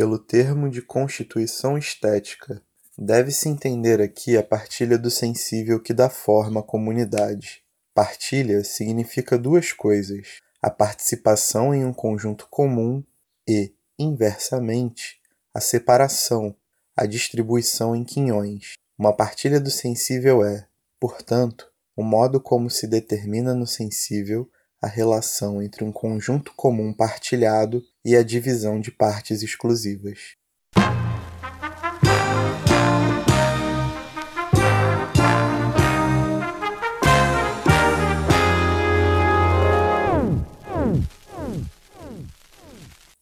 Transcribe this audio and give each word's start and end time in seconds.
pelo 0.00 0.18
termo 0.18 0.70
de 0.70 0.80
constituição 0.80 1.76
estética, 1.76 2.62
deve-se 2.96 3.50
entender 3.50 4.00
aqui 4.00 4.34
a 4.34 4.42
partilha 4.42 4.96
do 4.96 5.10
sensível 5.10 5.78
que 5.78 5.92
dá 5.92 6.08
forma 6.08 6.60
à 6.60 6.62
comunidade. 6.62 7.62
Partilha 7.92 8.64
significa 8.64 9.36
duas 9.36 9.74
coisas: 9.74 10.38
a 10.62 10.70
participação 10.70 11.74
em 11.74 11.84
um 11.84 11.92
conjunto 11.92 12.48
comum 12.48 13.04
e, 13.46 13.74
inversamente, 13.98 15.20
a 15.52 15.60
separação, 15.60 16.56
a 16.96 17.04
distribuição 17.04 17.94
em 17.94 18.02
quinhões. 18.02 18.72
Uma 18.98 19.14
partilha 19.14 19.60
do 19.60 19.70
sensível 19.70 20.42
é, 20.42 20.66
portanto, 20.98 21.70
o 21.94 22.02
modo 22.02 22.40
como 22.40 22.70
se 22.70 22.86
determina 22.86 23.54
no 23.54 23.66
sensível 23.66 24.50
a 24.82 24.86
relação 24.86 25.62
entre 25.62 25.84
um 25.84 25.92
conjunto 25.92 26.52
comum 26.56 26.92
partilhado 26.92 27.82
e 28.04 28.16
a 28.16 28.22
divisão 28.22 28.80
de 28.80 28.90
partes 28.90 29.42
exclusivas. 29.42 30.36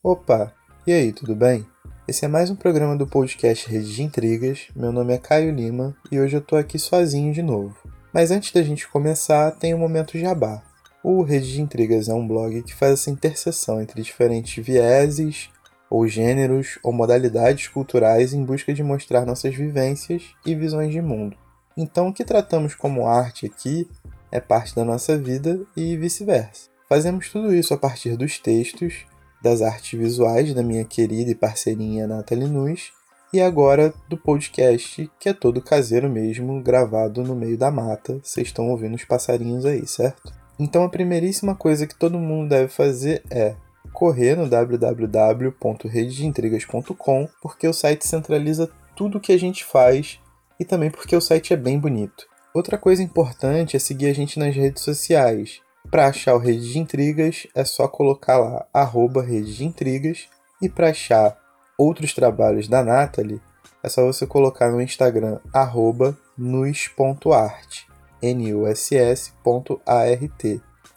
Opa, 0.01 0.55
e 0.87 0.93
aí, 0.93 1.13
tudo 1.13 1.35
bem? 1.35 1.67
Esse 2.07 2.25
é 2.25 2.29
mais 2.29 2.49
um 2.49 2.57
programa 2.57 2.97
do 2.97 3.07
podcast 3.07 3.69
Rede 3.69 3.95
de 3.95 4.03
Intrigas. 4.03 4.69
Meu 4.75 4.91
nome 4.91 5.13
é 5.13 5.19
Caio 5.19 5.53
Lima 5.53 5.95
e 6.11 6.19
hoje 6.19 6.37
eu 6.37 6.41
tô 6.41 6.57
aqui 6.57 6.79
sozinho 6.79 7.35
de 7.35 7.43
novo. 7.43 7.77
Mas 8.13 8.31
antes 8.31 8.53
da 8.53 8.63
gente 8.63 8.89
começar, 8.89 9.51
tem 9.51 9.75
um 9.75 9.79
momento 9.79 10.17
jabá. 10.17 10.63
O 11.03 11.23
Rede 11.23 11.53
de 11.53 11.61
Intrigas 11.61 12.09
é 12.09 12.15
um 12.15 12.27
blog 12.27 12.63
que 12.63 12.75
faz 12.75 12.93
essa 12.93 13.11
interseção 13.11 13.81
entre 13.81 14.03
diferentes 14.03 14.65
vieses, 14.65 15.49
ou 15.89 16.07
gêneros, 16.09 16.79
ou 16.83 16.93
modalidades 16.93 17.69
culturais 17.69 18.35
em 18.35 18.45
busca 18.45 18.75
de 18.75 18.83
mostrar 18.83 19.25
nossas 19.25 19.55
vivências 19.55 20.23
e 20.45 20.55
visões 20.55 20.91
de 20.93 21.01
mundo. 21.01 21.37
Então, 21.77 22.09
o 22.09 22.13
que 22.13 22.25
tratamos 22.25 22.75
como 22.75 23.07
arte 23.07 23.47
aqui 23.47 23.89
é 24.33 24.41
parte 24.41 24.75
da 24.75 24.85
nossa 24.85 25.17
vida 25.17 25.61
e 25.77 25.97
vice-versa. 25.97 26.69
Fazemos 26.89 27.31
tudo 27.31 27.55
isso 27.55 27.73
a 27.73 27.79
partir 27.79 28.17
dos 28.17 28.39
textos 28.39 29.07
das 29.41 29.63
artes 29.63 29.99
visuais 29.99 30.53
da 30.53 30.63
minha 30.63 30.85
querida 30.85 31.31
e 31.31 31.35
parceirinha 31.35 32.09
Nathalie 32.09 32.49
Nunes 32.49 32.93
e 33.33 33.41
agora 33.41 33.95
do 34.09 34.17
podcast, 34.17 35.09
que 35.21 35.29
é 35.29 35.33
todo 35.33 35.63
caseiro 35.63 36.11
mesmo, 36.11 36.61
gravado 36.61 37.23
no 37.23 37.37
meio 37.37 37.57
da 37.57 37.71
mata. 37.71 38.19
Vocês 38.23 38.49
estão 38.49 38.69
ouvindo 38.71 38.97
os 38.97 39.05
passarinhos 39.05 39.65
aí, 39.65 39.87
certo? 39.87 40.33
Então 40.59 40.83
a 40.83 40.89
primeiríssima 40.89 41.55
coisa 41.55 41.87
que 41.87 41.95
todo 41.95 42.19
mundo 42.19 42.49
deve 42.49 42.69
fazer 42.69 43.23
é 43.31 43.55
correr 43.93 44.37
no 44.37 44.49
www.redeintrigas.com, 44.49 47.29
porque 47.41 47.69
o 47.69 47.73
site 47.73 48.07
centraliza 48.07 48.69
tudo 48.97 49.19
o 49.19 49.21
que 49.21 49.33
a 49.33 49.39
gente 49.39 49.65
faz 49.65 50.19
e 50.59 50.65
também 50.65 50.91
porque 50.91 51.15
o 51.15 51.21
site 51.21 51.53
é 51.53 51.57
bem 51.57 51.79
bonito. 51.79 52.27
Outra 52.55 52.77
coisa 52.77 53.03
importante 53.03 53.77
é 53.77 53.79
seguir 53.79 54.09
a 54.09 54.13
gente 54.13 54.39
nas 54.39 54.55
redes 54.55 54.83
sociais. 54.83 55.61
Para 55.91 56.09
achar 56.09 56.35
o 56.35 56.39
Rede 56.39 56.73
de 56.73 56.79
Intrigas, 56.79 57.47
é 57.55 57.65
só 57.65 57.87
colocar 57.87 58.39
lá 58.39 58.67
arroba 58.75 59.23
Rede 59.23 59.57
de 59.57 59.65
Intrigas. 59.65 60.29
E 60.61 60.69
para 60.69 60.91
achar 60.91 61.39
outros 61.79 62.13
trabalhos 62.13 62.67
da 62.67 62.83
Natalie, 62.83 63.41
é 63.83 63.89
só 63.89 64.05
você 64.05 64.27
colocar 64.27 64.71
no 64.71 64.83
Instagram 64.83 65.39
arroba 65.53 66.19
nus.art, 66.37 67.85
nuss.art. 68.23 69.31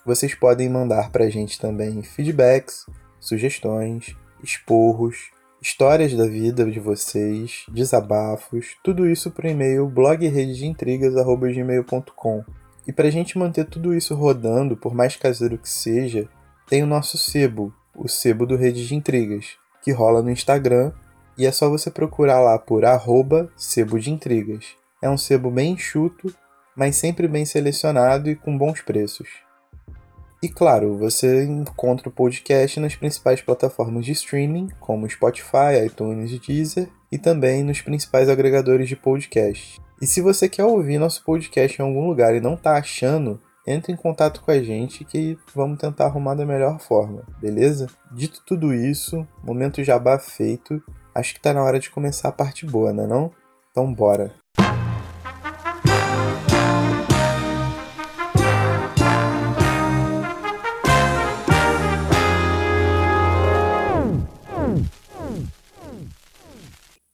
Vocês 0.05 0.33
podem 0.33 0.69
mandar 0.69 1.11
para 1.11 1.25
a 1.25 1.29
gente 1.29 1.59
também 1.59 2.01
feedbacks, 2.01 2.85
sugestões, 3.19 4.15
esporros, 4.43 5.29
histórias 5.61 6.13
da 6.13 6.25
vida 6.25 6.65
de 6.65 6.79
vocês, 6.79 7.65
desabafos, 7.69 8.75
tudo 8.83 9.07
isso 9.07 9.29
por 9.29 9.45
e-mail 9.45 9.87
blogredeintrigas.gmail.com. 9.87 12.43
E 12.87 12.91
para 12.91 13.07
a 13.07 13.11
gente 13.11 13.37
manter 13.37 13.65
tudo 13.65 13.93
isso 13.93 14.15
rodando, 14.15 14.75
por 14.75 14.95
mais 14.95 15.15
caseiro 15.15 15.59
que 15.59 15.69
seja, 15.69 16.27
tem 16.67 16.81
o 16.81 16.87
nosso 16.87 17.15
sebo, 17.17 17.71
o 17.95 18.07
sebo 18.07 18.47
do 18.47 18.55
Rede 18.55 18.87
de 18.87 18.95
Intrigas, 18.95 19.59
que 19.83 19.91
rola 19.91 20.23
no 20.23 20.31
Instagram 20.31 20.91
e 21.37 21.45
é 21.45 21.51
só 21.51 21.69
você 21.69 21.91
procurar 21.91 22.39
lá 22.39 22.57
por 22.57 22.83
arroba 22.83 23.47
sebo 23.55 23.99
de 23.99 24.09
intrigas. 24.11 24.69
É 25.01 25.09
um 25.09 25.17
sebo 25.17 25.49
bem 25.51 25.73
enxuto, 25.73 26.33
mas 26.81 26.95
sempre 26.95 27.27
bem 27.27 27.45
selecionado 27.45 28.27
e 28.27 28.35
com 28.35 28.57
bons 28.57 28.81
preços. 28.81 29.27
E 30.41 30.49
claro, 30.49 30.97
você 30.97 31.43
encontra 31.43 32.09
o 32.09 32.11
podcast 32.11 32.79
nas 32.79 32.95
principais 32.95 33.39
plataformas 33.39 34.03
de 34.03 34.13
streaming, 34.13 34.67
como 34.79 35.07
Spotify, 35.07 35.85
iTunes 35.85 36.31
e 36.31 36.39
Deezer, 36.39 36.89
e 37.11 37.19
também 37.19 37.63
nos 37.63 37.81
principais 37.81 38.27
agregadores 38.29 38.89
de 38.89 38.95
podcast. 38.95 39.79
E 40.01 40.07
se 40.07 40.21
você 40.21 40.49
quer 40.49 40.65
ouvir 40.65 40.97
nosso 40.97 41.23
podcast 41.23 41.79
em 41.79 41.85
algum 41.85 42.07
lugar 42.07 42.33
e 42.33 42.41
não 42.41 42.55
está 42.55 42.75
achando, 42.77 43.39
entre 43.67 43.93
em 43.93 43.95
contato 43.95 44.41
com 44.41 44.49
a 44.49 44.59
gente 44.59 45.05
que 45.05 45.37
vamos 45.53 45.77
tentar 45.77 46.05
arrumar 46.05 46.33
da 46.33 46.47
melhor 46.47 46.79
forma, 46.79 47.21
beleza? 47.39 47.85
Dito 48.11 48.41
tudo 48.43 48.73
isso, 48.73 49.23
momento 49.43 49.83
jabá 49.83 50.17
feito, 50.17 50.81
acho 51.13 51.33
que 51.33 51.39
está 51.39 51.53
na 51.53 51.61
hora 51.61 51.79
de 51.79 51.91
começar 51.91 52.29
a 52.29 52.31
parte 52.31 52.65
boa, 52.65 52.91
né 52.91 53.05
não? 53.05 53.31
Então 53.69 53.93
bora! 53.93 54.40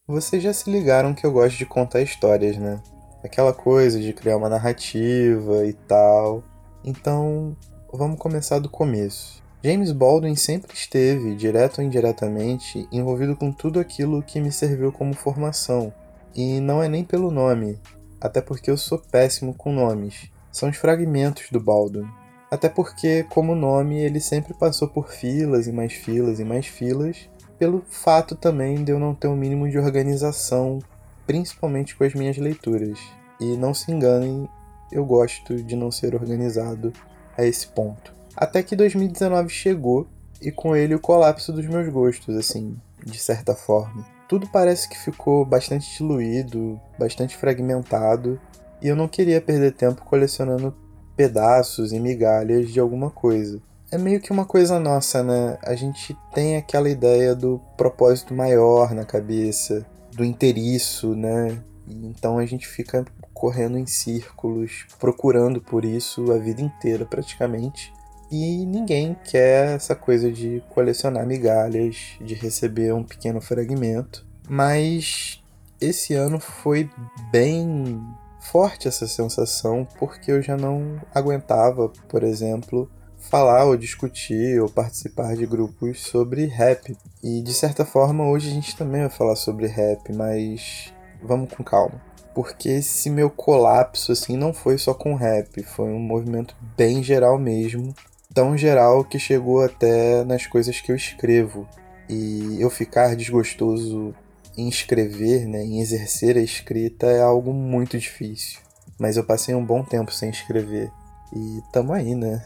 Vocês 0.10 0.42
já 0.42 0.54
se 0.54 0.72
ligaram 0.72 1.14
que 1.14 1.26
eu 1.26 1.32
gosto 1.34 1.58
de 1.58 1.66
contar 1.66 2.02
histórias, 2.02 2.56
né? 2.56 2.82
Aquela 3.22 3.52
coisa 3.52 4.00
de 4.00 4.14
criar 4.14 4.38
uma 4.38 4.48
narrativa 4.48 5.66
e 5.66 5.74
tal. 5.74 6.42
Então, 6.82 7.58
vamos 7.92 8.18
começar 8.18 8.60
do 8.60 8.70
começo. 8.70 9.44
James 9.62 9.92
Baldwin 9.92 10.38
sempre 10.38 10.74
esteve, 10.74 11.36
direto 11.36 11.80
ou 11.80 11.84
indiretamente, 11.84 12.88
envolvido 12.90 13.36
com 13.36 13.52
tudo 13.52 13.82
aquilo 13.82 14.24
que 14.24 14.40
me 14.40 14.50
serviu 14.50 14.94
como 14.94 15.14
formação. 15.14 15.92
E 16.34 16.62
não 16.62 16.82
é 16.82 16.88
nem 16.88 17.04
pelo 17.04 17.30
nome, 17.30 17.78
até 18.22 18.40
porque 18.40 18.72
eu 18.72 18.78
sou 18.78 19.00
péssimo 19.12 19.54
com 19.54 19.74
nomes. 19.74 20.32
São 20.54 20.70
os 20.70 20.78
fragmentos 20.78 21.50
do 21.52 21.60
Baldwin. 21.60 22.08
Até 22.50 22.70
porque, 22.70 23.24
como 23.24 23.54
nome, 23.54 24.00
ele 24.00 24.22
sempre 24.22 24.54
passou 24.54 24.88
por 24.88 25.10
filas 25.10 25.68
e 25.68 25.72
mais 25.74 25.92
filas 25.92 26.40
e 26.40 26.46
mais 26.46 26.66
filas, 26.66 27.28
pelo 27.58 27.84
fato 27.90 28.36
também 28.36 28.84
de 28.84 28.92
eu 28.92 29.00
não 29.00 29.14
ter 29.14 29.28
o 29.28 29.32
um 29.32 29.36
mínimo 29.36 29.70
de 29.70 29.78
organização, 29.78 30.80
principalmente 31.26 31.96
com 31.96 32.04
as 32.04 32.14
minhas 32.14 32.38
leituras. 32.38 33.00
E 33.40 33.58
não 33.58 33.74
se 33.74 33.92
enganem, 33.92 34.48
eu 34.92 35.06
gosto 35.06 35.56
de 35.64 35.76
não 35.76 35.92
ser 35.92 36.16
organizado 36.16 36.94
a 37.38 37.44
esse 37.46 37.68
ponto. 37.68 38.14
Até 38.36 38.62
que 38.62 38.76
2019 38.76 39.50
chegou 39.50 40.08
e 40.42 40.52
com 40.52 40.76
ele 40.76 40.96
o 40.96 41.00
colapso 41.00 41.52
dos 41.52 41.66
meus 41.66 41.90
gostos, 41.90 42.36
assim, 42.36 42.78
de 43.04 43.18
certa 43.18 43.56
forma. 43.56 44.06
Tudo 44.28 44.48
parece 44.52 44.90
que 44.90 44.98
ficou 44.98 45.46
bastante 45.46 45.98
diluído, 45.98 46.80
bastante 47.00 47.36
fragmentado, 47.36 48.40
e 48.82 48.88
eu 48.88 48.96
não 48.96 49.08
queria 49.08 49.42
perder 49.42 49.72
tempo 49.72 50.04
colecionando 50.06 50.76
pedaços 51.16 51.92
e 51.92 52.00
migalhas 52.00 52.70
de 52.70 52.80
alguma 52.80 53.10
coisa 53.10 53.60
é 53.92 53.98
meio 53.98 54.20
que 54.20 54.32
uma 54.32 54.46
coisa 54.46 54.80
nossa, 54.80 55.24
né? 55.24 55.58
A 55.64 55.76
gente 55.76 56.16
tem 56.34 56.58
aquela 56.58 56.90
ideia 56.90 57.34
do 57.34 57.62
propósito 57.78 58.34
maior 58.34 58.94
na 58.94 59.06
cabeça, 59.06 59.86
do 60.12 60.26
inteiriço, 60.26 61.16
né? 61.16 61.62
Então 61.88 62.38
a 62.38 62.46
gente 62.46 62.68
fica 62.68 63.06
correndo 63.34 63.78
em 63.78 63.86
círculos, 63.86 64.86
procurando 65.00 65.62
por 65.62 65.86
isso 65.86 66.32
a 66.32 66.38
vida 66.38 66.62
inteira 66.62 67.06
praticamente. 67.06 67.94
E 68.30 68.66
ninguém 68.66 69.16
quer 69.24 69.76
essa 69.76 69.96
coisa 69.96 70.30
de 70.30 70.62
colecionar 70.70 71.26
migalhas, 71.26 72.18
de 72.20 72.34
receber 72.34 72.94
um 72.94 73.04
pequeno 73.04 73.40
fragmento. 73.40 74.26
Mas 74.50 75.42
esse 75.80 76.14
ano 76.14 76.40
foi 76.40 76.90
bem 77.32 78.02
forte 78.40 78.88
essa 78.88 79.08
sensação, 79.08 79.88
porque 79.98 80.32
eu 80.32 80.42
já 80.42 80.58
não 80.58 81.00
aguentava, 81.14 81.90
por 82.10 82.24
exemplo, 82.24 82.90
falar 83.28 83.66
ou 83.66 83.78
discutir 83.78 84.60
ou 84.60 84.70
participar 84.70 85.36
de 85.36 85.46
grupos 85.46 86.02
sobre 86.02 86.46
rap. 86.46 86.98
E 87.24 87.42
de 87.42 87.54
certa 87.54 87.86
forma 87.86 88.28
hoje 88.28 88.50
a 88.50 88.54
gente 88.54 88.76
também 88.76 89.02
vai 89.02 89.10
falar 89.10 89.36
sobre 89.36 89.68
rap, 89.68 90.12
mas 90.14 90.94
vamos 91.22 91.54
com 91.54 91.64
calma. 91.64 92.02
Porque 92.34 92.70
esse 92.70 93.10
meu 93.10 93.30
colapso 93.30 94.12
assim 94.12 94.38
não 94.38 94.54
foi 94.54 94.78
só 94.78 94.94
com 94.94 95.16
rap, 95.16 95.64
foi 95.64 95.90
um 95.90 96.00
movimento 96.00 96.56
bem 96.76 97.02
geral 97.04 97.38
mesmo, 97.38 97.96
tão 98.34 98.56
geral 98.58 99.04
que 99.04 99.18
chegou 99.18 99.64
até 99.64 100.24
nas 100.24 100.46
coisas 100.46 100.80
que 100.80 100.92
eu 100.92 100.96
escrevo. 100.96 101.68
E 102.10 102.58
eu 102.60 102.70
ficar 102.70 103.16
desgostoso 103.16 104.14
em 104.58 104.70
escrever, 104.70 105.48
né, 105.48 105.64
em 105.64 105.82
exercer 105.82 106.38
a 106.38 106.42
escrita 106.42 107.08
é 107.08 107.22
algo 107.22 107.54
muito 107.54 107.98
difícil. 107.98 108.60
Mas 108.98 109.18
eu 109.18 109.24
passei 109.24 109.54
um 109.54 109.64
bom 109.64 109.84
tempo 109.84 110.12
sem 110.12 110.30
escrever. 110.30 110.90
E 111.34 111.62
tamo 111.72 111.94
aí, 111.94 112.16
né? 112.16 112.44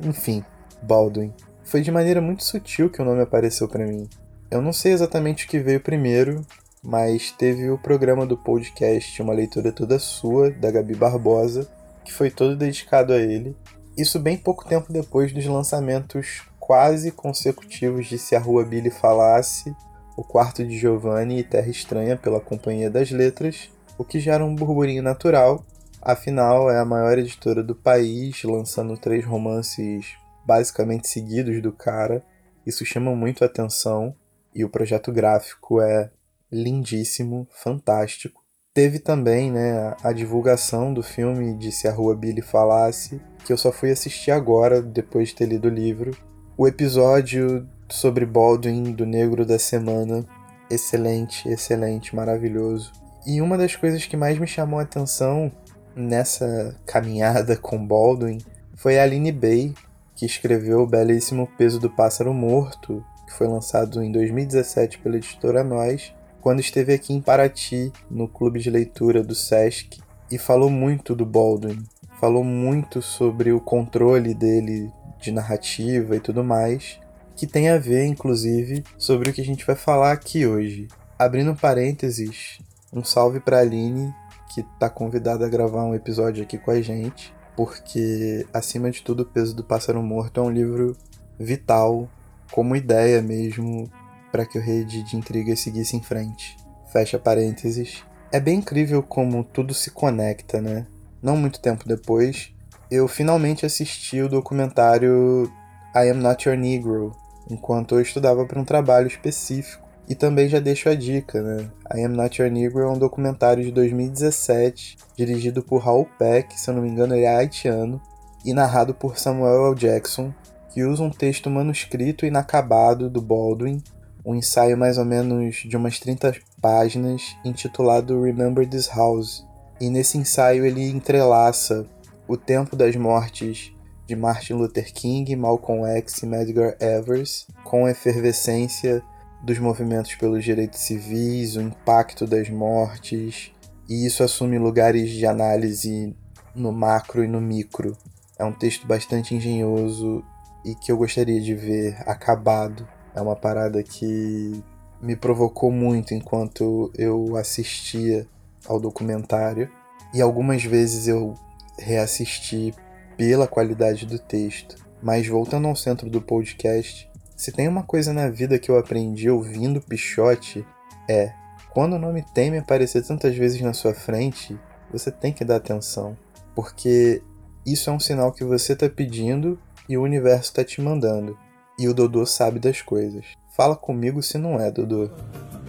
Enfim, 0.00 0.44
Baldwin. 0.82 1.32
Foi 1.64 1.80
de 1.80 1.90
maneira 1.90 2.20
muito 2.20 2.44
sutil 2.44 2.90
que 2.90 3.02
o 3.02 3.04
nome 3.04 3.20
apareceu 3.20 3.68
para 3.68 3.86
mim. 3.86 4.08
Eu 4.50 4.62
não 4.62 4.72
sei 4.72 4.92
exatamente 4.92 5.44
o 5.44 5.48
que 5.48 5.58
veio 5.58 5.80
primeiro, 5.80 6.44
mas 6.82 7.30
teve 7.32 7.68
o 7.70 7.76
programa 7.76 8.24
do 8.24 8.36
podcast 8.36 9.20
Uma 9.20 9.34
Leitura 9.34 9.72
Toda 9.72 9.98
Sua, 9.98 10.50
da 10.50 10.70
Gabi 10.70 10.94
Barbosa, 10.94 11.68
que 12.04 12.12
foi 12.12 12.30
todo 12.30 12.56
dedicado 12.56 13.12
a 13.12 13.18
ele. 13.18 13.54
Isso 13.96 14.18
bem 14.18 14.36
pouco 14.36 14.66
tempo 14.66 14.92
depois 14.92 15.32
dos 15.32 15.44
lançamentos 15.44 16.42
quase 16.58 17.10
consecutivos 17.10 18.06
de 18.06 18.18
Se 18.18 18.36
a 18.36 18.38
Rua 18.38 18.64
Billy 18.64 18.90
Falasse, 18.90 19.74
O 20.16 20.22
Quarto 20.22 20.64
de 20.64 20.78
Giovanni 20.78 21.38
e 21.38 21.44
Terra 21.44 21.68
Estranha 21.68 22.16
pela 22.16 22.40
Companhia 22.40 22.90
das 22.90 23.10
Letras, 23.10 23.68
o 23.98 24.04
que 24.04 24.20
gera 24.20 24.44
um 24.44 24.54
burburinho 24.54 25.02
natural, 25.02 25.64
afinal 26.00 26.70
é 26.70 26.78
a 26.78 26.84
maior 26.84 27.18
editora 27.18 27.62
do 27.62 27.74
país, 27.74 28.42
lançando 28.44 28.96
três 28.96 29.24
romances 29.24 30.16
basicamente 30.46 31.08
seguidos 31.08 31.60
do 31.60 31.72
cara. 31.72 32.24
Isso 32.66 32.84
chama 32.84 33.14
muito 33.14 33.44
atenção 33.44 34.14
e 34.54 34.64
o 34.64 34.68
projeto 34.68 35.12
gráfico 35.12 35.80
é 35.80 36.10
lindíssimo, 36.50 37.46
fantástico. 37.50 38.42
Teve 38.72 38.98
também 38.98 39.50
né, 39.50 39.94
a 40.02 40.12
divulgação 40.12 40.94
do 40.94 41.02
filme 41.02 41.54
de 41.54 41.72
Se 41.72 41.88
a 41.88 41.92
Rua 41.92 42.14
Billy 42.14 42.42
Falasse, 42.42 43.20
que 43.44 43.52
eu 43.52 43.58
só 43.58 43.72
fui 43.72 43.90
assistir 43.90 44.30
agora, 44.30 44.80
depois 44.80 45.28
de 45.28 45.34
ter 45.34 45.46
lido 45.46 45.66
o 45.66 45.70
livro. 45.70 46.16
O 46.56 46.66
episódio 46.66 47.68
sobre 47.88 48.24
Baldwin 48.24 48.92
do 48.92 49.04
Negro 49.04 49.44
da 49.44 49.58
Semana, 49.58 50.24
excelente, 50.70 51.48
excelente, 51.48 52.14
maravilhoso. 52.14 52.92
E 53.26 53.40
uma 53.40 53.58
das 53.58 53.74
coisas 53.74 54.06
que 54.06 54.16
mais 54.16 54.38
me 54.38 54.46
chamou 54.46 54.78
a 54.78 54.82
atenção 54.82 55.50
nessa 55.98 56.76
caminhada 56.86 57.56
com 57.58 57.84
Baldwin 57.84 58.38
foi 58.74 58.98
a 58.98 59.02
Aline 59.02 59.32
Bay, 59.32 59.74
que 60.14 60.24
escreveu 60.24 60.80
o 60.80 60.86
belíssimo 60.86 61.48
Peso 61.58 61.80
do 61.80 61.90
Pássaro 61.90 62.32
Morto, 62.32 63.04
que 63.26 63.34
foi 63.34 63.48
lançado 63.48 64.02
em 64.02 64.10
2017 64.12 64.98
pela 64.98 65.16
editora 65.16 65.64
Nós, 65.64 66.14
quando 66.40 66.60
esteve 66.60 66.94
aqui 66.94 67.12
em 67.12 67.20
Paraty, 67.20 67.92
no 68.08 68.28
clube 68.28 68.60
de 68.60 68.70
leitura 68.70 69.22
do 69.22 69.34
SESC, 69.34 70.00
e 70.30 70.38
falou 70.38 70.70
muito 70.70 71.14
do 71.14 71.26
Baldwin. 71.26 71.84
Falou 72.20 72.44
muito 72.44 73.02
sobre 73.02 73.52
o 73.52 73.60
controle 73.60 74.34
dele 74.34 74.90
de 75.20 75.32
narrativa 75.32 76.16
e 76.16 76.20
tudo 76.20 76.44
mais, 76.44 76.98
que 77.36 77.46
tem 77.46 77.68
a 77.68 77.78
ver, 77.78 78.06
inclusive, 78.06 78.84
sobre 78.96 79.30
o 79.30 79.32
que 79.32 79.40
a 79.40 79.44
gente 79.44 79.66
vai 79.66 79.76
falar 79.76 80.12
aqui 80.12 80.46
hoje. 80.46 80.88
Abrindo 81.18 81.54
parênteses, 81.54 82.58
um 82.92 83.02
salve 83.04 83.40
para 83.40 83.60
Aline, 83.60 84.14
que 84.48 84.60
está 84.60 84.88
convidada 84.88 85.46
a 85.46 85.48
gravar 85.48 85.84
um 85.84 85.94
episódio 85.94 86.42
aqui 86.42 86.58
com 86.58 86.70
a 86.70 86.80
gente, 86.80 87.34
porque, 87.56 88.46
acima 88.52 88.90
de 88.90 89.02
tudo, 89.02 89.22
O 89.22 89.26
Peso 89.26 89.54
do 89.54 89.64
Pássaro 89.64 90.02
Morto 90.02 90.40
é 90.40 90.42
um 90.42 90.50
livro 90.50 90.96
vital, 91.38 92.08
como 92.52 92.76
ideia 92.76 93.20
mesmo, 93.20 93.90
para 94.30 94.46
que 94.46 94.58
o 94.58 94.62
Rede 94.62 95.02
de 95.02 95.16
Intrigas 95.16 95.60
seguisse 95.60 95.96
em 95.96 96.02
frente. 96.02 96.56
Fecha 96.92 97.18
parênteses. 97.18 98.04
É 98.30 98.38
bem 98.38 98.58
incrível 98.58 99.02
como 99.02 99.42
tudo 99.42 99.74
se 99.74 99.90
conecta, 99.90 100.60
né? 100.60 100.86
Não 101.22 101.36
muito 101.36 101.60
tempo 101.60 101.88
depois, 101.88 102.52
eu 102.90 103.08
finalmente 103.08 103.66
assisti 103.66 104.20
o 104.22 104.28
documentário 104.28 105.50
I 105.94 106.10
Am 106.10 106.20
Not 106.20 106.48
Your 106.48 106.56
Negro, 106.56 107.12
enquanto 107.50 107.96
eu 107.96 108.00
estudava 108.00 108.46
para 108.46 108.60
um 108.60 108.64
trabalho 108.64 109.08
específico. 109.08 109.87
E 110.08 110.14
também 110.14 110.48
já 110.48 110.58
deixo 110.58 110.88
a 110.88 110.94
dica, 110.94 111.42
né? 111.42 111.70
I 111.94 112.04
Am 112.04 112.14
Not 112.14 112.40
Your 112.40 112.50
Negro 112.50 112.80
é 112.80 112.90
um 112.90 112.98
documentário 112.98 113.62
de 113.62 113.70
2017, 113.70 114.96
dirigido 115.16 115.62
por 115.62 115.82
Raul 115.82 116.08
Peck, 116.18 116.58
se 116.58 116.70
eu 116.70 116.74
não 116.74 116.82
me 116.82 116.88
engano 116.88 117.14
ele 117.14 117.24
é 117.24 117.36
haitiano, 117.36 118.00
e 118.44 118.54
narrado 118.54 118.94
por 118.94 119.18
Samuel 119.18 119.66
L. 119.66 119.74
Jackson, 119.74 120.32
que 120.70 120.82
usa 120.82 121.02
um 121.02 121.10
texto 121.10 121.50
manuscrito 121.50 122.24
inacabado 122.24 123.10
do 123.10 123.20
Baldwin 123.20 123.82
um 124.28 124.34
ensaio 124.34 124.76
mais 124.76 124.98
ou 124.98 125.06
menos 125.06 125.56
de 125.56 125.74
umas 125.74 125.98
30 125.98 126.34
páginas 126.60 127.34
intitulado 127.42 128.22
Remember 128.22 128.68
This 128.68 128.86
House. 128.88 129.42
E 129.80 129.88
nesse 129.88 130.18
ensaio 130.18 130.66
ele 130.66 130.86
entrelaça 130.90 131.86
o 132.26 132.36
tempo 132.36 132.76
das 132.76 132.94
mortes 132.94 133.72
de 134.06 134.14
Martin 134.14 134.52
Luther 134.52 134.92
King, 134.92 135.34
Malcolm 135.34 135.86
X 135.86 136.22
e 136.22 136.26
Medgar 136.26 136.76
Evers 136.78 137.46
com 137.64 137.86
a 137.86 137.90
efervescência 137.90 139.02
dos 139.42 139.58
movimentos 139.58 140.14
pelos 140.14 140.44
direitos 140.44 140.80
civis, 140.80 141.56
o 141.56 141.60
impacto 141.60 142.26
das 142.26 142.48
mortes, 142.50 143.52
e 143.88 144.06
isso 144.06 144.22
assume 144.22 144.58
lugares 144.58 145.10
de 145.10 145.26
análise 145.26 146.14
no 146.54 146.72
macro 146.72 147.24
e 147.24 147.28
no 147.28 147.40
micro. 147.40 147.96
É 148.38 148.44
um 148.44 148.52
texto 148.52 148.86
bastante 148.86 149.34
engenhoso 149.34 150.24
e 150.64 150.74
que 150.74 150.92
eu 150.92 150.96
gostaria 150.96 151.40
de 151.40 151.54
ver 151.54 151.96
acabado 152.06 152.86
é 153.18 153.20
uma 153.20 153.34
parada 153.34 153.82
que 153.82 154.62
me 155.02 155.16
provocou 155.16 155.72
muito 155.72 156.14
enquanto 156.14 156.92
eu 156.96 157.36
assistia 157.36 158.26
ao 158.66 158.78
documentário 158.78 159.68
e 160.14 160.20
algumas 160.20 160.62
vezes 160.62 161.08
eu 161.08 161.34
reassisti 161.78 162.72
pela 163.16 163.48
qualidade 163.48 164.06
do 164.06 164.18
texto. 164.18 164.76
Mas 165.02 165.26
voltando 165.26 165.66
ao 165.66 165.74
centro 165.74 166.08
do 166.08 166.20
podcast, 166.20 167.07
se 167.38 167.52
tem 167.52 167.68
uma 167.68 167.84
coisa 167.84 168.12
na 168.12 168.28
vida 168.28 168.58
que 168.58 168.68
eu 168.68 168.76
aprendi 168.76 169.30
ouvindo 169.30 169.80
Pichote 169.80 170.66
é 171.08 171.32
quando 171.70 171.94
o 171.94 171.98
nome 171.98 172.24
Temer 172.34 172.62
aparecer 172.62 173.06
tantas 173.06 173.36
vezes 173.36 173.60
na 173.60 173.72
sua 173.72 173.94
frente, 173.94 174.58
você 174.92 175.12
tem 175.12 175.32
que 175.32 175.44
dar 175.44 175.56
atenção, 175.56 176.16
porque 176.52 177.22
isso 177.64 177.88
é 177.88 177.92
um 177.92 178.00
sinal 178.00 178.32
que 178.32 178.42
você 178.42 178.72
está 178.72 178.88
pedindo 178.88 179.56
e 179.88 179.96
o 179.96 180.02
universo 180.02 180.50
está 180.50 180.64
te 180.64 180.80
mandando. 180.80 181.38
E 181.78 181.86
o 181.86 181.94
Dodô 181.94 182.26
sabe 182.26 182.58
das 182.58 182.82
coisas. 182.82 183.24
Fala 183.56 183.76
comigo 183.76 184.20
se 184.20 184.36
não 184.36 184.58
é, 184.58 184.72
Dodô. 184.72 185.08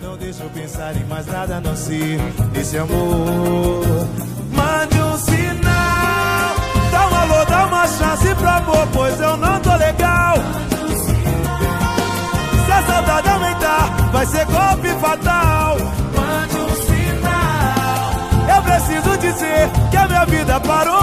Não 0.01 0.17
deixa 0.17 0.43
eu 0.43 0.49
pensar 0.49 0.95
em 0.95 1.05
mais 1.05 1.27
nada 1.27 1.61
não 1.61 1.75
se 1.75 2.17
esse 2.59 2.79
amor. 2.79 3.85
Mande 4.51 4.99
um 4.99 5.17
sinal, 5.17 6.55
dá 6.91 7.09
um 7.09 7.15
alô, 7.15 7.45
dá 7.45 7.67
uma 7.67 7.87
chance 7.87 8.33
pro 8.33 8.49
amor, 8.49 8.87
pois 8.91 9.19
eu 9.21 9.28
vai 14.19 14.25
ser 14.25 14.45
golpe 14.47 14.89
fatal. 14.99 15.77
Mande 16.15 16.57
um 16.57 16.75
sinal, 16.87 18.11
eu 18.53 18.63
preciso 18.63 19.17
dizer 19.17 19.69
que 19.89 19.97
a 19.97 20.07
minha 20.07 20.25
vida 20.25 20.59
parou 20.59 20.98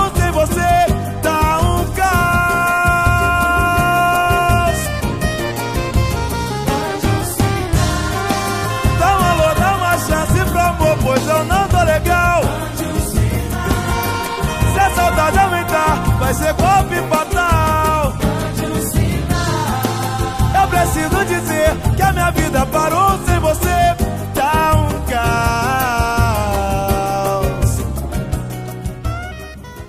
parou 22.86 23.18
sem 23.26 23.40
você. 23.40 23.96
Tá 24.32 24.76
um 24.76 24.86
caos. 25.10 25.26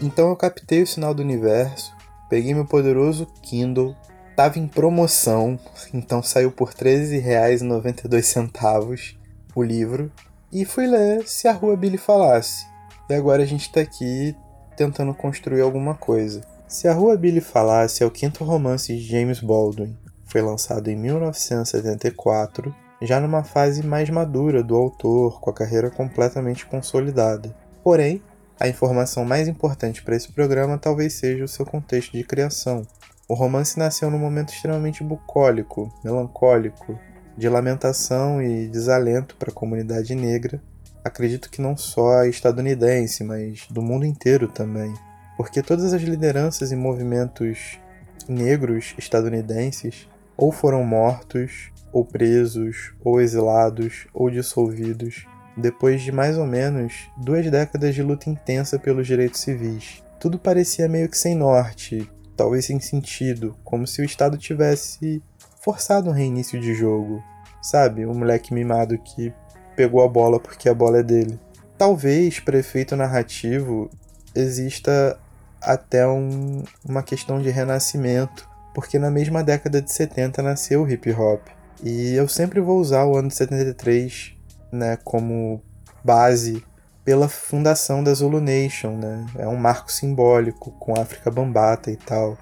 Então 0.01 0.29
eu 0.29 0.35
captei 0.35 0.81
o 0.81 0.87
sinal 0.87 1.13
do 1.13 1.21
universo, 1.21 1.93
peguei 2.27 2.55
meu 2.55 2.65
poderoso 2.65 3.27
Kindle, 3.43 3.95
tava 4.35 4.57
em 4.57 4.67
promoção, 4.67 5.59
então 5.93 6.23
saiu 6.23 6.51
por 6.51 6.69
R$13,92 6.69 9.15
o 9.55 9.63
livro, 9.63 10.11
e 10.51 10.65
fui 10.65 10.87
ler 10.87 11.27
Se 11.27 11.47
a 11.47 11.53
Rua 11.53 11.77
Billy 11.77 11.97
Falasse. 11.97 12.65
E 13.09 13.13
agora 13.13 13.43
a 13.43 13.45
gente 13.45 13.71
tá 13.71 13.79
aqui 13.81 14.35
tentando 14.75 15.13
construir 15.13 15.61
alguma 15.61 15.93
coisa. 15.93 16.41
Se 16.67 16.87
a 16.87 16.93
Rua 16.93 17.15
Billy 17.15 17.41
Falasse 17.41 18.01
é 18.03 18.05
o 18.05 18.11
quinto 18.11 18.43
romance 18.43 18.95
de 18.95 19.01
James 19.01 19.39
Baldwin, 19.39 19.95
foi 20.27 20.41
lançado 20.41 20.89
em 20.89 20.95
1974, 20.95 22.75
já 23.01 23.19
numa 23.19 23.43
fase 23.43 23.85
mais 23.85 24.09
madura 24.09 24.63
do 24.63 24.75
autor, 24.75 25.39
com 25.39 25.49
a 25.49 25.53
carreira 25.53 25.89
completamente 25.89 26.65
consolidada. 26.65 27.55
Porém, 27.83 28.21
a 28.59 28.67
informação 28.67 29.23
mais 29.23 29.47
importante 29.47 30.01
para 30.01 30.15
esse 30.15 30.31
programa 30.31 30.77
talvez 30.77 31.13
seja 31.13 31.43
o 31.43 31.47
seu 31.47 31.65
contexto 31.65 32.13
de 32.13 32.23
criação. 32.23 32.81
O 33.27 33.33
romance 33.33 33.77
nasceu 33.77 34.09
num 34.09 34.17
momento 34.17 34.53
extremamente 34.53 35.03
bucólico, 35.03 35.93
melancólico, 36.03 36.97
de 37.37 37.47
lamentação 37.47 38.41
e 38.41 38.67
desalento 38.67 39.35
para 39.35 39.51
a 39.51 39.53
comunidade 39.53 40.15
negra 40.15 40.61
acredito 41.07 41.49
que 41.49 41.61
não 41.61 41.75
só 41.75 42.23
estadunidense, 42.25 43.23
mas 43.23 43.65
do 43.69 43.81
mundo 43.81 44.05
inteiro 44.05 44.47
também. 44.47 44.93
Porque 45.35 45.61
todas 45.61 45.93
as 45.93 46.01
lideranças 46.01 46.71
e 46.71 46.75
movimentos 46.75 47.79
negros 48.27 48.93
estadunidenses 48.97 50.07
ou 50.35 50.51
foram 50.51 50.83
mortos, 50.83 51.71
ou 51.97 52.05
presos, 52.05 52.93
ou 53.03 53.19
exilados, 53.19 54.05
ou 54.13 54.29
dissolvidos, 54.29 55.25
depois 55.57 56.03
de 56.03 56.11
mais 56.11 56.37
ou 56.37 56.45
menos 56.45 57.09
duas 57.17 57.49
décadas 57.49 57.95
de 57.95 58.03
luta 58.03 58.29
intensa 58.29 58.77
pelos 58.77 59.07
direitos 59.07 59.41
civis. 59.41 60.03
Tudo 60.19 60.37
parecia 60.37 60.87
meio 60.87 61.09
que 61.09 61.17
sem 61.17 61.33
norte, 61.33 62.07
talvez 62.35 62.65
sem 62.65 62.79
sentido, 62.79 63.57
como 63.63 63.87
se 63.87 63.99
o 63.99 64.05
Estado 64.05 64.37
tivesse 64.37 65.23
forçado 65.59 66.11
um 66.11 66.13
reinício 66.13 66.59
de 66.61 66.75
jogo. 66.75 67.23
Sabe? 67.63 68.05
O 68.05 68.13
moleque 68.13 68.53
mimado 68.53 68.95
que 68.99 69.33
pegou 69.75 70.03
a 70.03 70.07
bola 70.07 70.39
porque 70.39 70.69
a 70.69 70.75
bola 70.75 70.99
é 70.99 71.03
dele. 71.03 71.39
Talvez, 71.79 72.39
para 72.39 72.59
efeito 72.59 72.95
narrativo, 72.95 73.89
exista 74.35 75.19
até 75.59 76.07
um, 76.07 76.63
uma 76.85 77.01
questão 77.01 77.41
de 77.41 77.49
renascimento, 77.49 78.47
porque 78.75 78.99
na 78.99 79.09
mesma 79.09 79.43
década 79.43 79.81
de 79.81 79.91
70 79.91 80.43
nasceu 80.43 80.83
o 80.83 80.89
hip 80.89 81.11
hop. 81.11 81.56
E 81.83 82.13
eu 82.15 82.27
sempre 82.27 82.59
vou 82.59 82.79
usar 82.79 83.05
o 83.05 83.17
ano 83.17 83.27
de 83.27 83.35
73 83.35 84.33
né, 84.71 84.97
como 85.03 85.61
base 86.03 86.63
pela 87.03 87.29
fundação 87.29 88.03
da 88.03 88.13
Zulu 88.13 88.41
Nation, 88.41 88.97
né? 88.97 89.25
É 89.37 89.47
um 89.47 89.55
marco 89.55 89.91
simbólico 89.91 90.71
com 90.71 90.97
a 90.97 91.03
África 91.03 91.31
Bambata 91.31 91.89
e 91.89 91.95
tal. 91.95 92.37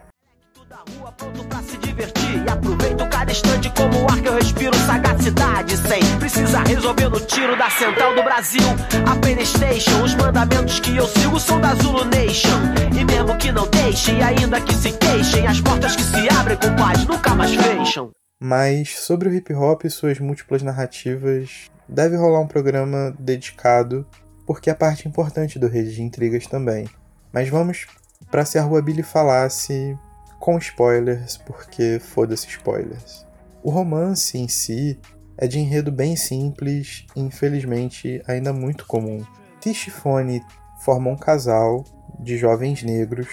A 18.42 18.46
mas 18.46 19.00
sobre 19.00 19.30
o 19.30 19.34
hip 19.34 19.54
hop 19.54 19.86
e 19.86 19.89
suas 19.89 20.20
múltiplas 20.20 20.62
narrativas 20.62 21.72
deve 21.88 22.18
rolar 22.18 22.42
um 22.42 22.48
programa 22.48 23.15
dedicado 23.18 24.06
porque 24.46 24.70
é 24.70 24.74
parte 24.74 25.08
importante 25.08 25.58
do 25.58 25.68
Rede 25.68 25.96
de 25.96 26.04
Intrigas 26.04 26.46
também. 26.46 26.88
Mas 27.32 27.50
vamos 27.50 27.88
para 28.30 28.46
se 28.46 28.58
a 28.58 28.63
Rua 28.63 28.82
Billy 28.82 29.04
falasse 29.04 29.98
com 30.39 30.58
spoilers, 30.58 31.38
porque 31.38 32.00
foda-se 32.00 32.48
spoilers. 32.48 33.25
O 33.63 33.72
romance 33.72 34.38
em 34.38 34.48
si 34.48 35.00
é 35.38 35.48
de 35.48 35.58
enredo 35.58 35.92
bem 35.92 36.15
simples 36.15 37.06
e 37.15 37.22
infelizmente 37.22 38.22
ainda 38.27 38.54
muito 38.54 38.86
comum. 38.86 39.25
Tish 39.60 39.88
e 39.88 39.92
Fone 39.92 40.44
formam 40.84 41.13
um 41.13 41.18
casal 41.18 41.84
de 42.20 42.38
jovens 42.38 42.84
negros. 42.84 43.30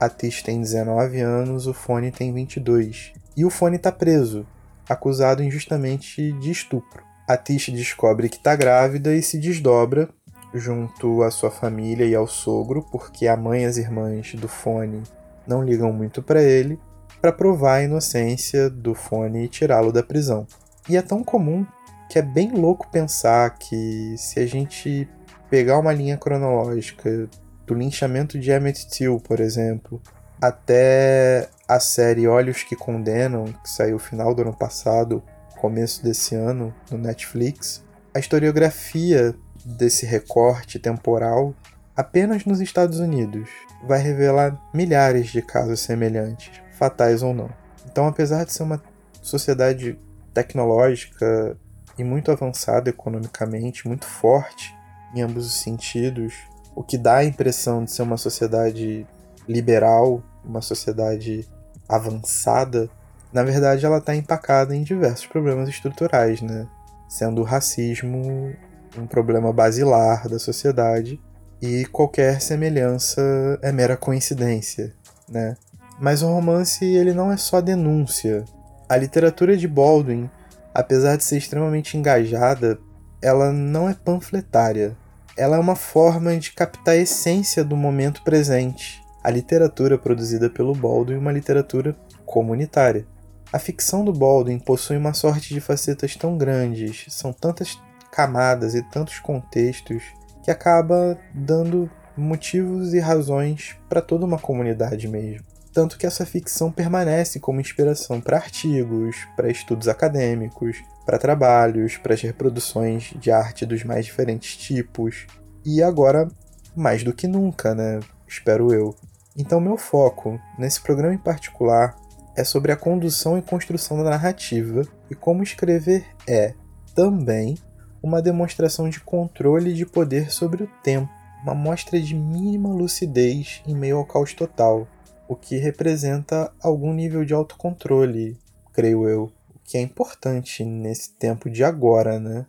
A 0.00 0.08
Tish 0.08 0.42
tem 0.42 0.60
19 0.60 1.20
anos, 1.20 1.66
o 1.66 1.74
Fone 1.74 2.10
tem 2.10 2.32
22. 2.32 3.23
E 3.36 3.44
o 3.44 3.50
Fone 3.50 3.76
está 3.76 3.90
preso, 3.90 4.46
acusado 4.88 5.42
injustamente 5.42 6.32
de 6.32 6.50
estupro. 6.50 7.02
A 7.26 7.36
Tish 7.36 7.70
descobre 7.70 8.28
que 8.28 8.36
está 8.36 8.54
grávida 8.54 9.14
e 9.14 9.22
se 9.22 9.38
desdobra 9.38 10.08
junto 10.52 11.22
à 11.22 11.30
sua 11.30 11.50
família 11.50 12.04
e 12.04 12.14
ao 12.14 12.28
sogro, 12.28 12.82
porque 12.92 13.26
a 13.26 13.36
mãe 13.36 13.62
e 13.62 13.64
as 13.64 13.76
irmãs 13.76 14.34
do 14.34 14.46
Fone 14.46 15.02
não 15.46 15.64
ligam 15.64 15.92
muito 15.92 16.22
para 16.22 16.42
ele, 16.42 16.78
para 17.20 17.32
provar 17.32 17.76
a 17.76 17.82
inocência 17.82 18.70
do 18.70 18.94
Fone 18.94 19.44
e 19.44 19.48
tirá-lo 19.48 19.92
da 19.92 20.02
prisão. 20.02 20.46
E 20.88 20.96
é 20.96 21.02
tão 21.02 21.24
comum 21.24 21.66
que 22.08 22.18
é 22.18 22.22
bem 22.22 22.52
louco 22.52 22.88
pensar 22.90 23.58
que 23.58 24.14
se 24.16 24.38
a 24.38 24.46
gente 24.46 25.08
pegar 25.50 25.78
uma 25.78 25.92
linha 25.92 26.16
cronológica 26.16 27.28
do 27.66 27.74
linchamento 27.74 28.38
de 28.38 28.50
Emmett 28.50 28.88
Till, 28.88 29.18
por 29.18 29.40
exemplo, 29.40 30.00
até 30.40 31.48
a 31.66 31.80
série 31.80 32.28
Olhos 32.28 32.62
que 32.62 32.76
Condenam, 32.76 33.44
que 33.44 33.70
saiu 33.70 33.98
final 33.98 34.34
do 34.34 34.42
ano 34.42 34.54
passado, 34.54 35.22
começo 35.58 36.02
desse 36.02 36.34
ano, 36.34 36.74
no 36.90 36.98
Netflix, 36.98 37.82
a 38.14 38.18
historiografia 38.18 39.34
desse 39.64 40.04
recorte 40.04 40.78
temporal 40.78 41.54
apenas 41.96 42.44
nos 42.44 42.60
Estados 42.60 42.98
Unidos 42.98 43.48
vai 43.86 43.98
revelar 43.98 44.60
milhares 44.74 45.28
de 45.28 45.40
casos 45.40 45.80
semelhantes, 45.80 46.50
fatais 46.72 47.22
ou 47.22 47.32
não. 47.32 47.48
Então, 47.86 48.06
apesar 48.06 48.44
de 48.44 48.52
ser 48.52 48.62
uma 48.62 48.82
sociedade 49.22 49.98
tecnológica 50.34 51.56
e 51.96 52.04
muito 52.04 52.30
avançada 52.30 52.90
economicamente, 52.90 53.86
muito 53.88 54.04
forte 54.04 54.74
em 55.14 55.22
ambos 55.22 55.46
os 55.46 55.54
sentidos, 55.54 56.34
o 56.74 56.82
que 56.82 56.98
dá 56.98 57.18
a 57.18 57.24
impressão 57.24 57.84
de 57.84 57.92
ser 57.92 58.02
uma 58.02 58.16
sociedade 58.16 59.06
liberal, 59.48 60.22
uma 60.44 60.60
sociedade 60.60 61.48
avançada, 61.88 62.88
na 63.32 63.42
verdade 63.42 63.84
ela 63.84 63.98
está 63.98 64.14
empacada 64.14 64.74
em 64.74 64.82
diversos 64.82 65.26
problemas 65.26 65.68
estruturais, 65.68 66.40
né? 66.40 66.66
Sendo 67.08 67.40
o 67.40 67.44
racismo 67.44 68.54
um 68.96 69.06
problema 69.06 69.52
basilar 69.52 70.28
da 70.28 70.38
sociedade 70.38 71.20
e 71.60 71.84
qualquer 71.86 72.40
semelhança 72.40 73.20
é 73.62 73.72
mera 73.72 73.96
coincidência, 73.96 74.94
né? 75.28 75.56
Mas 75.98 76.22
o 76.22 76.26
romance 76.26 76.84
ele 76.84 77.12
não 77.12 77.30
é 77.30 77.36
só 77.36 77.60
denúncia. 77.60 78.44
A 78.88 78.96
literatura 78.96 79.56
de 79.56 79.66
Baldwin, 79.66 80.28
apesar 80.72 81.16
de 81.16 81.24
ser 81.24 81.38
extremamente 81.38 81.96
engajada, 81.96 82.78
ela 83.22 83.52
não 83.52 83.88
é 83.88 83.94
panfletária. 83.94 84.96
Ela 85.36 85.56
é 85.56 85.60
uma 85.60 85.76
forma 85.76 86.36
de 86.36 86.52
captar 86.52 86.94
a 86.94 86.98
essência 86.98 87.64
do 87.64 87.76
momento 87.76 88.22
presente. 88.22 89.03
A 89.24 89.30
literatura 89.30 89.96
produzida 89.96 90.50
pelo 90.50 90.74
Baldwin 90.74 91.16
uma 91.16 91.32
literatura 91.32 91.96
comunitária. 92.26 93.06
A 93.50 93.58
ficção 93.58 94.04
do 94.04 94.12
Baldwin 94.12 94.58
possui 94.58 94.98
uma 94.98 95.14
sorte 95.14 95.54
de 95.54 95.62
facetas 95.62 96.14
tão 96.14 96.36
grandes, 96.36 97.06
são 97.08 97.32
tantas 97.32 97.80
camadas 98.12 98.74
e 98.74 98.82
tantos 98.82 99.18
contextos 99.20 100.02
que 100.42 100.50
acaba 100.50 101.18
dando 101.34 101.90
motivos 102.14 102.92
e 102.92 103.00
razões 103.00 103.74
para 103.88 104.02
toda 104.02 104.26
uma 104.26 104.38
comunidade 104.38 105.08
mesmo. 105.08 105.46
Tanto 105.72 105.96
que 105.96 106.06
essa 106.06 106.26
ficção 106.26 106.70
permanece 106.70 107.40
como 107.40 107.62
inspiração 107.62 108.20
para 108.20 108.36
artigos, 108.36 109.16
para 109.34 109.50
estudos 109.50 109.88
acadêmicos, 109.88 110.84
para 111.06 111.18
trabalhos, 111.18 111.96
para 111.96 112.12
as 112.12 112.20
reproduções 112.20 113.14
de 113.18 113.30
arte 113.30 113.64
dos 113.64 113.84
mais 113.84 114.04
diferentes 114.04 114.54
tipos. 114.54 115.26
E 115.64 115.82
agora, 115.82 116.28
mais 116.76 117.02
do 117.02 117.14
que 117.14 117.26
nunca, 117.26 117.74
né? 117.74 118.00
Espero 118.28 118.70
eu. 118.70 118.94
Então, 119.36 119.60
meu 119.60 119.76
foco 119.76 120.40
nesse 120.56 120.80
programa 120.80 121.14
em 121.14 121.18
particular 121.18 121.96
é 122.36 122.44
sobre 122.44 122.70
a 122.70 122.76
condução 122.76 123.36
e 123.36 123.42
construção 123.42 123.96
da 123.98 124.10
narrativa 124.10 124.82
e 125.10 125.14
como 125.14 125.42
escrever 125.42 126.06
é 126.26 126.54
também 126.94 127.56
uma 128.02 128.22
demonstração 128.22 128.88
de 128.88 129.00
controle 129.00 129.70
e 129.70 129.74
de 129.74 129.86
poder 129.86 130.30
sobre 130.30 130.62
o 130.62 130.70
tempo, 130.82 131.10
uma 131.42 131.54
mostra 131.54 132.00
de 132.00 132.14
mínima 132.14 132.68
lucidez 132.68 133.62
em 133.66 133.74
meio 133.74 133.96
ao 133.96 134.04
caos 134.04 134.34
total, 134.34 134.86
o 135.26 135.34
que 135.34 135.56
representa 135.56 136.52
algum 136.62 136.92
nível 136.92 137.24
de 137.24 137.34
autocontrole, 137.34 138.38
creio 138.72 139.08
eu, 139.08 139.32
o 139.54 139.58
que 139.64 139.78
é 139.78 139.80
importante 139.80 140.64
nesse 140.64 141.12
tempo 141.14 141.50
de 141.50 141.64
agora, 141.64 142.20
né? 142.20 142.46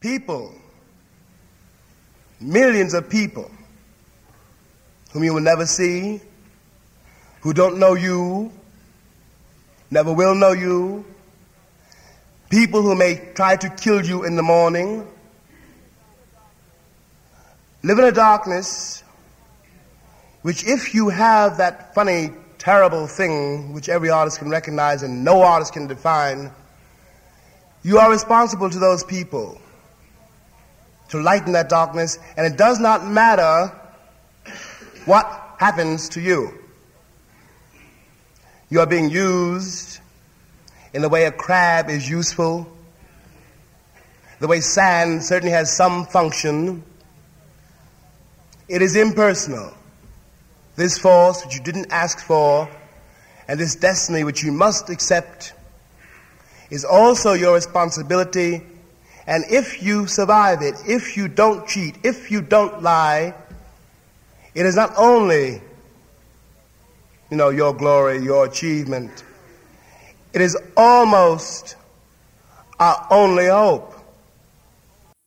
People, 0.00 0.56
millions 2.40 2.94
of 2.94 3.08
people, 3.08 3.50
whom 5.12 5.24
you 5.24 5.34
will 5.34 5.40
never 5.40 5.66
see, 5.66 6.20
who 7.42 7.52
don't 7.52 7.78
know 7.78 7.94
you, 7.94 8.50
never 9.90 10.12
will 10.12 10.34
know 10.34 10.52
you, 10.52 11.04
people 12.48 12.82
who 12.82 12.94
may 12.94 13.16
try 13.34 13.56
to 13.56 13.68
kill 13.68 14.04
you 14.04 14.24
in 14.24 14.36
the 14.36 14.42
morning, 14.42 15.06
live 17.82 17.98
in 17.98 18.04
a 18.04 18.12
darkness 18.12 19.02
which, 20.42 20.66
if 20.66 20.94
you 20.94 21.08
have 21.08 21.58
that 21.58 21.94
funny, 21.94 22.30
terrible 22.58 23.06
thing 23.06 23.72
which 23.72 23.88
every 23.88 24.10
artist 24.10 24.38
can 24.38 24.48
recognize 24.48 25.02
and 25.02 25.24
no 25.24 25.42
artist 25.42 25.72
can 25.72 25.86
define, 25.86 26.50
you 27.82 27.98
are 27.98 28.10
responsible 28.10 28.70
to 28.70 28.78
those 28.78 29.04
people 29.04 29.60
to 31.08 31.20
lighten 31.20 31.52
that 31.52 31.68
darkness, 31.68 32.18
and 32.36 32.46
it 32.46 32.56
does 32.56 32.78
not 32.80 33.06
matter 33.06 33.70
what 35.06 35.56
happens 35.58 36.08
to 36.10 36.20
you. 36.20 36.52
You 38.68 38.80
are 38.80 38.86
being 38.86 39.10
used 39.10 40.00
in 40.94 41.02
the 41.02 41.08
way 41.08 41.24
a 41.24 41.32
crab 41.32 41.88
is 41.88 42.08
useful, 42.08 42.66
the 44.40 44.48
way 44.48 44.60
sand 44.60 45.22
certainly 45.22 45.52
has 45.52 45.74
some 45.74 46.06
function. 46.06 46.82
It 48.68 48.82
is 48.82 48.96
impersonal. 48.96 49.72
This 50.74 50.98
force 50.98 51.44
which 51.44 51.54
you 51.54 51.62
didn't 51.62 51.92
ask 51.92 52.18
for, 52.18 52.68
and 53.46 53.60
this 53.60 53.74
destiny 53.74 54.24
which 54.24 54.42
you 54.42 54.52
must 54.52 54.90
accept, 54.90 55.52
is 56.70 56.84
also 56.84 57.34
your 57.34 57.54
responsibility. 57.54 58.62
And 59.26 59.44
if 59.50 59.82
you 59.82 60.06
survive 60.06 60.62
it, 60.62 60.74
if 60.86 61.16
you 61.16 61.28
don't 61.28 61.68
cheat, 61.68 61.98
if 62.02 62.30
you 62.30 62.42
don't 62.42 62.82
lie, 62.82 63.34
it 64.54 64.66
is 64.66 64.74
not 64.74 64.92
only, 64.96 65.62
you 67.30 67.36
know, 67.36 67.50
your 67.50 67.72
glory, 67.72 68.22
your 68.22 68.46
achievement, 68.46 69.24
It 70.34 70.42
is 70.42 70.56
almost 70.74 71.76
our 72.80 73.06
only 73.10 73.50
hope. 73.50 73.94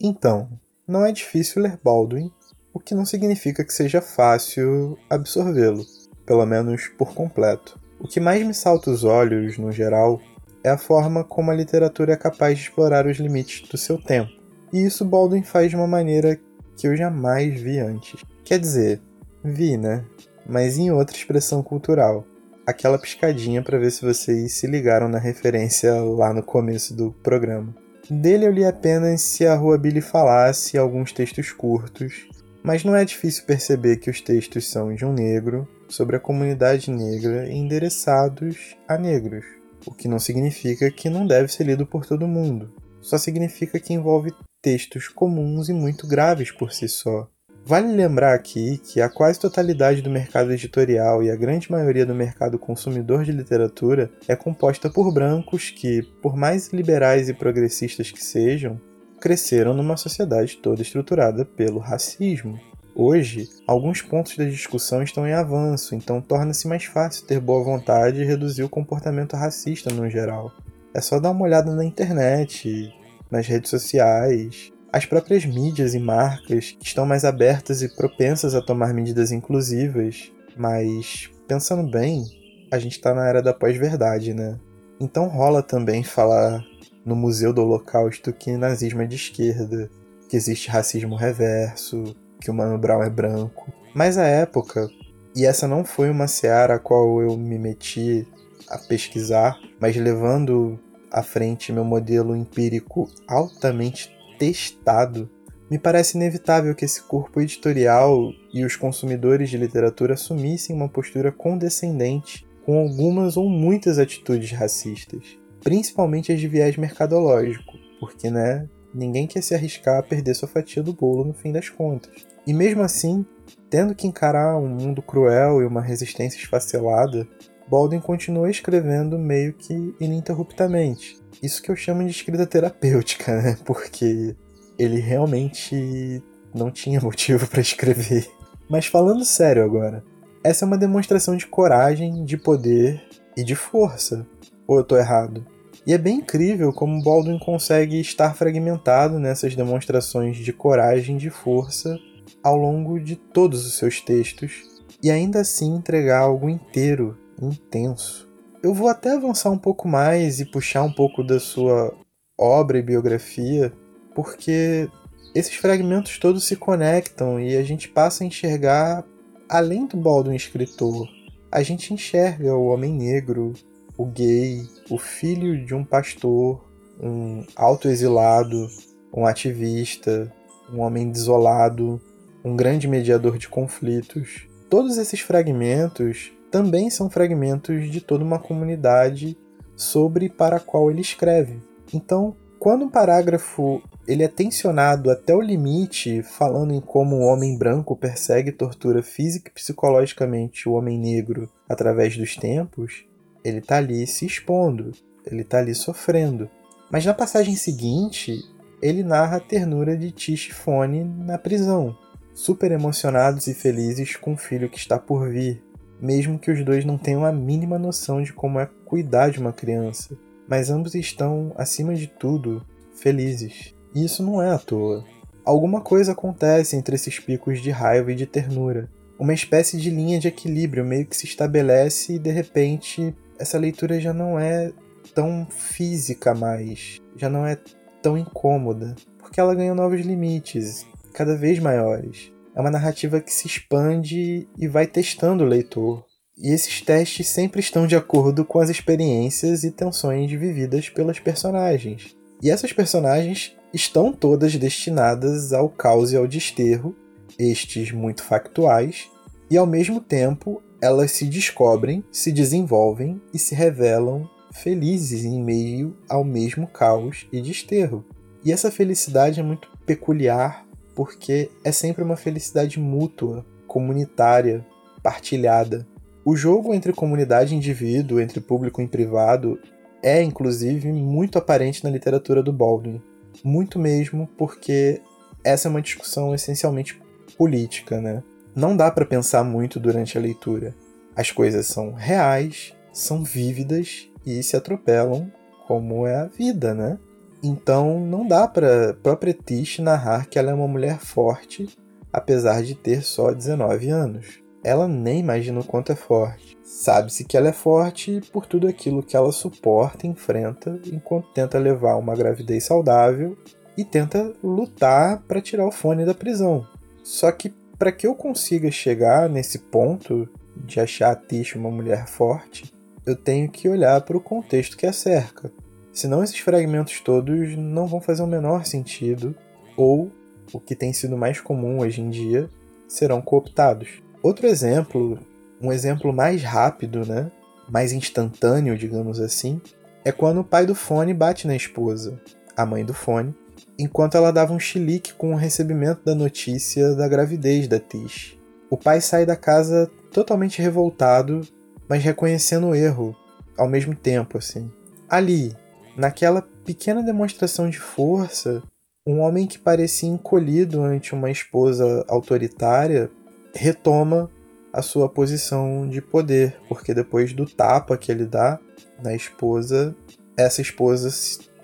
Então, 0.02 0.50
não 0.88 1.06
é 1.06 1.12
difícil 1.12 1.62
ler 1.62 1.80
Baldwin, 1.84 2.32
o 2.74 2.80
que 2.80 2.96
não 2.96 3.06
significa 3.06 3.64
que 3.64 3.72
seja 3.72 4.02
fácil 4.02 4.98
absorvê-lo, 5.08 5.86
pelo 6.26 6.44
menos 6.48 6.88
por 6.98 7.14
completo. 7.14 7.80
O 8.00 8.08
que 8.08 8.20
mais 8.20 8.44
me 8.44 8.54
salta 8.56 8.90
os 8.90 9.04
olhos, 9.04 9.60
no 9.60 9.72
geral, 9.72 10.20
é 10.64 10.72
a 10.72 10.78
forma 10.78 11.24
como 11.24 11.52
a 11.52 11.56
literatura 11.56 12.14
é 12.14 12.18
capaz 12.18 12.58
de 12.58 12.64
explorar 12.64 13.06
os 13.06 13.18
limites 13.18 13.70
do 13.70 13.78
seu 13.78 14.02
tempo. 14.02 14.32
E 14.74 14.84
isso 14.84 15.06
Baldwin 15.06 15.44
faz 15.44 15.70
de 15.70 15.76
uma 15.76 15.86
maneira 15.86 16.40
que 16.76 16.88
eu 16.88 16.98
jamais 16.98 17.62
vi 17.62 17.78
antes. 17.78 18.24
Quer 18.44 18.58
dizer, 18.58 19.00
vi, 19.46 19.78
né? 19.78 20.04
Mas 20.48 20.78
em 20.78 20.92
outra 20.92 21.16
expressão 21.16 21.62
cultural. 21.64 22.26
Aquela 22.66 22.98
piscadinha 22.98 23.62
para 23.62 23.78
ver 23.78 23.92
se 23.92 24.04
vocês 24.04 24.54
se 24.54 24.68
ligaram 24.68 25.08
na 25.08 25.20
referência 25.20 25.94
lá 26.02 26.34
no 26.34 26.44
começo 26.44 26.96
do 26.96 27.12
programa. 27.12 27.76
Dele 28.10 28.46
eu 28.46 28.52
li 28.52 28.66
apenas 28.66 29.22
Se 29.22 29.46
a 29.46 29.56
Rua 29.56 29.78
Billy 29.78 30.02
Falasse 30.02 30.78
alguns 30.78 31.12
textos 31.12 31.52
curtos, 31.52 32.28
mas 32.64 32.84
não 32.84 32.96
é 32.96 33.06
difícil 33.06 33.46
perceber 33.46 33.98
que 33.98 34.10
os 34.10 34.22
textos 34.22 34.70
são 34.70 34.94
de 34.94 35.06
um 35.06 35.14
negro, 35.14 35.68
sobre 35.88 36.16
a 36.16 36.20
comunidade 36.20 36.90
negra 36.90 37.48
e 37.48 37.56
endereçados 37.56 38.76
a 38.88 38.98
negros 38.98 39.46
o 39.86 39.94
que 39.94 40.08
não 40.08 40.20
significa 40.20 40.90
que 40.90 41.10
não 41.10 41.26
deve 41.26 41.52
ser 41.52 41.66
lido 41.66 41.86
por 41.86 42.06
todo 42.06 42.28
mundo. 42.28 42.74
Só 43.02 43.18
significa 43.18 43.80
que 43.80 43.94
envolve 43.94 44.34
textos 44.62 45.08
comuns 45.08 45.70
e 45.70 45.74
muito 45.74 46.08
graves 46.08 46.52
por 46.52 46.72
si 46.72 46.88
só. 46.90 47.30
Vale 47.68 47.92
lembrar 47.92 48.36
aqui 48.36 48.78
que 48.78 49.02
a 49.02 49.10
quase 49.10 49.40
totalidade 49.40 50.00
do 50.00 50.10
mercado 50.10 50.54
editorial 50.54 51.24
e 51.24 51.32
a 51.32 51.36
grande 51.36 51.72
maioria 51.72 52.06
do 52.06 52.14
mercado 52.14 52.60
consumidor 52.60 53.24
de 53.24 53.32
literatura 53.32 54.12
é 54.28 54.36
composta 54.36 54.88
por 54.88 55.12
brancos 55.12 55.72
que, 55.72 56.04
por 56.22 56.38
mais 56.38 56.72
liberais 56.72 57.28
e 57.28 57.34
progressistas 57.34 58.12
que 58.12 58.24
sejam, 58.24 58.80
cresceram 59.20 59.74
numa 59.74 59.98
sociedade 59.98 60.58
toda 60.58 60.84
estruturada 60.84 61.44
pelo 61.44 61.80
racismo. 61.80 62.60
Hoje, 62.94 63.50
alguns 63.66 64.00
pontos 64.00 64.38
da 64.38 64.46
discussão 64.46 65.02
estão 65.02 65.28
em 65.28 65.34
avanço, 65.34 65.96
então 65.96 66.22
torna-se 66.22 66.68
mais 66.68 66.86
fácil 66.86 67.26
ter 67.26 67.40
boa 67.40 67.64
vontade 67.64 68.22
e 68.22 68.26
reduzir 68.26 68.62
o 68.62 68.70
comportamento 68.70 69.36
racista 69.36 69.92
no 69.92 70.08
geral. 70.08 70.52
É 70.94 71.02
só 71.02 71.20
dar 71.20 71.32
uma 71.32 71.46
olhada 71.46 71.74
na 71.74 71.84
internet, 71.84 72.94
nas 73.32 73.48
redes 73.48 73.72
sociais, 73.72 74.72
as 74.96 75.06
próprias 75.06 75.46
mídias 75.46 75.94
e 75.94 76.00
marcas 76.00 76.72
que 76.72 76.86
estão 76.86 77.06
mais 77.06 77.26
abertas 77.26 77.82
e 77.82 77.94
propensas 77.98 78.56
a 78.56 78.62
tomar 78.62 78.94
medidas 78.94 79.30
inclusivas, 79.30 80.32
mas 80.56 81.30
pensando 81.46 81.92
bem, 81.92 82.24
a 82.72 82.80
gente 82.80 82.94
está 82.94 83.14
na 83.14 83.28
era 83.28 83.42
da 83.42 83.54
pós-verdade, 83.54 84.34
né? 84.34 84.58
Então 84.98 85.28
rola 85.28 85.62
também 85.62 86.02
falar 86.02 86.64
no 87.04 87.14
Museu 87.14 87.52
do 87.52 87.62
Holocausto 87.62 88.32
que 88.32 88.56
nazismo 88.56 89.02
é 89.02 89.06
de 89.06 89.18
esquerda, 89.18 89.90
que 90.30 90.38
existe 90.38 90.70
racismo 90.70 91.18
reverso, 91.18 92.16
que 92.40 92.50
o 92.50 92.54
Mano 92.54 92.78
Brown 92.78 93.04
é 93.04 93.10
branco. 93.10 93.74
Mas 93.94 94.18
a 94.18 94.26
época, 94.26 94.90
e 95.36 95.46
essa 95.46 95.68
não 95.68 95.84
foi 95.84 96.10
uma 96.10 96.30
seara 96.30 96.76
a 96.76 96.80
qual 96.80 97.22
eu 97.22 97.36
me 97.36 97.60
meti 97.60 98.26
a 98.70 98.78
pesquisar, 98.78 99.60
mas 99.78 99.98
levando 99.98 100.80
à 101.12 101.22
frente 101.22 101.74
meu 101.74 101.84
modelo 101.84 102.34
empírico 102.34 103.10
altamente 103.28 104.15
testado, 104.38 105.30
me 105.70 105.80
parece 105.80 106.16
inevitável 106.16 106.76
que 106.76 106.86
esse 106.86 107.02
corpo 107.02 107.42
editorial 107.42 108.32
e 108.54 108.64
os 108.64 108.76
consumidores 108.76 109.50
de 109.50 109.58
literatura 109.58 110.14
assumissem 110.14 110.76
uma 110.76 110.88
postura 110.88 111.32
condescendente 111.32 112.46
com 112.66 112.80
algumas 112.80 113.36
ou 113.36 113.50
muitas 113.50 113.98
atitudes 113.98 114.52
racistas, 114.52 115.38
principalmente 115.64 116.32
as 116.32 116.40
de 116.40 116.48
viés 116.48 116.78
mercadológico, 116.78 117.74
porque, 118.00 118.30
né, 118.30 118.68
ninguém 118.94 119.26
quer 119.26 119.42
se 119.42 119.56
arriscar 119.56 119.98
a 119.98 120.04
perder 120.04 120.36
sua 120.36 120.48
fatia 120.48 120.84
do 120.84 120.94
bolo 120.94 121.26
no 121.26 121.34
fim 121.34 121.52
das 121.52 121.70
contas. 121.70 122.12
E 122.46 122.54
mesmo 122.54 122.84
assim, 122.84 123.26
tendo 123.70 123.96
que 123.96 124.08
encarar 124.08 124.58
um 124.58 124.68
mundo 124.68 125.02
cruel 125.02 125.62
e 125.62 125.66
uma 125.66 125.82
resistência 125.82 126.38
esfacelada, 126.38 127.28
Baldwin 127.70 128.00
continua 128.00 128.50
escrevendo 128.50 129.18
meio 129.18 129.54
que 129.54 129.96
ininterruptamente. 130.00 131.18
Isso 131.42 131.62
que 131.62 131.72
eu 131.72 131.76
chamo 131.76 132.04
de 132.04 132.12
escrita 132.12 132.46
terapêutica, 132.46 133.42
né? 133.42 133.58
Porque 133.66 134.36
ele 134.78 135.00
realmente 135.00 136.22
não 136.54 136.70
tinha 136.72 137.02
motivo 137.02 137.48
para 137.48 137.62
escrever. 137.62 138.30
Mas 138.70 138.86
falando 138.86 139.26
sério 139.26 139.64
agora, 139.64 140.04
essa 140.44 140.66
é 140.66 140.68
uma 140.68 140.78
demonstração 140.78 141.36
de 141.36 141.48
coragem, 141.48 142.24
de 142.24 142.38
poder 142.38 143.02
e 143.36 143.44
de 143.44 143.56
força. 143.56 144.26
Ou 144.68 144.78
eu 144.78 144.84
tô 144.84 144.98
errado? 144.98 145.46
E 145.86 145.94
é 145.94 145.98
bem 145.98 146.18
incrível 146.18 146.74
como 146.74 147.04
Baldwin 147.04 147.38
consegue 147.38 148.00
estar 148.00 148.34
fragmentado 148.34 149.20
nessas 149.20 149.56
demonstrações 149.56 150.38
de 150.38 150.52
coragem 150.52 151.16
e 151.16 151.20
de 151.20 151.30
força 151.30 152.00
ao 152.42 152.58
longo 152.58 153.00
de 153.00 153.16
todos 153.16 153.66
os 153.68 153.78
seus 153.78 154.02
textos 154.02 154.84
e 155.04 155.12
ainda 155.12 155.42
assim 155.42 155.76
entregar 155.76 156.22
algo 156.22 156.50
inteiro, 156.50 157.18
intenso. 157.42 158.30
Eu 158.64 158.74
vou 158.74 158.88
até 158.88 159.12
avançar 159.12 159.52
um 159.52 159.58
pouco 159.58 159.88
mais 159.88 160.40
e 160.40 160.46
puxar 160.46 160.84
um 160.84 160.92
pouco 160.92 161.24
da 161.24 161.40
sua 161.40 161.94
obra 162.38 162.78
e 162.78 162.82
biografia, 162.82 163.72
porque 164.14 164.90
esses 165.34 165.56
fragmentos 165.56 166.18
todos 166.18 166.46
se 166.46 166.56
conectam 166.56 167.40
e 167.40 167.56
a 167.56 167.64
gente 167.64 167.90
passa 167.90 168.24
a 168.24 168.28
enxergar 168.28 169.06
além 169.50 169.86
do 169.86 169.98
Baldwin 169.98 170.36
escritor. 170.36 171.08
A 171.52 171.62
gente 171.62 171.94
enxerga 171.94 172.56
o 172.56 172.68
homem 172.68 172.94
negro, 172.94 173.54
o 173.98 174.06
gay, 174.06 174.68
o 174.90 174.98
filho 174.98 175.66
de 175.66 175.74
um 175.76 175.84
pastor, 175.84 176.64
um 177.00 177.46
autoexilado, 177.56 178.68
um 179.14 179.26
ativista, 179.26 180.32
um 180.72 180.82
homem 180.82 181.10
desolado, 181.10 182.02
um 182.44 182.56
grande 182.56 182.88
mediador 182.88 183.38
de 183.38 183.48
conflitos. 183.48 184.48
Todos 184.70 184.98
esses 184.98 185.20
fragmentos 185.20 186.32
também 186.56 186.90
são 186.90 187.10
fragmentos 187.10 187.92
de 187.92 188.00
toda 188.00 188.24
uma 188.24 188.40
comunidade 188.40 189.38
sobre 189.76 190.30
para 190.30 190.56
a 190.56 190.60
qual 190.62 190.90
ele 190.90 191.02
escreve. 191.02 191.62
Então, 191.94 192.34
quando 192.58 192.86
um 192.86 192.90
parágrafo 192.90 193.84
ele 194.08 194.24
é 194.24 194.30
tensionado 194.30 195.12
até 195.12 195.36
o 195.36 195.42
limite, 195.42 196.24
falando 196.24 196.74
em 196.74 196.80
como 196.80 197.18
o 197.18 197.24
homem 197.24 197.58
branco 197.58 197.94
persegue 197.94 198.52
e 198.52 198.54
tortura 198.54 199.04
física 199.04 199.50
e 199.50 199.54
psicologicamente 199.54 200.70
o 200.70 200.72
homem 200.72 200.98
negro 200.98 201.50
através 201.68 202.16
dos 202.16 202.38
tempos, 202.38 203.04
ele 203.44 203.58
está 203.58 203.76
ali 203.76 204.08
se 204.08 204.26
expondo, 204.26 204.94
ele 205.26 205.42
está 205.42 205.58
ali 205.58 205.76
sofrendo. 205.76 206.50
Mas 206.90 207.06
na 207.06 207.14
passagem 207.14 207.58
seguinte, 207.58 208.40
ele 208.82 209.04
narra 209.04 209.36
a 209.36 209.42
ternura 209.42 209.98
de 209.98 210.10
Tish 210.10 210.52
Fone 210.52 211.04
na 211.04 211.38
prisão, 211.38 211.98
super 212.34 212.72
emocionados 212.72 213.46
e 213.48 213.54
felizes 213.54 214.16
com 214.16 214.36
o 214.36 214.38
filho 214.38 214.70
que 214.70 214.78
está 214.78 214.98
por 214.98 215.30
vir, 215.30 215.65
mesmo 216.02 216.40
que 216.40 216.52
os 216.52 216.64
dois 216.64 216.86
não 216.86 216.98
tenham 216.98 217.26
a 217.26 217.32
mínima 217.32 217.80
noção 217.80 218.22
de 218.22 218.34
como 218.34 218.60
é 218.60 218.70
cuidar 218.86 219.30
de 219.30 219.40
uma 219.40 219.54
criança. 219.54 220.18
Mas 220.48 220.70
ambos 220.70 220.96
estão, 220.96 221.54
acima 221.58 221.96
de 221.96 222.08
tudo, 222.08 222.66
felizes. 222.96 223.74
E 223.94 224.06
isso 224.06 224.24
não 224.24 224.42
é 224.42 224.52
à 224.52 224.58
toa. 224.58 225.04
Alguma 225.44 225.82
coisa 225.82 226.12
acontece 226.12 226.76
entre 226.76 226.96
esses 226.96 227.20
picos 227.20 227.62
de 227.62 227.72
raiva 227.72 228.12
e 228.12 228.16
de 228.16 228.26
ternura. 228.26 228.90
Uma 229.18 229.34
espécie 229.34 229.78
de 229.78 229.90
linha 229.90 230.20
de 230.20 230.28
equilíbrio 230.28 230.84
meio 230.84 231.06
que 231.06 231.16
se 231.16 231.26
estabelece 231.26 232.16
e 232.16 232.20
de 232.20 232.32
repente 232.32 233.16
essa 233.40 233.58
leitura 233.58 234.00
já 234.00 234.14
não 234.14 234.40
é 234.40 234.72
tão 235.14 235.48
física 235.50 236.34
mais, 236.34 237.00
já 237.16 237.30
não 237.30 237.46
é 237.46 237.58
tão 238.02 238.18
incômoda, 238.18 238.96
porque 239.18 239.40
ela 239.40 239.56
ganha 239.56 239.74
novos 239.74 240.02
limites, 240.02 240.86
cada 241.14 241.36
vez 241.36 241.60
maiores. 241.60 242.34
É 242.56 242.62
uma 242.62 242.72
narrativa 242.72 243.20
que 243.20 243.34
se 243.34 243.48
expande 243.48 244.48
e 244.58 244.68
vai 244.68 244.88
testando 244.88 245.44
o 245.44 245.48
leitor. 245.48 246.06
E 246.38 246.54
esses 246.54 246.82
testes 246.82 247.28
sempre 247.28 247.60
estão 247.60 247.86
de 247.86 247.96
acordo 247.96 248.46
com 248.46 248.60
as 248.60 248.70
experiências 248.70 249.64
e 249.64 249.72
tensões 249.72 250.32
vividas 250.32 250.90
pelas 250.90 251.20
personagens. 251.20 252.16
E 252.42 252.50
essas 252.50 252.72
personagens 252.72 253.54
estão 253.74 254.14
todas 254.14 254.56
destinadas 254.56 255.52
ao 255.52 255.70
caos 255.70 256.14
e 256.14 256.18
ao 256.18 256.28
desterro, 256.28 256.96
estes 257.38 257.92
muito 257.92 258.24
factuais, 258.24 259.10
e 259.50 259.58
ao 259.58 259.68
mesmo 259.68 260.00
tempo 260.00 260.62
elas 260.82 261.12
se 261.12 261.26
descobrem, 261.26 262.04
se 262.12 262.32
desenvolvem 262.32 263.22
e 263.34 263.40
se 263.40 263.56
revelam 263.56 264.30
felizes 264.54 265.26
em 265.26 265.44
meio 265.44 265.98
ao 266.08 266.24
mesmo 266.24 266.68
caos 266.68 267.28
e 267.32 267.42
desterro. 267.42 268.06
E 268.44 268.52
essa 268.52 268.72
felicidade 268.72 269.40
é 269.40 269.44
muito 269.44 269.68
peculiar 269.86 270.65
porque 270.96 271.52
é 271.64 271.72
sempre 271.72 272.04
uma 272.04 272.16
felicidade 272.16 272.80
mútua, 272.80 273.46
comunitária, 273.68 274.66
partilhada. 275.04 275.86
O 276.24 276.36
jogo 276.36 276.74
entre 276.74 276.94
comunidade 276.94 277.54
e 277.54 277.58
indivíduo, 277.58 278.20
entre 278.20 278.40
público 278.40 278.82
e 278.82 278.88
privado, 278.88 279.60
é 280.02 280.22
inclusive 280.24 280.92
muito 280.92 281.38
aparente 281.38 281.84
na 281.84 281.90
literatura 281.90 282.42
do 282.42 282.54
Baldwin. 282.54 283.02
Muito 283.44 283.78
mesmo 283.78 284.28
porque 284.38 285.02
essa 285.44 285.68
é 285.68 285.72
uma 285.72 285.82
discussão 285.82 286.34
essencialmente 286.34 287.00
política, 287.38 288.00
né? 288.00 288.24
Não 288.56 288.76
dá 288.76 288.90
para 288.90 289.06
pensar 289.06 289.44
muito 289.44 289.80
durante 289.80 290.18
a 290.18 290.22
leitura. 290.22 290.74
As 291.16 291.30
coisas 291.30 291.68
são 291.68 291.92
reais, 291.92 292.74
são 292.94 293.24
vívidas 293.24 294.10
e 294.26 294.42
se 294.42 294.56
atropelam 294.56 295.32
como 295.68 296.08
é 296.08 296.16
a 296.16 296.26
vida, 296.26 296.74
né? 296.74 296.98
Então 297.44 298.00
não 298.00 298.28
dá 298.28 298.48
para 298.48 298.94
própria 299.02 299.34
Tish 299.34 299.80
narrar 299.80 300.28
que 300.28 300.40
ela 300.40 300.52
é 300.52 300.54
uma 300.54 300.68
mulher 300.68 301.00
forte, 301.00 301.68
apesar 302.12 302.64
de 302.64 302.76
ter 302.76 303.04
só 303.04 303.32
19 303.32 303.90
anos. 303.90 304.44
ela 304.64 304.88
nem 304.88 305.20
imagina 305.20 305.60
o 305.60 305.64
quanto 305.64 305.92
é 305.92 305.96
forte. 305.96 306.58
Sabe-se 306.64 307.24
que 307.24 307.38
ela 307.38 307.50
é 307.50 307.54
forte 307.54 308.20
por 308.34 308.48
tudo 308.48 308.68
aquilo 308.68 309.04
que 309.04 309.16
ela 309.16 309.32
suporta 309.32 310.08
e 310.08 310.10
enfrenta 310.10 310.80
enquanto 310.88 311.32
tenta 311.34 311.60
levar 311.60 311.98
uma 311.98 312.16
gravidez 312.16 312.64
saudável 312.64 313.38
e 313.78 313.86
tenta 313.86 314.34
lutar 314.44 315.22
para 315.28 315.40
tirar 315.40 315.68
o 315.68 315.72
fone 315.72 316.04
da 316.04 316.16
prisão. 316.16 316.66
Só 317.04 317.32
que 317.32 317.54
para 317.78 317.92
que 317.92 318.08
eu 318.08 318.16
consiga 318.16 318.72
chegar 318.72 319.30
nesse 319.30 319.60
ponto 319.60 320.28
de 320.56 320.80
achar 320.80 321.12
a 321.12 321.16
Tish 321.16 321.56
uma 321.56 321.70
mulher 321.70 322.08
forte, 322.08 322.74
eu 323.06 323.16
tenho 323.16 323.50
que 323.52 323.70
olhar 323.70 324.02
para 324.02 324.18
o 324.18 324.22
contexto 324.22 324.76
que 324.76 324.88
a 324.88 324.94
cerca. 324.94 325.52
Senão 325.96 326.22
esses 326.22 326.38
fragmentos 326.40 327.00
todos 327.00 327.58
não 327.58 327.88
vão 327.88 328.02
fazer 328.02 328.22
o 328.22 328.28
menor 328.28 328.66
sentido, 328.66 329.34
ou, 329.78 330.12
o 330.52 330.60
que 330.60 330.76
tem 330.76 330.92
sido 330.92 331.18
mais 331.18 331.40
comum 331.40 331.80
hoje 331.80 332.02
em 332.02 332.10
dia, 332.10 332.50
serão 332.86 333.22
cooptados. 333.22 334.04
Outro 334.22 334.46
exemplo, 334.46 335.18
um 335.62 335.72
exemplo 335.72 336.12
mais 336.12 336.44
rápido, 336.44 337.06
né? 337.06 337.32
mais 337.70 337.94
instantâneo, 337.94 338.78
digamos 338.78 339.22
assim, 339.22 339.62
é 340.04 340.12
quando 340.12 340.42
o 340.42 340.44
pai 340.44 340.66
do 340.66 340.76
Fone 340.76 341.14
bate 341.14 341.48
na 341.48 341.56
esposa, 341.56 342.20
a 342.58 342.66
mãe 342.66 342.84
do 342.84 342.94
Fone, 342.94 343.34
enquanto 343.80 344.16
ela 344.16 344.32
dava 344.32 344.54
um 344.54 344.60
chilique 344.60 345.14
com 345.14 345.34
o 345.34 345.38
recebimento 345.38 346.04
da 346.04 346.14
notícia 346.14 346.94
da 346.94 347.08
gravidez 347.08 347.70
da 347.70 347.80
Tish. 347.80 348.38
O 348.70 348.78
pai 348.78 349.00
sai 349.00 349.26
da 349.26 349.36
casa 349.38 349.90
totalmente 350.12 350.62
revoltado, 350.62 351.42
mas 351.88 352.04
reconhecendo 352.04 352.68
o 352.68 352.76
erro 352.76 353.16
ao 353.58 353.70
mesmo 353.70 353.96
tempo, 353.96 354.38
assim. 354.38 354.70
Ali, 355.10 355.56
naquela 355.96 356.42
pequena 356.66 357.02
demonstração 357.02 357.70
de 357.70 357.80
força, 357.80 358.62
um 359.08 359.20
homem 359.20 359.46
que 359.46 359.60
parecia 359.60 360.10
encolhido 360.10 360.82
ante 360.82 361.14
uma 361.14 361.30
esposa 361.30 362.04
autoritária 362.08 363.10
retoma 363.54 364.30
a 364.74 364.82
sua 364.82 365.08
posição 365.08 365.88
de 365.88 366.02
poder, 366.02 366.58
porque 366.68 366.94
depois 366.94 367.32
do 367.32 367.46
tapa 367.46 367.98
que 367.98 368.12
ele 368.12 368.26
dá 368.26 368.60
na 369.02 369.16
esposa, 369.16 369.96
essa 370.36 370.62
esposa 370.62 371.10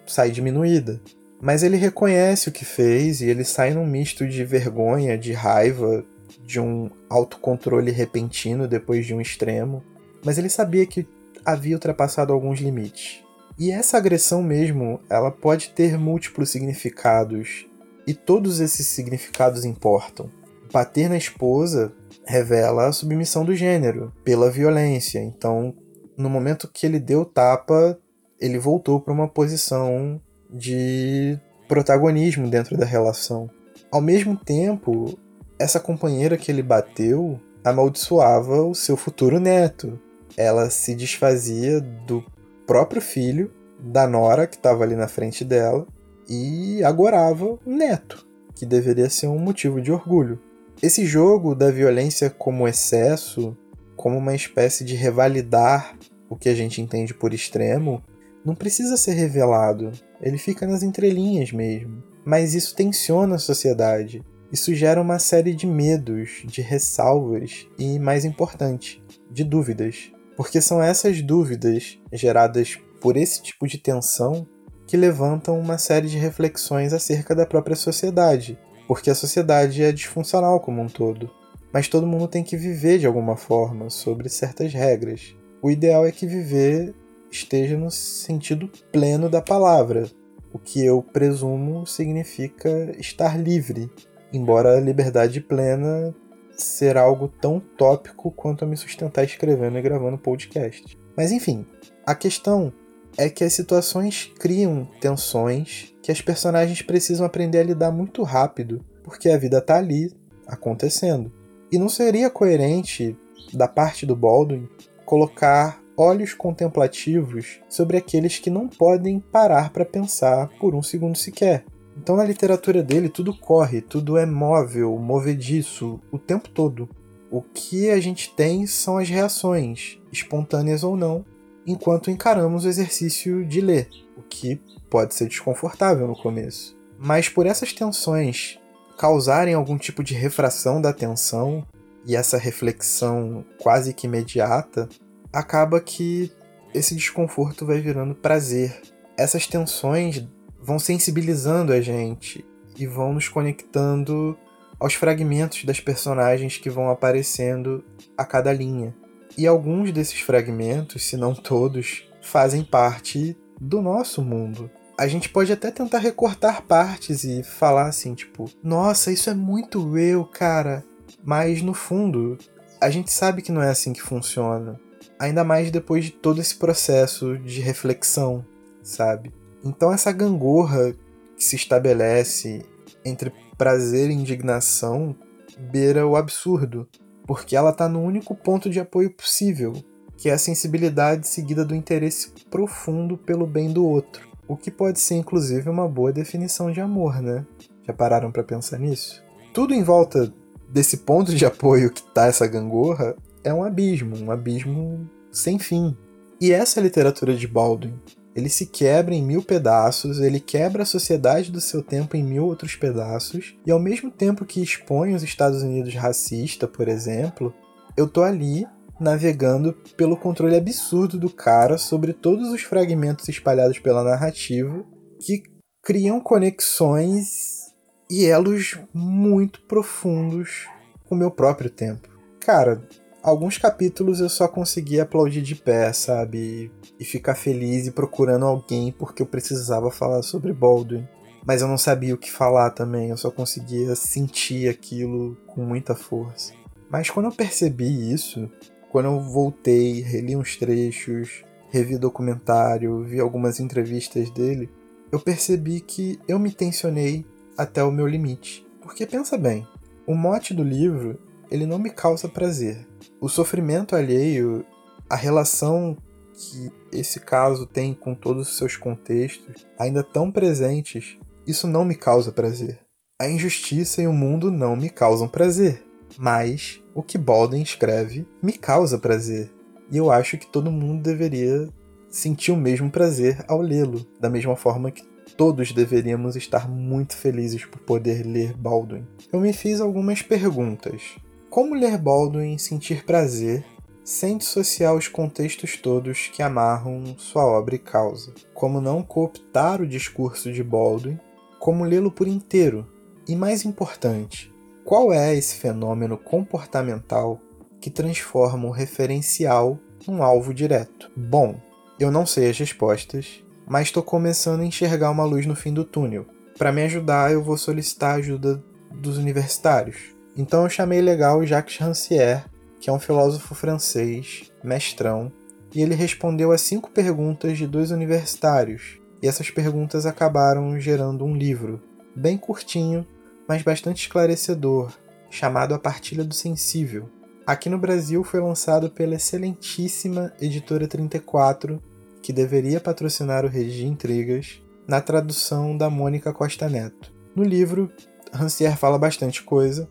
sai 0.05 0.31
diminuída. 0.31 1.01
Mas 1.41 1.63
ele 1.63 1.75
reconhece 1.75 2.47
o 2.47 2.51
que 2.51 2.63
fez 2.63 3.19
e 3.19 3.25
ele 3.25 3.43
sai 3.43 3.73
num 3.73 3.85
misto 3.85 4.27
de 4.27 4.45
vergonha, 4.45 5.17
de 5.17 5.33
raiva, 5.33 6.05
de 6.45 6.59
um 6.59 6.89
autocontrole 7.09 7.91
repentino 7.91 8.67
depois 8.67 9.05
de 9.05 9.13
um 9.13 9.19
extremo. 9.19 9.83
Mas 10.23 10.37
ele 10.37 10.49
sabia 10.49 10.85
que 10.85 11.05
havia 11.43 11.75
ultrapassado 11.75 12.31
alguns 12.31 12.59
limites. 12.59 13.23
E 13.61 13.69
essa 13.69 13.95
agressão 13.95 14.41
mesmo, 14.41 14.99
ela 15.07 15.29
pode 15.29 15.69
ter 15.69 15.95
múltiplos 15.95 16.49
significados, 16.49 17.67
e 18.07 18.13
todos 18.15 18.59
esses 18.59 18.87
significados 18.87 19.65
importam. 19.65 20.31
Bater 20.73 21.07
na 21.07 21.15
esposa 21.15 21.93
revela 22.25 22.87
a 22.87 22.91
submissão 22.91 23.45
do 23.45 23.53
gênero 23.53 24.11
pela 24.23 24.49
violência. 24.49 25.19
Então, 25.19 25.75
no 26.17 26.27
momento 26.27 26.67
que 26.67 26.87
ele 26.87 26.99
deu 26.99 27.23
tapa, 27.23 27.99
ele 28.39 28.57
voltou 28.57 28.99
para 28.99 29.13
uma 29.13 29.27
posição 29.27 30.19
de 30.49 31.37
protagonismo 31.67 32.49
dentro 32.49 32.75
da 32.75 32.85
relação. 32.85 33.47
Ao 33.91 34.01
mesmo 34.01 34.35
tempo, 34.35 35.19
essa 35.59 35.79
companheira 35.79 36.35
que 36.35 36.51
ele 36.51 36.63
bateu 36.63 37.39
amaldiçoava 37.63 38.63
o 38.63 38.73
seu 38.73 38.97
futuro 38.97 39.39
neto. 39.39 39.99
Ela 40.35 40.71
se 40.71 40.95
desfazia 40.95 41.79
do 41.79 42.25
próprio 42.65 43.01
filho, 43.01 43.51
da 43.79 44.07
nora 44.07 44.47
que 44.47 44.55
estava 44.55 44.83
ali 44.83 44.95
na 44.95 45.07
frente 45.07 45.43
dela, 45.43 45.87
e 46.29 46.83
agorava 46.83 47.45
o 47.45 47.59
neto, 47.65 48.25
que 48.55 48.65
deveria 48.65 49.09
ser 49.09 49.27
um 49.27 49.39
motivo 49.39 49.81
de 49.81 49.91
orgulho. 49.91 50.39
Esse 50.81 51.05
jogo 51.05 51.53
da 51.53 51.69
violência 51.69 52.29
como 52.29 52.67
excesso, 52.67 53.55
como 53.95 54.17
uma 54.17 54.35
espécie 54.35 54.83
de 54.83 54.95
revalidar 54.95 55.97
o 56.29 56.35
que 56.35 56.49
a 56.49 56.55
gente 56.55 56.81
entende 56.81 57.13
por 57.13 57.33
extremo, 57.33 58.01
não 58.43 58.55
precisa 58.55 58.97
ser 58.97 59.13
revelado, 59.13 59.91
ele 60.21 60.37
fica 60.37 60.65
nas 60.65 60.81
entrelinhas 60.81 61.51
mesmo. 61.51 62.03
Mas 62.23 62.53
isso 62.53 62.75
tensiona 62.75 63.35
a 63.35 63.39
sociedade. 63.39 64.23
Isso 64.51 64.73
gera 64.73 65.01
uma 65.01 65.19
série 65.19 65.53
de 65.53 65.65
medos, 65.65 66.43
de 66.45 66.61
ressalvas 66.61 67.67
e, 67.77 67.97
mais 67.99 68.25
importante, 68.25 69.03
de 69.29 69.43
dúvidas. 69.43 70.11
Porque 70.41 70.59
são 70.59 70.81
essas 70.81 71.21
dúvidas 71.21 71.99
geradas 72.11 72.75
por 72.99 73.15
esse 73.15 73.43
tipo 73.43 73.67
de 73.67 73.77
tensão 73.77 74.47
que 74.87 74.97
levantam 74.97 75.59
uma 75.59 75.77
série 75.77 76.07
de 76.07 76.17
reflexões 76.17 76.93
acerca 76.93 77.35
da 77.35 77.45
própria 77.45 77.75
sociedade, 77.75 78.57
porque 78.87 79.11
a 79.11 79.15
sociedade 79.15 79.83
é 79.83 79.91
disfuncional 79.91 80.59
como 80.59 80.81
um 80.81 80.87
todo. 80.87 81.29
Mas 81.71 81.87
todo 81.87 82.07
mundo 82.07 82.27
tem 82.27 82.43
que 82.43 82.57
viver 82.57 82.97
de 82.97 83.05
alguma 83.05 83.37
forma, 83.37 83.91
sobre 83.91 84.29
certas 84.29 84.73
regras. 84.73 85.35
O 85.61 85.69
ideal 85.69 86.07
é 86.07 86.11
que 86.11 86.25
viver 86.25 86.95
esteja 87.29 87.77
no 87.77 87.91
sentido 87.91 88.67
pleno 88.91 89.29
da 89.29 89.43
palavra, 89.43 90.09
o 90.51 90.57
que 90.57 90.83
eu 90.83 91.03
presumo 91.03 91.85
significa 91.85 92.91
estar 92.97 93.39
livre, 93.39 93.91
embora 94.33 94.75
a 94.75 94.81
liberdade 94.81 95.39
plena 95.39 96.15
ser 96.63 96.97
algo 96.97 97.27
tão 97.27 97.59
tópico 97.59 98.31
quanto 98.31 98.63
a 98.63 98.67
me 98.67 98.77
sustentar 98.77 99.23
escrevendo 99.23 99.77
e 99.77 99.81
gravando 99.81 100.17
podcast. 100.17 100.97
Mas 101.15 101.31
enfim, 101.31 101.65
a 102.05 102.15
questão 102.15 102.73
é 103.17 103.29
que 103.29 103.43
as 103.43 103.53
situações 103.53 104.31
criam 104.39 104.87
tensões 104.99 105.93
que 106.01 106.11
as 106.11 106.21
personagens 106.21 106.81
precisam 106.81 107.25
aprender 107.25 107.59
a 107.59 107.63
lidar 107.63 107.91
muito 107.91 108.23
rápido, 108.23 108.83
porque 109.03 109.29
a 109.29 109.37
vida 109.37 109.57
está 109.57 109.77
ali 109.77 110.11
acontecendo. 110.47 111.31
E 111.71 111.77
não 111.77 111.89
seria 111.89 112.29
coerente 112.29 113.17
da 113.53 113.67
parte 113.67 114.05
do 114.05 114.15
Baldwin 114.15 114.67
colocar 115.05 115.81
olhos 115.95 116.33
contemplativos 116.33 117.59
sobre 117.69 117.97
aqueles 117.97 118.39
que 118.39 118.49
não 118.49 118.67
podem 118.67 119.19
parar 119.19 119.71
para 119.71 119.85
pensar 119.85 120.49
por 120.59 120.73
um 120.73 120.81
segundo 120.81 121.17
sequer. 121.17 121.65
Então, 121.97 122.15
na 122.15 122.23
literatura 122.23 122.81
dele, 122.81 123.09
tudo 123.09 123.35
corre, 123.37 123.81
tudo 123.81 124.17
é 124.17 124.25
móvel, 124.25 124.97
movediço, 124.97 125.99
o 126.11 126.17
tempo 126.17 126.49
todo. 126.49 126.89
O 127.29 127.41
que 127.41 127.89
a 127.89 127.99
gente 127.99 128.33
tem 128.35 128.65
são 128.65 128.97
as 128.97 129.09
reações, 129.09 129.99
espontâneas 130.11 130.83
ou 130.83 130.97
não, 130.97 131.25
enquanto 131.65 132.11
encaramos 132.11 132.65
o 132.65 132.67
exercício 132.67 133.45
de 133.45 133.61
ler, 133.61 133.89
o 134.17 134.21
que 134.21 134.59
pode 134.89 135.13
ser 135.13 135.27
desconfortável 135.27 136.07
no 136.07 136.15
começo. 136.15 136.77
Mas 136.97 137.29
por 137.29 137.45
essas 137.45 137.71
tensões 137.73 138.59
causarem 138.97 139.53
algum 139.53 139.77
tipo 139.77 140.03
de 140.03 140.13
refração 140.13 140.81
da 140.81 140.89
atenção 140.89 141.65
e 142.05 142.15
essa 142.15 142.37
reflexão 142.37 143.45
quase 143.57 143.93
que 143.93 144.07
imediata, 144.07 144.87
acaba 145.31 145.79
que 145.79 146.31
esse 146.73 146.95
desconforto 146.95 147.65
vai 147.65 147.79
virando 147.79 148.13
prazer. 148.13 148.79
Essas 149.17 149.47
tensões 149.47 150.27
vão 150.61 150.77
sensibilizando 150.79 151.73
a 151.73 151.81
gente 151.81 152.45
e 152.77 152.85
vão 152.85 153.13
nos 153.13 153.27
conectando 153.27 154.37
aos 154.79 154.93
fragmentos 154.93 155.63
das 155.63 155.79
personagens 155.79 156.57
que 156.57 156.69
vão 156.69 156.89
aparecendo 156.89 157.83
a 158.17 158.25
cada 158.25 158.51
linha. 158.51 158.95
E 159.37 159.47
alguns 159.47 159.91
desses 159.91 160.19
fragmentos, 160.19 161.03
se 161.03 161.15
não 161.15 161.33
todos, 161.33 162.03
fazem 162.21 162.63
parte 162.63 163.37
do 163.59 163.81
nosso 163.81 164.21
mundo. 164.21 164.69
A 164.97 165.07
gente 165.07 165.29
pode 165.29 165.51
até 165.51 165.71
tentar 165.71 165.99
recortar 165.99 166.63
partes 166.63 167.23
e 167.23 167.43
falar 167.43 167.87
assim, 167.87 168.13
tipo, 168.13 168.49
nossa, 168.63 169.11
isso 169.11 169.29
é 169.29 169.33
muito 169.33 169.97
eu, 169.97 170.25
cara. 170.25 170.83
Mas 171.23 171.61
no 171.61 171.73
fundo, 171.73 172.37
a 172.79 172.89
gente 172.89 173.11
sabe 173.11 173.41
que 173.41 173.51
não 173.51 173.61
é 173.61 173.69
assim 173.69 173.93
que 173.93 174.01
funciona. 174.01 174.79
Ainda 175.19 175.43
mais 175.43 175.71
depois 175.71 176.05
de 176.05 176.11
todo 176.11 176.41
esse 176.41 176.55
processo 176.55 177.37
de 177.37 177.61
reflexão, 177.61 178.45
sabe? 178.83 179.31
Então 179.63 179.91
essa 179.91 180.11
gangorra 180.11 180.93
que 181.35 181.43
se 181.43 181.55
estabelece 181.55 182.65
entre 183.05 183.31
prazer 183.57 184.09
e 184.09 184.13
indignação 184.13 185.15
beira 185.57 186.07
o 186.07 186.15
absurdo, 186.15 186.87
porque 187.25 187.55
ela 187.55 187.69
está 187.69 187.87
no 187.87 188.01
único 188.01 188.35
ponto 188.35 188.69
de 188.69 188.79
apoio 188.79 189.11
possível, 189.11 189.73
que 190.17 190.29
é 190.29 190.33
a 190.33 190.37
sensibilidade 190.37 191.27
seguida 191.27 191.63
do 191.63 191.75
interesse 191.75 192.31
profundo 192.49 193.17
pelo 193.17 193.45
bem 193.45 193.71
do 193.71 193.85
outro, 193.85 194.27
o 194.47 194.57
que 194.57 194.69
pode 194.69 194.99
ser 194.99 195.15
inclusive 195.15 195.69
uma 195.69 195.87
boa 195.87 196.11
definição 196.11 196.71
de 196.71 196.81
amor, 196.81 197.21
né? 197.21 197.45
Já 197.87 197.93
pararam 197.93 198.31
para 198.31 198.43
pensar 198.43 198.77
nisso? 198.77 199.23
Tudo 199.53 199.73
em 199.73 199.83
volta 199.83 200.31
desse 200.69 200.97
ponto 200.97 201.33
de 201.33 201.45
apoio 201.45 201.91
que 201.91 202.03
tá 202.13 202.27
essa 202.27 202.47
gangorra 202.47 203.15
é 203.43 203.53
um 203.53 203.63
abismo, 203.63 204.15
um 204.17 204.31
abismo 204.31 205.09
sem 205.31 205.57
fim. 205.57 205.95
E 206.39 206.51
essa 206.51 206.79
é 206.79 206.81
a 206.81 206.83
literatura 206.83 207.35
de 207.35 207.47
Baldwin. 207.47 207.93
Ele 208.35 208.49
se 208.49 208.65
quebra 208.65 209.13
em 209.13 209.21
mil 209.21 209.43
pedaços, 209.43 210.19
ele 210.19 210.39
quebra 210.39 210.83
a 210.83 210.85
sociedade 210.85 211.51
do 211.51 211.59
seu 211.59 211.83
tempo 211.83 212.15
em 212.15 212.23
mil 212.23 212.45
outros 212.45 212.75
pedaços, 212.75 213.55
e 213.65 213.71
ao 213.71 213.79
mesmo 213.79 214.09
tempo 214.09 214.45
que 214.45 214.61
expõe 214.61 215.13
os 215.13 215.23
Estados 215.23 215.61
Unidos 215.61 215.93
racista, 215.95 216.67
por 216.67 216.87
exemplo, 216.87 217.53
eu 217.97 218.07
tô 218.07 218.23
ali 218.23 218.65
navegando 218.99 219.73
pelo 219.97 220.15
controle 220.15 220.55
absurdo 220.55 221.17
do 221.17 221.29
cara 221.29 221.77
sobre 221.77 222.13
todos 222.13 222.49
os 222.49 222.61
fragmentos 222.61 223.27
espalhados 223.27 223.79
pela 223.79 224.03
narrativa 224.03 224.85
que 225.19 225.41
criam 225.81 226.19
conexões 226.21 227.71
e 228.09 228.25
elos 228.25 228.77
muito 228.93 229.61
profundos 229.63 230.67
com 231.05 231.15
o 231.15 231.17
meu 231.17 231.31
próprio 231.31 231.69
tempo. 231.69 232.07
cara, 232.39 232.81
alguns 233.21 233.57
capítulos 233.57 234.19
eu 234.19 234.29
só 234.29 234.47
conseguia 234.47 235.03
aplaudir 235.03 235.41
de 235.41 235.55
pé, 235.55 235.91
sabe? 235.93 236.71
E 236.99 237.05
ficar 237.05 237.35
feliz 237.35 237.87
e 237.87 237.91
procurando 237.91 238.45
alguém 238.45 238.91
porque 238.91 239.21
eu 239.21 239.25
precisava 239.25 239.91
falar 239.91 240.21
sobre 240.21 240.53
Baldwin. 240.53 241.07
Mas 241.45 241.61
eu 241.61 241.67
não 241.67 241.77
sabia 241.77 242.13
o 242.13 242.17
que 242.17 242.31
falar 242.31 242.69
também, 242.69 243.09
eu 243.09 243.17
só 243.17 243.31
conseguia 243.31 243.95
sentir 243.95 244.69
aquilo 244.69 245.35
com 245.47 245.63
muita 245.63 245.95
força. 245.95 246.53
Mas 246.89 247.09
quando 247.09 247.27
eu 247.27 247.31
percebi 247.31 248.13
isso, 248.13 248.49
quando 248.91 249.05
eu 249.05 249.19
voltei, 249.19 250.01
reli 250.01 250.35
uns 250.35 250.55
trechos, 250.55 251.43
revi 251.69 251.97
documentário, 251.97 253.03
vi 253.03 253.19
algumas 253.19 253.59
entrevistas 253.59 254.29
dele, 254.29 254.69
eu 255.11 255.19
percebi 255.19 255.79
que 255.79 256.19
eu 256.27 256.37
me 256.37 256.51
tensionei 256.51 257.25
até 257.57 257.83
o 257.83 257.91
meu 257.91 258.05
limite. 258.05 258.67
Porque 258.81 259.07
pensa 259.07 259.37
bem, 259.37 259.65
o 260.05 260.13
mote 260.13 260.53
do 260.53 260.63
livro, 260.63 261.17
ele 261.51 261.65
não 261.65 261.77
me 261.77 261.89
causa 261.89 262.29
prazer. 262.29 262.87
O 263.19 263.27
sofrimento 263.27 263.95
alheio, 263.95 264.65
a 265.09 265.15
relação 265.15 265.97
que 266.33 266.71
esse 266.97 267.19
caso 267.19 267.67
tem 267.67 267.93
com 267.93 268.15
todos 268.15 268.49
os 268.49 268.57
seus 268.57 268.77
contextos, 268.77 269.67
ainda 269.77 270.01
tão 270.01 270.31
presentes, 270.31 271.17
isso 271.45 271.67
não 271.67 271.83
me 271.83 271.95
causa 271.95 272.31
prazer. 272.31 272.79
A 273.21 273.29
injustiça 273.29 274.01
e 274.01 274.07
o 274.07 274.13
mundo 274.13 274.49
não 274.49 274.75
me 274.75 274.89
causam 274.89 275.27
prazer. 275.27 275.83
Mas 276.17 276.81
o 276.95 277.03
que 277.03 277.17
Baldwin 277.17 277.61
escreve 277.61 278.27
me 278.41 278.53
causa 278.53 278.97
prazer. 278.97 279.51
E 279.91 279.97
eu 279.97 280.09
acho 280.09 280.37
que 280.37 280.47
todo 280.47 280.71
mundo 280.71 281.03
deveria 281.03 281.69
sentir 282.09 282.51
o 282.51 282.57
mesmo 282.57 282.89
prazer 282.89 283.43
ao 283.47 283.61
lê-lo, 283.61 284.05
da 284.19 284.29
mesma 284.29 284.55
forma 284.55 284.91
que 284.91 285.03
todos 285.37 285.71
deveríamos 285.71 286.35
estar 286.35 286.69
muito 286.69 287.15
felizes 287.15 287.65
por 287.65 287.79
poder 287.79 288.25
ler 288.25 288.53
Baldwin. 288.57 289.05
Eu 289.31 289.39
me 289.39 289.53
fiz 289.53 289.79
algumas 289.79 290.21
perguntas. 290.21 291.17
Como 291.51 291.75
ler 291.75 291.97
Baldwin 291.97 292.57
sentir 292.57 293.03
prazer 293.03 293.65
sem 294.05 294.37
dissociar 294.37 294.95
os 294.95 295.09
contextos 295.09 295.75
todos 295.75 296.29
que 296.33 296.41
amarram 296.41 297.03
sua 297.17 297.45
obra 297.45 297.75
e 297.75 297.77
causa? 297.77 298.33
Como 298.53 298.79
não 298.79 299.03
cooptar 299.03 299.81
o 299.81 299.85
discurso 299.85 300.49
de 300.49 300.63
Baldwin? 300.63 301.19
Como 301.59 301.83
lê-lo 301.83 302.09
por 302.09 302.25
inteiro? 302.25 302.87
E 303.27 303.35
mais 303.35 303.65
importante, 303.65 304.49
qual 304.85 305.11
é 305.11 305.35
esse 305.35 305.55
fenômeno 305.57 306.17
comportamental 306.17 307.37
que 307.81 307.89
transforma 307.89 308.69
o 308.69 308.71
referencial 308.71 309.77
num 310.07 310.23
alvo 310.23 310.53
direto? 310.53 311.11
Bom, 311.17 311.59
eu 311.99 312.09
não 312.09 312.25
sei 312.25 312.49
as 312.49 312.57
respostas, 312.57 313.43
mas 313.67 313.87
estou 313.87 314.01
começando 314.01 314.61
a 314.61 314.65
enxergar 314.65 315.11
uma 315.11 315.25
luz 315.25 315.45
no 315.45 315.57
fim 315.57 315.73
do 315.73 315.83
túnel. 315.83 316.25
Para 316.57 316.71
me 316.71 316.81
ajudar, 316.83 317.33
eu 317.33 317.43
vou 317.43 317.57
solicitar 317.57 318.11
a 318.11 318.19
ajuda 318.19 318.63
dos 318.89 319.17
universitários. 319.17 320.20
Então 320.35 320.63
eu 320.63 320.69
chamei 320.69 321.01
legal 321.01 321.45
Jacques 321.45 321.77
Rancière, 321.77 322.45
que 322.79 322.89
é 322.89 322.93
um 322.93 322.99
filósofo 322.99 323.53
francês, 323.53 324.51
mestrão, 324.63 325.31
e 325.73 325.81
ele 325.81 325.95
respondeu 325.95 326.51
a 326.51 326.57
cinco 326.57 326.89
perguntas 326.89 327.57
de 327.57 327.67
dois 327.67 327.91
universitários, 327.91 328.99
e 329.21 329.27
essas 329.27 329.49
perguntas 329.49 330.05
acabaram 330.05 330.79
gerando 330.79 331.23
um 331.23 331.35
livro, 331.35 331.81
bem 332.15 332.37
curtinho, 332.37 333.05
mas 333.47 333.61
bastante 333.61 334.03
esclarecedor, 334.03 334.91
chamado 335.29 335.73
A 335.73 335.79
Partilha 335.79 336.23
do 336.23 336.33
Sensível. 336.33 337.09
Aqui 337.45 337.69
no 337.69 337.77
Brasil 337.77 338.23
foi 338.23 338.39
lançado 338.39 338.89
pela 338.89 339.15
excelentíssima 339.15 340.33
Editora 340.39 340.87
34, 340.87 341.81
que 342.21 342.33
deveria 342.33 342.79
patrocinar 342.79 343.45
o 343.45 343.49
Rede 343.49 343.77
de 343.77 343.85
Intrigas, 343.85 344.61
na 344.87 344.99
tradução 344.99 345.77
da 345.77 345.89
Mônica 345.89 346.33
Costa 346.33 346.67
Neto. 346.67 347.13
No 347.35 347.43
livro, 347.43 347.91
Rancière 348.33 348.75
fala 348.75 348.97
bastante 348.97 349.43
coisa, 349.43 349.87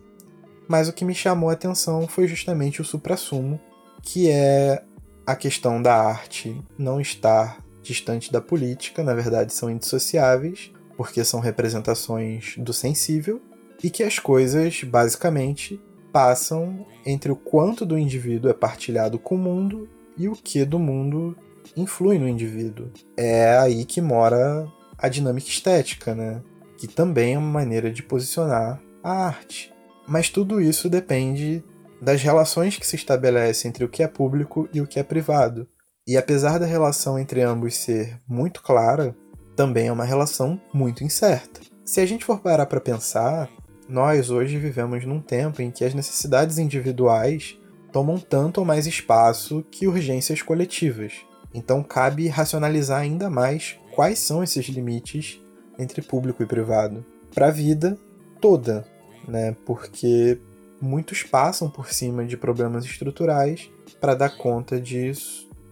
mas 0.67 0.87
o 0.87 0.93
que 0.93 1.05
me 1.05 1.13
chamou 1.13 1.49
a 1.49 1.53
atenção 1.53 2.07
foi 2.07 2.27
justamente 2.27 2.81
o 2.81 2.85
suprassumo, 2.85 3.59
que 4.01 4.29
é 4.29 4.83
a 5.25 5.35
questão 5.35 5.81
da 5.81 5.95
arte 5.95 6.59
não 6.77 6.99
estar 6.99 7.57
distante 7.81 8.31
da 8.31 8.41
política, 8.41 9.03
na 9.03 9.13
verdade 9.13 9.53
são 9.53 9.69
indissociáveis, 9.69 10.71
porque 10.95 11.23
são 11.23 11.39
representações 11.39 12.55
do 12.57 12.73
sensível, 12.73 13.41
e 13.83 13.89
que 13.89 14.03
as 14.03 14.19
coisas, 14.19 14.83
basicamente, 14.83 15.81
passam 16.11 16.85
entre 17.05 17.31
o 17.31 17.35
quanto 17.35 17.85
do 17.85 17.97
indivíduo 17.97 18.51
é 18.51 18.53
partilhado 18.53 19.17
com 19.17 19.35
o 19.35 19.39
mundo 19.39 19.89
e 20.17 20.27
o 20.27 20.33
que 20.33 20.63
do 20.65 20.77
mundo 20.77 21.35
influi 21.75 22.19
no 22.19 22.27
indivíduo. 22.27 22.91
É 23.17 23.57
aí 23.57 23.85
que 23.85 24.01
mora 24.01 24.67
a 24.97 25.07
dinâmica 25.07 25.47
estética, 25.47 26.13
né? 26.13 26.41
Que 26.77 26.87
também 26.87 27.33
é 27.33 27.37
uma 27.37 27.47
maneira 27.47 27.91
de 27.91 28.03
posicionar 28.03 28.79
a 29.03 29.25
arte. 29.25 29.73
Mas 30.11 30.29
tudo 30.29 30.59
isso 30.59 30.89
depende 30.89 31.63
das 32.01 32.21
relações 32.21 32.75
que 32.75 32.85
se 32.85 32.97
estabelecem 32.97 33.69
entre 33.69 33.85
o 33.85 33.87
que 33.87 34.03
é 34.03 34.09
público 34.09 34.67
e 34.73 34.81
o 34.81 34.85
que 34.85 34.99
é 34.99 35.03
privado. 35.03 35.65
E 36.05 36.17
apesar 36.17 36.59
da 36.59 36.65
relação 36.65 37.17
entre 37.17 37.41
ambos 37.41 37.77
ser 37.77 38.19
muito 38.27 38.61
clara, 38.61 39.15
também 39.55 39.87
é 39.87 39.91
uma 39.91 40.03
relação 40.03 40.59
muito 40.73 41.01
incerta. 41.01 41.61
Se 41.85 42.01
a 42.01 42.05
gente 42.05 42.25
for 42.25 42.41
parar 42.41 42.65
para 42.65 42.81
pensar, 42.81 43.49
nós 43.87 44.29
hoje 44.29 44.57
vivemos 44.57 45.05
num 45.05 45.21
tempo 45.21 45.61
em 45.61 45.71
que 45.71 45.85
as 45.85 45.93
necessidades 45.93 46.57
individuais 46.57 47.57
tomam 47.93 48.19
tanto 48.19 48.57
ou 48.57 48.65
mais 48.65 48.85
espaço 48.85 49.65
que 49.71 49.87
urgências 49.87 50.41
coletivas. 50.41 51.21
Então 51.53 51.81
cabe 51.81 52.27
racionalizar 52.27 52.99
ainda 52.99 53.29
mais 53.29 53.79
quais 53.95 54.19
são 54.19 54.43
esses 54.43 54.65
limites 54.65 55.41
entre 55.79 56.01
público 56.01 56.43
e 56.43 56.45
privado 56.45 57.05
para 57.33 57.47
a 57.47 57.51
vida 57.51 57.97
toda, 58.41 58.85
né? 59.27 59.55
Porque 59.65 60.39
muitos 60.81 61.23
passam 61.23 61.69
por 61.69 61.91
cima 61.93 62.25
de 62.25 62.35
problemas 62.35 62.85
estruturais 62.85 63.69
para 63.99 64.15
dar 64.15 64.35
conta 64.37 64.79
de 64.79 65.11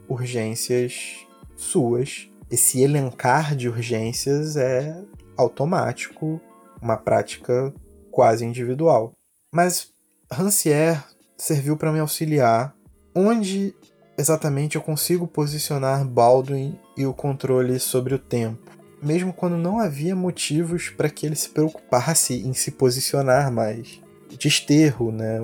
urgências 0.07 1.25
suas. 1.55 2.29
Esse 2.49 2.81
elencar 2.81 3.55
de 3.55 3.69
urgências 3.69 4.55
é 4.55 4.97
automático, 5.37 6.41
uma 6.81 6.97
prática 6.97 7.73
quase 8.11 8.45
individual. 8.45 9.13
Mas 9.51 9.91
Rancière 10.31 11.03
serviu 11.37 11.77
para 11.77 11.91
me 11.91 11.99
auxiliar 11.99 12.75
onde 13.15 13.73
exatamente 14.17 14.75
eu 14.75 14.81
consigo 14.81 15.27
posicionar 15.27 16.05
Baldwin 16.05 16.77
e 16.97 17.05
o 17.05 17.13
controle 17.13 17.79
sobre 17.79 18.13
o 18.13 18.19
tempo 18.19 18.78
mesmo 19.01 19.33
quando 19.33 19.57
não 19.57 19.79
havia 19.79 20.15
motivos 20.15 20.89
para 20.89 21.09
que 21.09 21.25
ele 21.25 21.35
se 21.35 21.49
preocupasse 21.49 22.35
em 22.35 22.53
se 22.53 22.71
posicionar 22.71 23.51
mais. 23.51 24.01
Desterro, 24.37 25.11
né? 25.11 25.39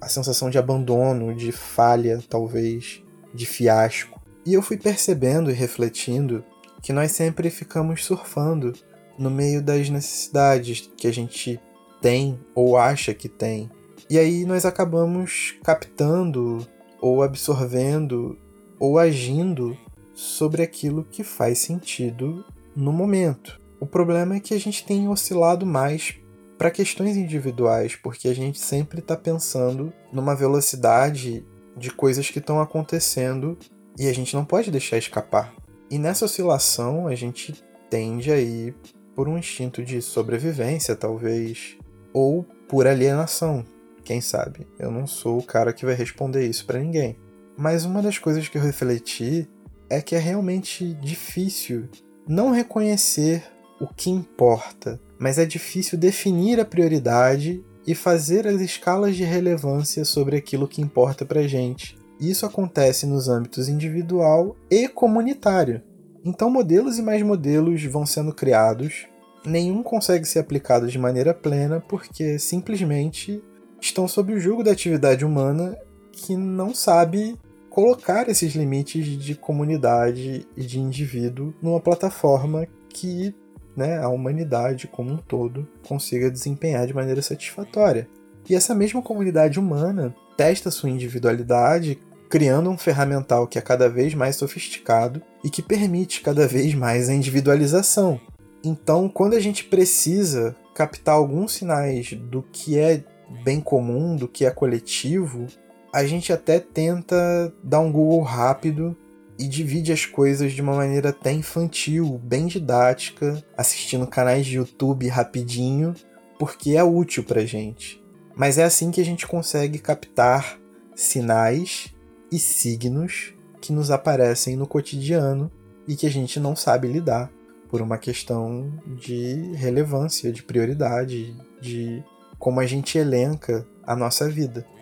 a 0.00 0.08
sensação 0.08 0.50
de 0.50 0.58
abandono, 0.58 1.34
de 1.34 1.52
falha, 1.52 2.22
talvez, 2.28 3.02
de 3.32 3.46
fiasco. 3.46 4.20
E 4.44 4.54
eu 4.54 4.62
fui 4.62 4.76
percebendo 4.76 5.50
e 5.50 5.54
refletindo 5.54 6.44
que 6.82 6.92
nós 6.92 7.12
sempre 7.12 7.50
ficamos 7.50 8.04
surfando 8.04 8.72
no 9.18 9.30
meio 9.30 9.62
das 9.62 9.88
necessidades 9.88 10.90
que 10.96 11.06
a 11.06 11.12
gente 11.12 11.60
tem 12.00 12.38
ou 12.54 12.76
acha 12.76 13.12
que 13.14 13.28
tem. 13.28 13.70
E 14.08 14.18
aí 14.18 14.44
nós 14.44 14.64
acabamos 14.64 15.56
captando 15.64 16.66
ou 17.00 17.22
absorvendo 17.22 18.38
ou 18.78 18.98
agindo 18.98 19.76
sobre 20.14 20.62
aquilo 20.62 21.04
que 21.04 21.24
faz 21.24 21.58
sentido 21.58 22.44
no 22.76 22.92
momento. 22.92 23.58
O 23.80 23.86
problema 23.86 24.36
é 24.36 24.40
que 24.40 24.52
a 24.52 24.60
gente 24.60 24.84
tem 24.84 25.08
oscilado 25.08 25.64
mais 25.64 26.14
para 26.58 26.70
questões 26.70 27.16
individuais, 27.16 27.96
porque 27.96 28.28
a 28.28 28.34
gente 28.34 28.58
sempre 28.58 29.00
está 29.00 29.16
pensando 29.16 29.92
numa 30.12 30.34
velocidade 30.34 31.44
de 31.76 31.90
coisas 31.90 32.30
que 32.30 32.38
estão 32.38 32.60
acontecendo 32.60 33.58
e 33.98 34.08
a 34.08 34.12
gente 34.12 34.34
não 34.34 34.44
pode 34.44 34.70
deixar 34.70 34.96
escapar. 34.98 35.54
E 35.90 35.98
nessa 35.98 36.24
oscilação 36.24 37.06
a 37.06 37.14
gente 37.14 37.54
tende 37.90 38.30
a 38.30 38.38
ir 38.38 38.74
por 39.14 39.28
um 39.28 39.38
instinto 39.38 39.82
de 39.82 40.02
sobrevivência, 40.02 40.94
talvez, 40.94 41.78
ou 42.12 42.44
por 42.68 42.86
alienação, 42.86 43.64
quem 44.04 44.20
sabe. 44.20 44.66
Eu 44.78 44.90
não 44.90 45.06
sou 45.06 45.38
o 45.38 45.42
cara 45.42 45.72
que 45.72 45.86
vai 45.86 45.94
responder 45.94 46.46
isso 46.46 46.66
para 46.66 46.78
ninguém. 46.78 47.16
Mas 47.56 47.84
uma 47.84 48.02
das 48.02 48.18
coisas 48.18 48.48
que 48.48 48.58
eu 48.58 48.62
refleti 48.62 49.48
é 49.88 50.02
que 50.02 50.14
é 50.14 50.18
realmente 50.18 50.94
difícil 50.94 51.88
não 52.28 52.50
reconhecer 52.50 53.44
o 53.80 53.86
que 53.86 54.10
importa, 54.10 55.00
mas 55.18 55.38
é 55.38 55.44
difícil 55.44 55.98
definir 55.98 56.58
a 56.58 56.64
prioridade 56.64 57.64
e 57.86 57.94
fazer 57.94 58.46
as 58.46 58.60
escalas 58.60 59.14
de 59.14 59.22
relevância 59.22 60.04
sobre 60.04 60.36
aquilo 60.36 60.66
que 60.66 60.82
importa 60.82 61.24
para 61.24 61.46
gente. 61.46 61.96
Isso 62.20 62.44
acontece 62.46 63.06
nos 63.06 63.28
âmbitos 63.28 63.68
individual 63.68 64.56
e 64.70 64.88
comunitário. 64.88 65.82
Então, 66.24 66.50
modelos 66.50 66.98
e 66.98 67.02
mais 67.02 67.22
modelos 67.22 67.84
vão 67.84 68.04
sendo 68.04 68.34
criados, 68.34 69.06
nenhum 69.44 69.82
consegue 69.82 70.26
ser 70.26 70.40
aplicado 70.40 70.88
de 70.88 70.98
maneira 70.98 71.32
plena 71.32 71.80
porque 71.86 72.38
simplesmente 72.38 73.40
estão 73.80 74.08
sob 74.08 74.32
o 74.32 74.40
jugo 74.40 74.64
da 74.64 74.72
atividade 74.72 75.24
humana 75.24 75.78
que 76.10 76.34
não 76.34 76.74
sabe 76.74 77.38
colocar 77.76 78.26
esses 78.30 78.54
limites 78.54 79.06
de 79.06 79.34
comunidade 79.34 80.48
e 80.56 80.64
de 80.64 80.80
indivíduo 80.80 81.52
numa 81.60 81.78
plataforma 81.78 82.66
que 82.88 83.34
né, 83.76 83.98
a 83.98 84.08
humanidade 84.08 84.86
como 84.86 85.12
um 85.12 85.18
todo 85.18 85.68
consiga 85.86 86.30
desempenhar 86.30 86.86
de 86.86 86.94
maneira 86.94 87.20
satisfatória. 87.20 88.08
E 88.48 88.54
essa 88.54 88.74
mesma 88.74 89.02
comunidade 89.02 89.60
humana 89.60 90.16
testa 90.38 90.70
sua 90.70 90.88
individualidade 90.88 91.98
criando 92.30 92.70
um 92.70 92.78
ferramental 92.78 93.46
que 93.46 93.58
é 93.58 93.60
cada 93.60 93.90
vez 93.90 94.14
mais 94.14 94.36
sofisticado 94.36 95.20
e 95.44 95.50
que 95.50 95.60
permite 95.60 96.22
cada 96.22 96.48
vez 96.48 96.74
mais 96.74 97.10
a 97.10 97.14
individualização. 97.14 98.18
Então, 98.64 99.06
quando 99.06 99.34
a 99.34 99.40
gente 99.40 99.64
precisa 99.64 100.56
captar 100.74 101.16
alguns 101.16 101.52
sinais 101.52 102.14
do 102.14 102.42
que 102.42 102.78
é 102.78 103.04
bem 103.44 103.60
comum, 103.60 104.16
do 104.16 104.26
que 104.26 104.46
é 104.46 104.50
coletivo, 104.50 105.46
a 105.96 106.04
gente 106.04 106.30
até 106.30 106.60
tenta 106.60 107.50
dar 107.64 107.80
um 107.80 107.90
Google 107.90 108.20
rápido 108.20 108.94
e 109.38 109.48
divide 109.48 109.94
as 109.94 110.04
coisas 110.04 110.52
de 110.52 110.60
uma 110.60 110.74
maneira 110.74 111.08
até 111.08 111.32
infantil, 111.32 112.20
bem 112.22 112.46
didática, 112.46 113.42
assistindo 113.56 114.06
canais 114.06 114.44
de 114.44 114.56
YouTube 114.56 115.08
rapidinho, 115.08 115.94
porque 116.38 116.72
é 116.72 116.84
útil 116.84 117.24
pra 117.24 117.46
gente. 117.46 118.04
Mas 118.34 118.58
é 118.58 118.64
assim 118.64 118.90
que 118.90 119.00
a 119.00 119.04
gente 119.04 119.26
consegue 119.26 119.78
captar 119.78 120.60
sinais 120.94 121.94
e 122.30 122.38
signos 122.38 123.32
que 123.58 123.72
nos 123.72 123.90
aparecem 123.90 124.54
no 124.54 124.66
cotidiano 124.66 125.50
e 125.88 125.96
que 125.96 126.06
a 126.06 126.10
gente 126.10 126.38
não 126.38 126.54
sabe 126.54 126.88
lidar 126.88 127.30
por 127.70 127.80
uma 127.80 127.96
questão 127.96 128.70
de 128.98 129.50
relevância, 129.54 130.30
de 130.30 130.42
prioridade, 130.42 131.34
de 131.58 132.04
como 132.38 132.60
a 132.60 132.66
gente 132.66 132.98
elenca 132.98 133.66
a 133.82 133.96
nossa 133.96 134.28
vida. 134.28 134.75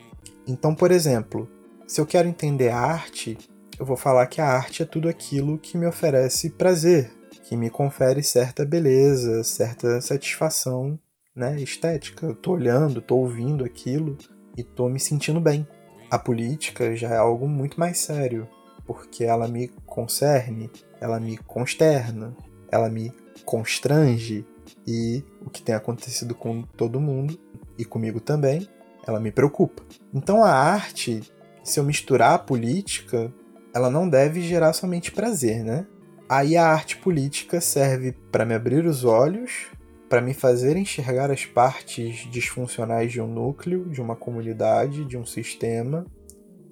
Então, 0.47 0.75
por 0.75 0.91
exemplo, 0.91 1.49
se 1.87 2.01
eu 2.01 2.07
quero 2.07 2.29
entender 2.29 2.69
a 2.69 2.79
arte, 2.79 3.39
eu 3.79 3.87
vou 3.87 3.97
falar 3.97 4.27
que 4.27 4.41
a 4.41 4.47
arte 4.47 4.83
é 4.83 4.87
tudo 4.87 5.09
aquilo 5.09 5.59
que 5.59 5.77
me 5.77 5.87
oferece 5.87 6.51
prazer, 6.51 7.11
que 7.45 7.57
me 7.57 7.71
confere 7.71 8.23
certa 8.23 8.65
beleza, 8.65 9.43
certa 9.43 10.01
satisfação 10.01 10.99
né, 11.35 11.61
estética. 11.61 12.27
Eu 12.27 12.35
tô 12.35 12.53
olhando, 12.53 13.01
tô 13.01 13.17
ouvindo 13.17 13.65
aquilo 13.65 14.17
e 14.57 14.63
tô 14.63 14.89
me 14.89 15.01
sentindo 15.01 15.41
bem. 15.41 15.67
A 16.11 16.19
política 16.19 16.95
já 16.95 17.09
é 17.09 17.17
algo 17.17 17.49
muito 17.49 17.81
mais 17.81 17.99
sério, 17.99 18.49
porque 18.87 19.25
ela 19.25 19.49
me 19.49 19.69
concerne, 19.87 20.71
ela 21.01 21.19
me 21.19 21.37
consterna, 21.39 22.37
ela 22.71 22.89
me 22.89 23.13
constrange 23.45 24.47
e 24.87 25.25
o 25.45 25.51
que 25.51 25.63
tem 25.63 25.75
acontecido 25.75 26.35
com 26.35 26.63
todo 26.63 27.01
mundo 27.01 27.39
e 27.77 27.85
comigo 27.85 28.21
também, 28.21 28.69
ela 29.07 29.21
me 29.21 29.31
preocupa. 29.31 29.83
Então 30.13 30.45
a 30.45 30.51
arte, 30.51 31.23
se 31.63 31.79
eu 31.79 31.85
misturar 31.85 32.35
a 32.35 32.39
política, 32.39 33.33
ela 33.75 33.91
não 33.91 34.09
deve 34.09 34.41
gerar 34.41 34.73
somente 34.73 35.13
prazer, 35.13 35.63
né? 35.63 35.87
Aí 36.29 36.57
a 36.57 36.67
arte 36.67 36.97
política 36.97 37.61
serve 37.61 38.13
para 38.33 38.45
me 38.45 38.55
abrir 38.55 38.87
os 38.87 39.05
olhos, 39.05 39.67
para 40.09 40.21
me 40.21 40.33
fazer 40.33 40.77
enxergar 40.77 41.31
as 41.31 41.45
partes 41.45 42.29
disfuncionais 42.31 43.13
de 43.13 43.21
um 43.21 43.27
núcleo, 43.27 43.89
de 43.91 44.01
uma 44.01 44.17
comunidade, 44.17 45.05
de 45.05 45.17
um 45.17 45.27
sistema, 45.27 46.07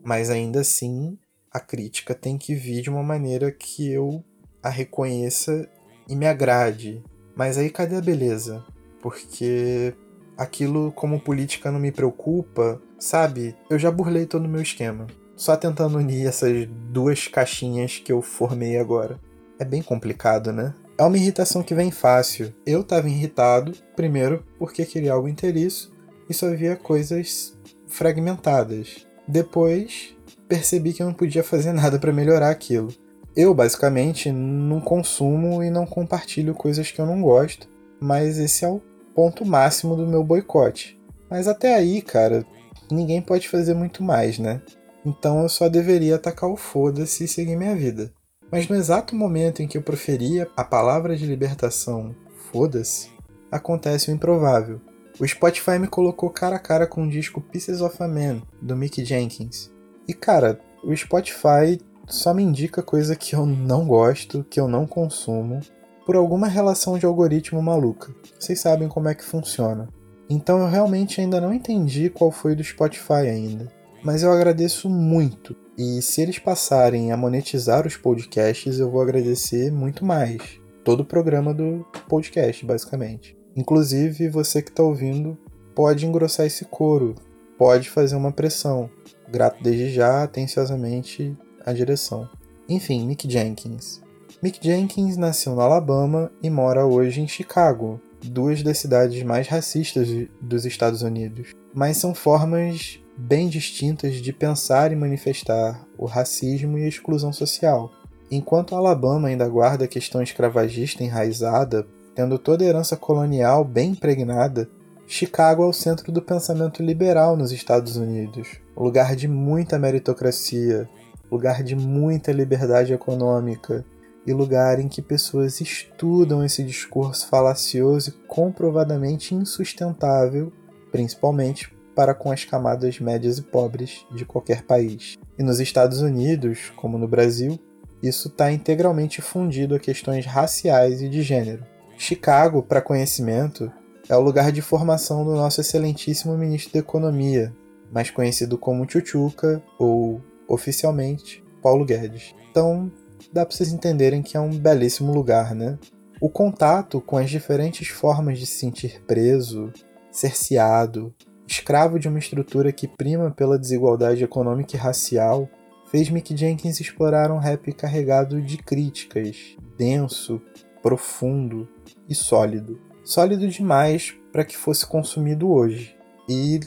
mas 0.05 0.31
ainda 0.31 0.61
assim 0.61 1.19
a 1.51 1.61
crítica 1.61 2.15
tem 2.15 2.39
que 2.39 2.55
vir 2.55 2.83
de 2.83 2.89
uma 2.89 3.03
maneira 3.03 3.51
que 3.51 3.93
eu 3.93 4.25
a 4.63 4.71
reconheça 4.71 5.69
e 6.09 6.15
me 6.15 6.27
agrade. 6.27 7.03
Mas 7.35 7.59
aí 7.59 7.69
cadê 7.69 7.97
a 7.97 8.01
beleza? 8.01 8.65
Porque 9.01 9.95
aquilo 10.43 10.93
como 10.93 11.21
política 11.21 11.71
não 11.71 11.81
me 11.81 11.93
preocupa, 11.93 12.81
sabe? 12.99 13.55
Eu 13.71 13.79
já 13.79 13.91
burlei 13.91 14.27
todo 14.27 14.45
o 14.45 14.49
meu 14.49 14.63
esquema 14.63 15.07
só 15.43 15.57
tentando 15.57 15.99
unir 15.99 16.27
essas 16.27 16.69
duas 16.69 17.27
caixinhas 17.27 17.99
que 17.99 18.13
eu 18.13 18.23
formei 18.23 18.79
agora. 18.79 19.19
É 19.59 19.65
bem 19.65 19.83
complicado, 19.83 20.53
né? 20.53 20.73
É 20.97 21.03
uma 21.03 21.17
irritação 21.17 21.65
que 21.65 21.75
vem 21.75 21.91
fácil. 21.91 22.55
Eu 22.65 22.83
estava 22.83 23.09
irritado, 23.09 23.73
primeiro, 23.97 24.45
porque 24.57 24.87
queria 24.87 25.13
algo 25.13 25.29
inteiriço 25.29 25.93
e 26.31 26.35
só 26.35 26.49
via 26.55 26.77
coisas 26.77 27.59
fragmentadas. 27.89 29.05
Depois, 29.27 30.15
percebi 30.47 30.93
que 30.93 31.03
eu 31.03 31.07
não 31.07 31.15
podia 31.15 31.43
fazer 31.43 31.73
nada 31.75 31.99
para 31.99 32.13
melhorar 32.13 32.51
aquilo. 32.51 32.95
Eu, 33.35 33.53
basicamente, 33.53 34.31
não 34.31 34.81
consumo 34.81 35.63
e 35.63 35.71
não 35.71 35.87
compartilho 35.87 36.55
coisas 36.55 36.91
que 36.91 37.01
eu 37.01 37.07
não 37.07 37.21
gosto, 37.21 37.67
mas 37.99 38.39
esse 38.39 38.65
é 38.65 38.69
o 38.69 38.81
ponto 39.15 39.45
máximo 39.45 39.97
do 39.97 40.07
meu 40.07 40.23
boicote. 40.25 41.01
Mas 41.31 41.49
até 41.49 41.75
aí, 41.75 42.03
cara, 42.03 42.45
ninguém 42.91 43.23
pode 43.23 43.49
fazer 43.49 43.75
muito 43.75 44.03
mais, 44.03 44.39
né? 44.39 44.61
então 45.05 45.43
eu 45.43 45.49
só 45.49 45.69
deveria 45.69 46.17
atacar 46.17 46.49
o 46.49 46.57
foda-se 46.57 47.25
e 47.25 47.29
seguir 47.29 47.57
minha 47.57 47.75
vida. 47.75 48.13
Mas 48.51 48.69
no 48.69 48.77
exato 48.77 49.17
momento 49.17 49.63
em 49.63 49.69
que 49.69 49.77
eu 49.77 49.83
proferia 49.83 50.49
a 50.57 50.63
palavra 50.63 51.17
de 51.17 51.27
libertação 51.27 52.15
foda-se, 52.53 53.11
acontece 53.51 54.11
o 54.11 54.15
improvável. 54.15 54.81
O 55.19 55.27
Spotify 55.27 55.79
me 55.79 55.87
colocou 55.87 56.31
cara 56.31 56.57
a 56.57 56.59
cara 56.59 56.87
com 56.87 57.05
o 57.05 57.11
disco 57.11 57.41
Pieces 57.41 57.81
of 57.81 58.03
a 58.03 58.09
Man, 58.09 58.43
do 58.61 58.77
Mick 58.77 59.05
Jenkins. 59.05 59.71
E 60.07 60.15
cara, 60.15 60.61
o 60.83 60.95
Spotify 60.95 61.81
só 62.07 62.35
me 62.35 62.43
indica 62.43 62.83
coisa 62.83 63.17
que 63.17 63.35
eu 63.35 63.47
não 63.47 63.87
gosto, 63.87 64.45
que 64.49 64.61
eu 64.61 64.69
não 64.69 64.87
consumo, 64.87 65.61
por 66.05 66.17
alguma 66.17 66.47
relação 66.47 66.99
de 66.99 67.07
algoritmo 67.07 67.63
maluca. 67.63 68.15
Vocês 68.39 68.61
sabem 68.61 68.89
como 68.89 69.09
é 69.09 69.15
que 69.15 69.25
funciona. 69.25 69.89
Então 70.29 70.61
eu 70.61 70.69
realmente 70.69 71.21
ainda 71.21 71.41
não 71.41 71.53
entendi 71.53 72.09
qual 72.11 72.31
foi 72.31 72.55
do 72.55 72.65
Spotify 72.65 73.29
ainda 73.29 73.71
mas 74.03 74.23
eu 74.23 74.33
agradeço 74.33 74.91
muito. 74.91 75.55
E 75.79 76.03
se 76.03 76.21
eles 76.21 76.39
passarem 76.39 77.13
a 77.13 77.17
monetizar 77.17 77.87
os 77.87 77.97
podcasts, 77.97 78.79
eu 78.79 78.91
vou 78.91 79.01
agradecer 79.01 79.71
muito 79.71 80.05
mais. 80.05 80.61
Todo 80.85 81.01
o 81.01 81.05
programa 81.05 81.55
do 81.55 81.87
podcast, 82.09 82.65
basicamente. 82.67 83.37
Inclusive, 83.57 84.29
você 84.29 84.61
que 84.61 84.71
está 84.71 84.83
ouvindo 84.83 85.39
pode 85.75 86.05
engrossar 86.05 86.47
esse 86.47 86.65
coro, 86.65 87.15
pode 87.57 87.89
fazer 87.89 88.17
uma 88.17 88.33
pressão. 88.33 88.91
Grato 89.31 89.63
desde 89.63 89.91
já, 89.91 90.25
atenciosamente, 90.25 91.37
a 91.65 91.73
direção. 91.73 92.29
Enfim, 92.69 93.07
Mick 93.07 93.31
Jenkins. 93.31 94.03
Mick 94.43 94.59
Jenkins 94.61 95.17
nasceu 95.17 95.55
no 95.55 95.61
Alabama 95.61 96.29
e 96.43 96.51
mora 96.51 96.85
hoje 96.85 97.21
em 97.21 97.29
Chicago, 97.29 98.01
duas 98.25 98.61
das 98.61 98.77
cidades 98.79 99.23
mais 99.23 99.47
racistas 99.47 100.09
dos 100.41 100.67
Estados 100.67 101.03
Unidos. 101.03 101.55
Mas 101.73 101.99
são 101.99 102.13
formas 102.13 102.99
bem 103.17 103.49
distintas 103.49 104.17
de 104.17 104.33
pensar 104.33 104.91
e 104.91 104.97
manifestar 104.97 105.87
o 105.97 106.07
racismo 106.07 106.77
e 106.77 106.83
a 106.83 106.89
exclusão 106.89 107.33
social. 107.33 107.93
Enquanto 108.33 108.75
Alabama 108.75 109.29
ainda 109.29 109.49
guarda 109.49 109.85
a 109.85 109.89
questão 109.89 110.21
escravagista 110.21 111.05
enraizada, 111.05 111.87
tendo 112.13 112.37
toda 112.37 112.65
a 112.65 112.67
herança 112.67 112.97
colonial 112.97 113.65
bem 113.65 113.91
impregnada, 113.91 114.69
Chicago 115.07 115.63
é 115.63 115.67
o 115.67 115.73
centro 115.73 116.11
do 116.11 116.21
pensamento 116.21 116.83
liberal 116.83 117.37
nos 117.37 117.53
Estados 117.53 117.97
Unidos, 117.97 118.49
lugar 118.77 119.15
de 119.15 119.29
muita 119.29 119.79
meritocracia, 119.79 120.89
lugar 121.31 121.63
de 121.63 121.77
muita 121.77 122.33
liberdade 122.33 122.93
econômica 122.93 123.85
e 124.27 124.33
lugar 124.33 124.79
em 124.79 124.89
que 124.89 125.03
pessoas 125.03 125.61
estudam 125.61 126.45
esse 126.45 126.63
discurso 126.63 127.27
falacioso 127.27 128.11
e 128.11 128.27
comprovadamente 128.29 129.35
insustentável, 129.35 130.53
principalmente 130.91 131.75
para 131.95 132.15
com 132.15 132.31
as 132.31 132.45
camadas 132.45 132.99
médias 133.01 133.39
e 133.39 133.43
pobres 133.43 134.07
de 134.15 134.25
qualquer 134.25 134.63
país. 134.63 135.19
E 135.39 135.43
nos 135.43 135.61
Estados 135.61 136.01
Unidos, 136.01 136.73
como 136.77 136.99
no 136.99 137.09
Brasil, 137.09 137.59
isso 138.03 138.29
está 138.29 138.51
integralmente 138.51 139.21
fundido 139.21 139.75
a 139.75 139.81
questões 139.81 140.27
raciais 140.27 141.03
e 141.03 141.09
de 141.09 141.23
gênero. 141.23 141.65
Chicago, 141.97 142.63
para 142.63 142.81
conhecimento, 142.81 143.71
é 144.09 144.17
o 144.17 144.21
lugar 144.21 144.51
de 144.51 144.61
formação 144.61 145.25
do 145.25 145.35
nosso 145.35 145.61
excelentíssimo 145.61 146.37
ministro 146.37 146.73
da 146.73 146.81
Economia, 146.81 147.55
mais 147.93 148.11
conhecido 148.11 148.59
como 148.59 148.89
Chuchuca 148.91 149.63
ou, 149.79 150.21
oficialmente, 150.49 151.45
Paulo 151.63 151.85
Guedes. 151.85 152.35
Então, 152.51 152.91
dá 153.33 153.47
para 153.47 153.55
vocês 153.55 153.73
entenderem 153.73 154.23
que 154.23 154.37
é 154.37 154.41
um 154.41 154.51
belíssimo 154.51 155.13
lugar, 155.13 155.55
né? 155.55 155.79
O 156.21 156.29
contato 156.29 157.01
com 157.01 157.17
as 157.17 157.31
diferentes 157.31 157.89
formas 157.89 158.39
de 158.39 158.47
se 158.47 158.59
sentir 158.59 159.03
preso, 159.07 159.73
cerceado, 160.11 161.13
escravo 161.47 161.99
de 161.99 162.09
uma 162.09 162.19
estrutura 162.19 162.73
que 162.73 162.87
prima 162.87 163.31
pela 163.31 163.59
desigualdade 163.59 164.23
econômica 164.23 164.77
e 164.77 164.79
racial, 164.79 165.49
fez 165.91 166.09
Mick 166.09 166.37
Jenkins 166.37 166.81
explorar 166.81 167.31
um 167.31 167.39
rap 167.39 167.73
carregado 167.73 168.41
de 168.41 168.57
críticas, 168.57 169.57
denso, 169.77 170.41
profundo 170.83 171.69
e 172.09 172.15
sólido. 172.15 172.81
Sólido 173.05 173.49
demais 173.49 174.15
para 174.33 174.45
que 174.45 174.57
fosse 174.57 174.87
consumido 174.87 175.51
hoje. 175.51 175.97
E 176.29 176.61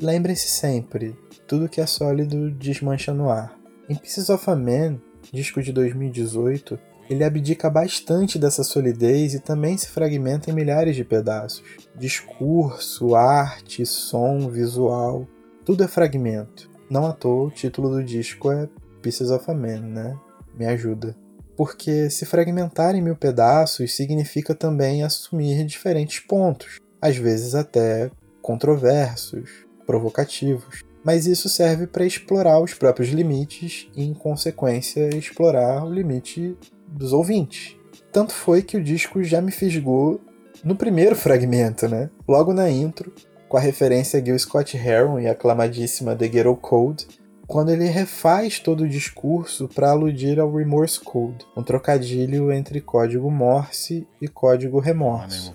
lembrem-se 0.00 0.48
sempre, 0.48 1.16
tudo 1.46 1.68
que 1.68 1.80
é 1.80 1.86
sólido 1.86 2.50
desmancha 2.50 3.12
no 3.12 3.30
ar. 3.30 3.56
Em 3.88 3.94
Pieces 3.94 4.30
of 4.30 4.50
a 4.50 4.56
Man, 4.56 4.98
disco 5.30 5.62
de 5.62 5.72
2018, 5.72 6.78
ele 7.10 7.24
abdica 7.24 7.68
bastante 7.68 8.38
dessa 8.38 8.64
solidez 8.64 9.34
e 9.34 9.40
também 9.40 9.76
se 9.76 9.88
fragmenta 9.88 10.50
em 10.50 10.54
milhares 10.54 10.96
de 10.96 11.04
pedaços. 11.04 11.62
Discurso, 11.94 13.14
arte, 13.14 13.84
som, 13.84 14.48
visual, 14.48 15.26
tudo 15.64 15.84
é 15.84 15.88
fragmento. 15.88 16.70
Não 16.88 17.06
à 17.06 17.12
toa 17.12 17.48
o 17.48 17.50
título 17.50 17.90
do 17.90 18.02
disco 18.02 18.50
é 18.50 18.68
Pieces 19.00 19.30
of 19.30 19.50
a 19.50 19.54
Man, 19.54 19.80
né? 19.80 20.18
Me 20.58 20.66
ajuda. 20.66 21.16
Porque 21.56 22.08
se 22.08 22.24
fragmentar 22.24 22.94
em 22.94 23.02
mil 23.02 23.16
pedaços 23.16 23.94
significa 23.94 24.54
também 24.54 25.02
assumir 25.02 25.64
diferentes 25.64 26.20
pontos, 26.20 26.80
às 27.00 27.16
vezes 27.16 27.54
até 27.54 28.10
controversos, 28.40 29.50
provocativos, 29.86 30.82
mas 31.04 31.26
isso 31.26 31.48
serve 31.48 31.86
para 31.86 32.06
explorar 32.06 32.60
os 32.60 32.74
próprios 32.74 33.10
limites 33.10 33.88
e, 33.96 34.04
em 34.04 34.14
consequência, 34.14 35.14
explorar 35.16 35.84
o 35.84 35.92
limite 35.92 36.56
dos 36.86 37.12
ouvintes. 37.12 37.76
Tanto 38.12 38.32
foi 38.32 38.62
que 38.62 38.76
o 38.76 38.82
disco 38.82 39.22
já 39.24 39.40
me 39.40 39.50
fisgou 39.50 40.20
no 40.62 40.76
primeiro 40.76 41.16
fragmento, 41.16 41.88
né? 41.88 42.10
Logo 42.28 42.52
na 42.52 42.70
intro, 42.70 43.12
com 43.48 43.56
a 43.56 43.60
referência 43.60 44.20
a 44.20 44.24
Gil 44.24 44.38
Scott 44.38 44.76
Heron 44.76 45.18
e 45.18 45.26
a 45.26 45.32
aclamadíssima 45.32 46.14
The 46.14 46.28
Ghetto 46.28 46.54
Code, 46.56 47.06
quando 47.46 47.70
ele 47.70 47.86
refaz 47.86 48.58
todo 48.60 48.84
o 48.84 48.88
discurso 48.88 49.68
para 49.68 49.90
aludir 49.90 50.38
ao 50.38 50.54
Remorse 50.54 51.00
Code, 51.00 51.44
um 51.56 51.62
trocadilho 51.62 52.52
entre 52.52 52.80
código 52.80 53.30
Morse 53.30 54.06
e 54.20 54.28
código 54.28 54.78
remorso. 54.78 55.54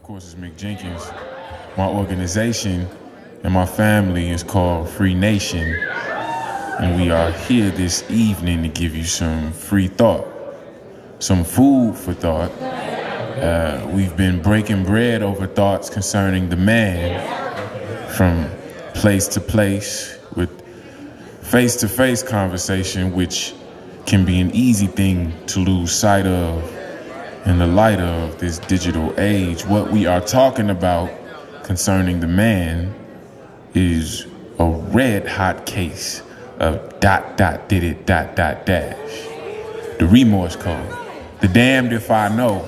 My 1.78 1.84
organization 1.84 2.86
and 3.44 3.54
my 3.54 3.66
family 3.66 4.30
is 4.30 4.44
called 4.44 4.90
Free 4.90 5.14
Nation, 5.14 5.74
and 6.80 7.00
we 7.00 7.12
are 7.12 7.32
here 7.32 7.70
this 7.70 8.10
evening 8.10 8.64
to 8.64 8.70
give 8.70 8.96
you 8.96 9.04
some 9.04 9.52
free 9.52 9.88
thought, 9.88 10.28
some 11.20 11.44
food 11.44 11.96
for 11.96 12.14
thought. 12.14 12.52
Uh, 12.62 13.88
we've 13.94 14.18
been 14.18 14.42
breaking 14.42 14.84
bread 14.84 15.22
over 15.22 15.46
thoughts 15.46 15.90
concerning 15.90 16.50
the 16.50 16.56
man 16.56 17.20
from 18.10 18.50
place 18.94 19.28
to 19.28 19.40
place 19.40 20.18
with 20.36 20.50
face 21.44 21.76
to 21.78 21.88
face 21.88 22.24
conversation, 22.24 23.14
which 23.14 23.54
can 24.06 24.26
be 24.26 24.40
an 24.40 24.50
easy 24.52 24.88
thing 24.88 25.32
to 25.46 25.60
lose 25.60 25.92
sight 25.92 26.26
of 26.26 26.64
in 27.46 27.60
the 27.60 27.68
light 27.68 28.00
of 28.00 28.40
this 28.40 28.58
digital 28.60 29.14
age. 29.20 29.64
What 29.66 29.92
we 29.92 30.06
are 30.08 30.22
talking 30.22 30.70
about 30.70 31.12
concerning 31.64 32.20
the 32.20 32.28
man 32.28 32.94
is 33.78 34.26
a 34.58 34.66
red 34.92 35.28
hot 35.28 35.66
case 35.68 36.24
of 36.60 37.00
dot 37.00 37.38
dot 37.38 37.70
did 37.70 37.84
it 37.84 38.06
dot 38.06 38.36
dot 38.36 38.66
dash. 38.66 39.28
The 40.00 40.08
remorse 40.08 40.56
code. 40.56 40.90
The 41.42 41.48
damned 41.48 41.94
if 41.94 42.10
I 42.10 42.30
know. 42.30 42.66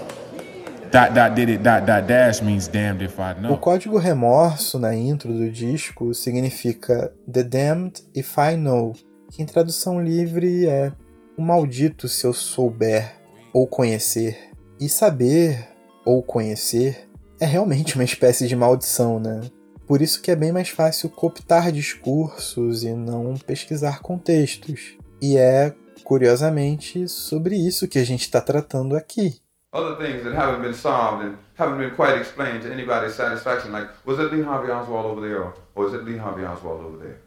Dot, 0.91 1.14
dot, 1.14 1.36
did 1.36 1.49
it, 1.49 1.62
dot, 1.62 1.86
dot, 1.86 2.07
dash 2.07 2.41
means 2.41 2.68
damned 2.68 3.03
if 3.03 3.20
I 3.20 3.34
know. 3.39 3.53
O 3.53 3.57
código 3.57 3.99
remorso 3.99 4.80
na 4.80 4.95
intro 4.95 5.32
do 5.32 5.51
disco 5.51 6.14
significa 6.16 7.14
The 7.32 7.43
Damned 7.43 8.01
If 8.16 8.36
I 8.39 8.55
Know, 8.55 8.93
que 9.32 9.43
em 9.43 9.45
tradução 9.45 10.01
livre 10.03 10.68
é 10.68 10.91
o 11.38 11.43
maldito 11.43 12.07
se 12.07 12.26
eu 12.26 12.34
souber 12.34 13.14
ou 13.53 13.68
conhecer. 13.68 14.49
E 14.80 14.89
saber 14.89 15.68
ou 16.03 16.24
conhecer 16.24 17.07
é 17.39 17.45
realmente 17.45 17.93
uma 17.93 18.03
espécie 18.03 18.47
de 18.47 18.55
maldição, 18.55 19.20
né? 19.20 19.41
Por 19.90 20.04
isso 20.04 20.22
que 20.22 20.30
é 20.30 20.36
bem 20.36 20.52
mais 20.52 20.70
fácil 20.70 21.10
cooptar 21.10 21.72
discursos 21.72 22.84
e 22.84 22.94
não 22.94 23.36
pesquisar 23.38 24.02
contextos. 24.02 24.96
E 25.20 25.36
é, 25.36 25.74
curiosamente, 26.04 27.10
sobre 27.10 27.56
isso 27.56 27.88
que 27.88 27.98
a 27.98 28.06
gente 28.06 28.22
está 28.22 28.40
tratando 28.40 28.96
aqui. 28.96 29.42
other 29.74 29.96
things 29.98 30.24
that 30.24 30.36
haven't 30.36 30.62
been 30.62 30.76
solved 30.76 31.26
and 31.26 31.38
haven't 31.56 31.80
been 31.80 31.96
quite 31.96 32.20
explained 32.20 32.62
to 32.62 32.72
anybody's 32.72 33.16
satisfaction. 33.16 33.72
Like, 33.72 33.90
was 34.06 34.20
it 34.20 34.32
Lee 34.32 34.44
Harvey 34.44 34.72
Oswald 34.72 35.08
over 35.08 35.22
there, 35.22 35.44
or 35.44 35.56
was 35.74 35.96
it 35.96 36.04
Lee 36.04 36.18
Harvey 36.18 36.46
Oswald 36.46 36.82
over 36.82 36.98
there? 36.98 37.18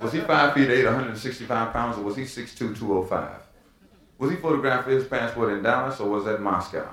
Was 0.00 0.12
he 0.12 0.20
five 0.20 0.54
feet 0.54 0.70
eight, 0.70 0.84
165 0.84 1.72
pounds, 1.72 1.98
or 1.98 2.02
was 2.02 2.14
he 2.14 2.22
6'2", 2.22 2.78
205? 2.78 3.28
Was 4.18 4.30
he 4.30 4.36
photographed 4.36 4.84
for 4.84 4.90
his 4.90 5.04
passport 5.04 5.52
in 5.52 5.64
Dallas, 5.64 5.98
or 5.98 6.08
was 6.08 6.24
that 6.26 6.40
Moscow? 6.40 6.88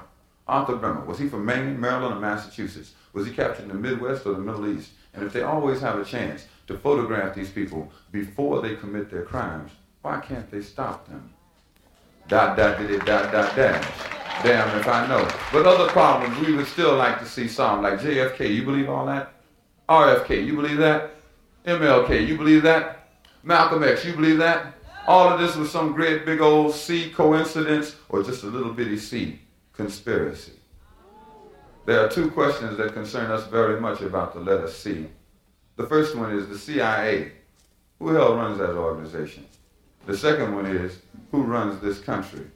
Arthur 0.48 0.78
Bremer, 0.78 1.06
was 1.06 1.20
he 1.20 1.28
from 1.28 1.46
Maine, 1.46 1.80
Maryland, 1.80 2.16
or 2.16 2.20
Massachusetts? 2.20 2.94
Was 3.18 3.26
he 3.26 3.34
captured 3.34 3.64
in 3.64 3.70
the 3.70 3.74
Midwest 3.74 4.28
or 4.28 4.34
the 4.34 4.38
Middle 4.38 4.68
East? 4.68 4.92
And 5.16 5.26
if 5.26 5.34
they 5.34 5.42
always 5.42 5.82
have 5.82 5.98
a 5.98 6.06
chance 6.06 6.46
to 6.68 6.78
photograph 6.78 7.34
these 7.34 7.50
people 7.50 7.92
before 8.12 8.62
they 8.62 8.76
commit 8.76 9.10
their 9.10 9.24
crimes, 9.24 9.72
why 10.04 10.20
can't 10.20 10.52
they 10.52 10.62
stop 10.62 11.08
them? 11.08 11.34
Dot, 12.28 12.56
dot, 12.56 12.78
did 12.78 12.92
it, 12.92 13.04
dot, 13.08 13.32
dot, 13.32 13.56
dash. 13.56 13.84
Damn 14.44 14.80
if 14.80 14.88
I 14.88 15.08
know. 15.08 15.28
But 15.52 15.66
other 15.66 15.90
problems 15.90 16.38
we 16.46 16.54
would 16.54 16.68
still 16.68 16.96
like 16.96 17.18
to 17.18 17.26
see 17.26 17.48
some, 17.48 17.82
like 17.82 18.02
JFK. 18.02 18.54
You 18.54 18.64
believe 18.64 18.88
all 18.88 19.08
that? 19.08 19.34
RFK, 19.90 20.46
you 20.46 20.56
believe 20.56 20.78
that? 20.78 21.16
MLK, 21.66 22.28
you 22.28 22.38
believe 22.38 22.62
that? 22.62 23.10
Malcolm 23.42 23.82
X, 23.82 24.06
you 24.06 24.14
believe 24.14 24.38
that? 24.38 24.76
All 25.08 25.28
of 25.28 25.40
this 25.40 25.56
was 25.56 25.72
some 25.72 25.94
great 25.94 26.24
big 26.24 26.40
old 26.40 26.76
C 26.76 27.10
coincidence 27.10 27.96
or 28.10 28.22
just 28.22 28.44
a 28.44 28.48
little 28.48 28.74
bitty 28.74 29.00
C 29.00 29.40
conspiracy. 29.74 30.54
There 31.88 32.02
are 32.02 32.10
two 32.10 32.30
questions 32.32 32.76
that 32.80 32.94
concern 32.94 33.32
us 33.32 33.48
very 33.48 33.80
much 33.80 34.02
about 34.02 34.34
the 34.34 34.42
letter 34.42 34.68
C. 34.68 35.08
The 35.78 35.88
first 35.88 36.18
one 36.18 36.38
is 36.38 36.50
the 36.50 36.58
CIA. 36.58 37.32
Who 37.98 38.10
hell 38.10 38.36
runs 38.36 38.58
that 38.58 38.76
organization? 38.76 39.46
The 40.06 40.18
second 40.18 40.54
one 40.54 40.66
is 40.66 41.00
who 41.32 41.44
runs 41.44 41.80
this 41.80 42.00
country? 42.00 42.48